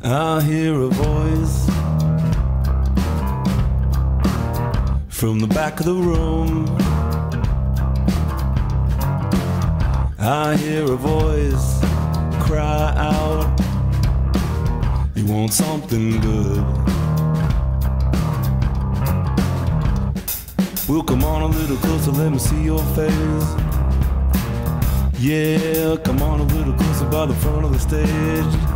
I 0.08 0.40
hear 0.44 0.80
a 0.84 0.88
voice 0.88 1.66
from 5.10 5.40
the 5.40 5.48
back 5.48 5.80
of 5.80 5.88
the 5.88 5.96
room. 5.96 6.68
I 10.20 10.58
hear 10.58 10.84
a 10.84 10.96
voice 10.96 11.80
cry 12.46 12.94
out, 12.96 13.60
You 15.16 15.26
want 15.26 15.52
something 15.52 16.22
good? 16.22 16.64
Well, 20.88 21.02
come 21.02 21.24
on 21.24 21.42
a 21.42 21.48
little 21.48 21.78
closer, 21.78 22.12
let 22.12 22.32
me 22.32 22.38
see 22.38 22.62
your 22.64 22.84
face. 22.94 23.56
Yeah, 25.20 25.96
come 26.04 26.22
on 26.22 26.42
a 26.42 26.44
little 26.44 26.74
closer 26.74 27.06
by 27.10 27.26
the 27.26 27.34
front 27.34 27.66
of 27.66 27.74
the 27.74 27.80
stage. 27.80 28.76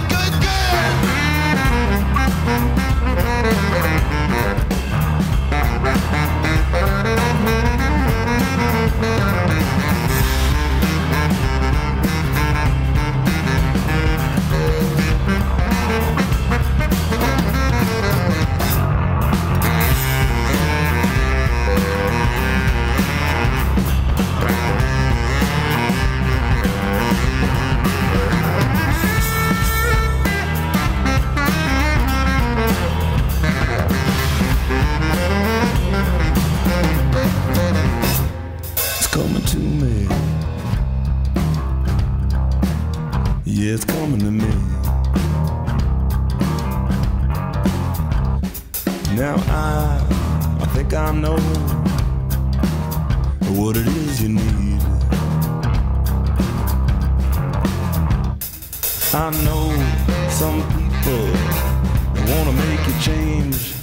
good, 0.99 1.20
I 51.11 51.13
know 51.13 51.35
what 53.59 53.75
it 53.75 53.85
is 53.85 54.21
you 54.21 54.29
need. 54.29 54.81
I 59.13 59.29
know 59.43 59.67
some 60.29 60.61
people 60.71 61.27
wanna 62.31 62.53
make 62.53 62.87
you 62.87 62.95
change. 63.01 63.73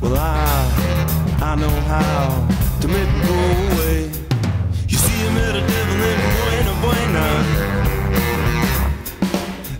Well, 0.00 0.16
I, 0.16 0.34
I 1.40 1.54
know 1.54 1.70
how 1.86 2.48
to 2.80 2.88
make 2.88 3.08
it 3.08 3.26
go 3.30 3.38
away. 3.68 4.10
You 4.88 4.96
see, 4.98 5.26
I 5.28 5.32
met 5.34 5.54
a 5.54 5.64
devil 5.64 5.96
named 6.04 6.22
Buena 6.34 6.74
Buena. 6.82 7.26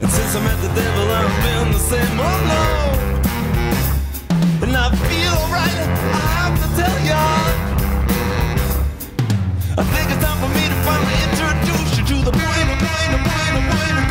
And 0.02 0.08
since 0.08 0.36
I 0.36 0.40
met 0.44 0.58
the 0.62 0.72
devil, 0.80 1.10
I've 1.10 1.34
been 1.42 1.72
the 1.72 1.78
same. 1.80 2.20
Oh 2.20 2.38
no! 2.46 3.11
I 4.74 4.88
feel 5.08 5.32
alright, 5.42 5.78
I 5.78 6.28
have 6.40 6.56
to 6.62 6.68
tell 6.80 6.98
ya. 7.04 7.20
I 9.76 9.84
think 9.92 10.06
it's 10.10 10.22
time 10.24 10.38
for 10.40 10.48
me 10.56 10.64
to 10.68 10.76
finally 10.86 11.18
introduce 11.28 11.90
you 11.98 12.04
to 12.10 12.16
the 12.24 12.32
Buena 12.32 12.74
Buena 12.80 13.18
Buena 13.26 13.60
Buena 13.68 14.01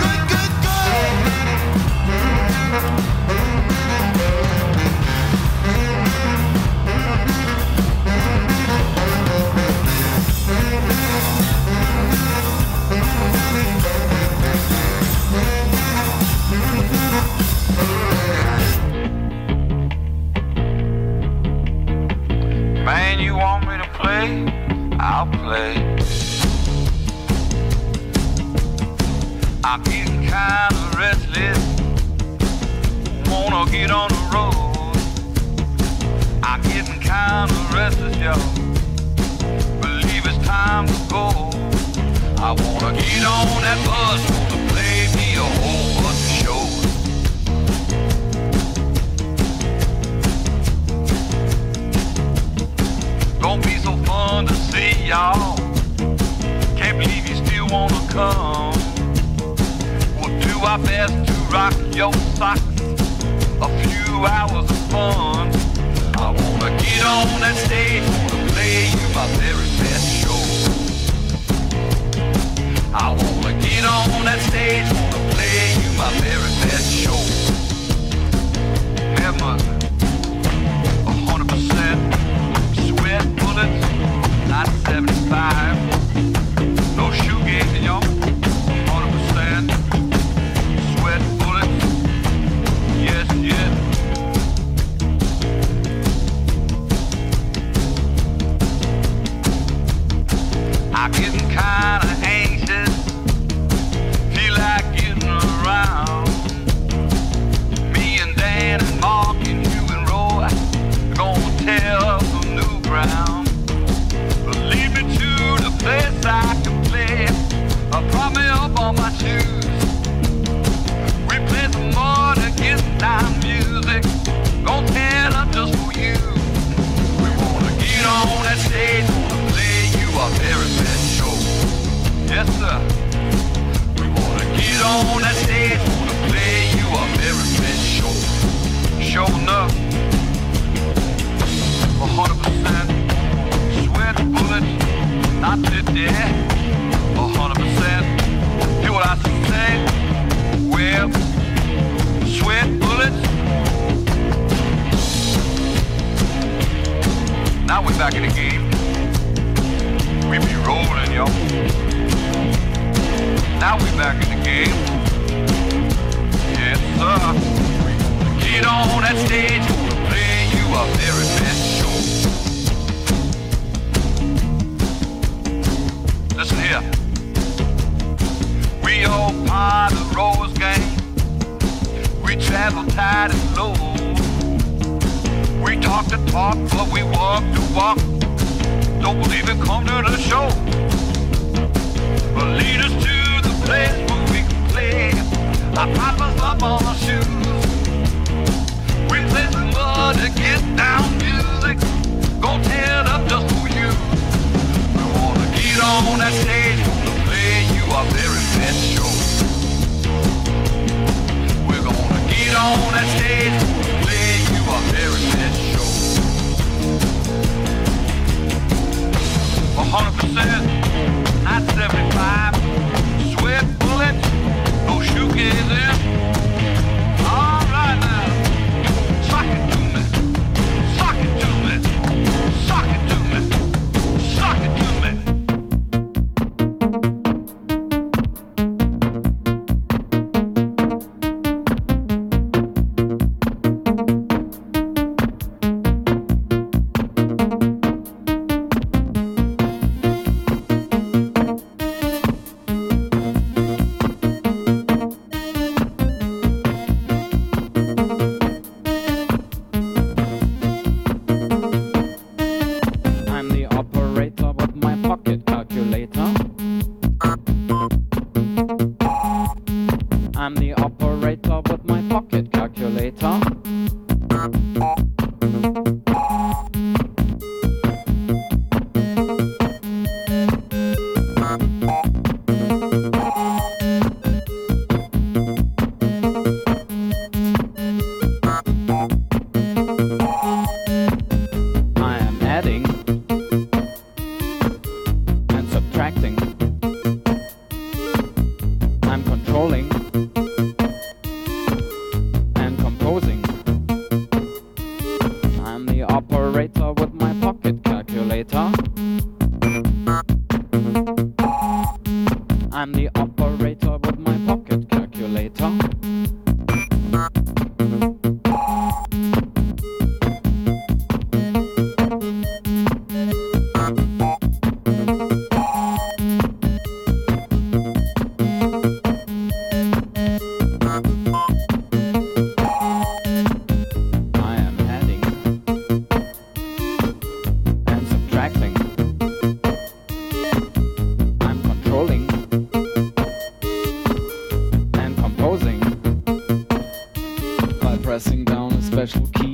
special 349.07 349.27
key. 349.33 349.50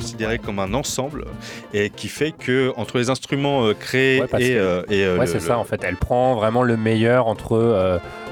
Considéré 0.00 0.38
comme 0.38 0.58
un 0.58 0.72
ensemble 0.74 1.26
et 1.74 1.90
qui 1.90 2.08
fait 2.08 2.32
que 2.32 2.72
entre 2.76 2.96
les 2.98 3.10
instruments 3.10 3.64
euh, 3.66 3.74
créés 3.74 4.20
Ouais, 4.20 4.26
et, 4.38 4.48
que- 4.50 4.58
euh, 4.58 4.82
et, 4.88 5.04
euh, 5.04 5.18
ouais, 5.18 5.26
c'est 5.26 5.34
le- 5.34 5.40
ça 5.40 5.58
en 5.58 5.64
fait. 5.64 5.82
Elle 5.84 5.96
prend 5.96 6.34
vraiment 6.36 6.62
le 6.62 6.76
meilleur 6.76 7.26
entre 7.26 7.52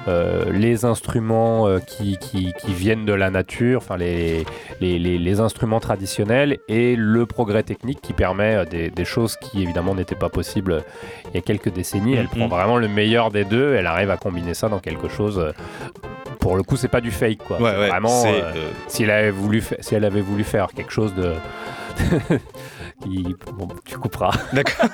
euh, 0.08 0.44
les 0.50 0.86
instruments 0.86 1.68
euh, 1.68 1.78
qui, 1.80 2.16
qui- 2.18 2.54
qui 2.58 2.72
viennent 2.72 3.04
de 3.04 3.12
la 3.12 3.28
nature, 3.30 3.78
enfin 3.82 3.98
les, 3.98 4.44
les, 4.80 4.98
les- 4.98 5.18
les 5.18 5.40
instruments 5.40 5.80
traditionnels 5.80 6.58
et 6.68 6.96
le 6.96 7.26
progrès 7.26 7.62
technique 7.62 8.00
qui 8.00 8.14
permet 8.14 8.64
des, 8.66 8.88
des 8.90 9.04
choses 9.04 9.36
qui 9.36 9.62
évidemment 9.62 9.94
n'étaient 9.94 10.14
pas 10.14 10.30
possibles 10.30 10.82
il 11.30 11.34
y 11.34 11.38
a 11.38 11.42
quelques 11.42 11.70
décennies. 11.72 12.14
Elle 12.14 12.22
Mhm. 12.24 12.28
prend 12.30 12.48
vraiment 12.48 12.78
le 12.78 12.88
meilleur 12.88 13.30
des 13.30 13.44
deux. 13.44 13.74
Elle 13.74 13.86
arrive 13.86 14.10
à 14.10 14.16
combiner 14.16 14.54
ça 14.54 14.68
dans 14.70 14.78
quelque 14.78 15.08
chose. 15.08 15.52
Euh, 16.39 16.40
pour 16.40 16.56
le 16.56 16.62
coup, 16.62 16.77
c'est 16.77 16.89
pas 16.89 17.01
du 17.01 17.10
fake 17.10 17.39
quoi. 17.47 17.60
Ouais, 17.60 17.70
C'est 17.73 17.78
ouais, 17.78 17.89
vraiment. 17.89 18.24
euh, 18.27 18.52
euh, 18.56 18.70
si 18.89 19.02
elle 19.05 19.10
avait 19.10 19.31
voulu, 19.31 19.60
fa- 19.60 19.77
si 19.81 19.94
elle 19.94 20.05
avait 20.05 20.20
voulu 20.23 20.44
faire 20.44 20.69
quelque 20.74 20.93
chose 20.93 21.15
de 21.15 21.35
qui, 23.02 23.36
bon, 23.55 23.69
tu 23.85 23.97
couperas. 23.98 24.32
D'accord. 24.52 24.89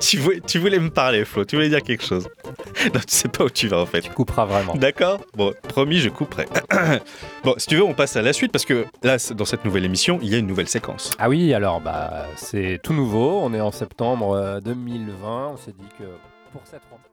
tu, 0.00 0.18
voulais, 0.18 0.40
tu 0.46 0.58
voulais 0.58 0.78
me 0.78 0.90
parler, 0.90 1.24
Flo, 1.24 1.44
tu 1.44 1.56
voulais 1.56 1.68
dire 1.68 1.82
quelque 1.82 2.04
chose. 2.04 2.28
Non, 2.92 3.00
tu 3.00 3.14
sais 3.14 3.28
pas 3.28 3.44
où 3.44 3.50
tu 3.50 3.68
vas 3.68 3.78
en 3.80 3.86
fait. 3.86 4.00
Tu 4.02 4.10
couperas 4.10 4.44
vraiment. 4.44 4.74
D'accord 4.74 5.20
Bon, 5.36 5.52
promis, 5.68 5.98
je 5.98 6.08
couperai. 6.08 6.46
bon, 7.44 7.54
si 7.58 7.66
tu 7.66 7.76
veux, 7.76 7.82
on 7.84 7.94
passe 7.94 8.16
à 8.16 8.22
la 8.22 8.32
suite 8.32 8.52
parce 8.52 8.64
que 8.64 8.84
là, 9.02 9.16
dans 9.34 9.44
cette 9.44 9.64
nouvelle 9.64 9.84
émission, 9.84 10.18
il 10.22 10.28
y 10.28 10.34
a 10.34 10.38
une 10.38 10.46
nouvelle 10.46 10.68
séquence. 10.68 11.10
Ah 11.18 11.28
oui, 11.28 11.54
alors 11.54 11.80
bah 11.80 12.26
c'est 12.36 12.80
tout 12.82 12.92
nouveau. 12.92 13.40
On 13.42 13.52
est 13.54 13.60
en 13.60 13.72
septembre 13.72 14.32
euh, 14.36 14.60
2020. 14.60 15.48
On 15.54 15.56
s'est 15.56 15.72
dit 15.72 15.88
que 15.98 16.04
pour 16.52 16.62
cette 16.64 16.82
rentrée. 16.90 17.03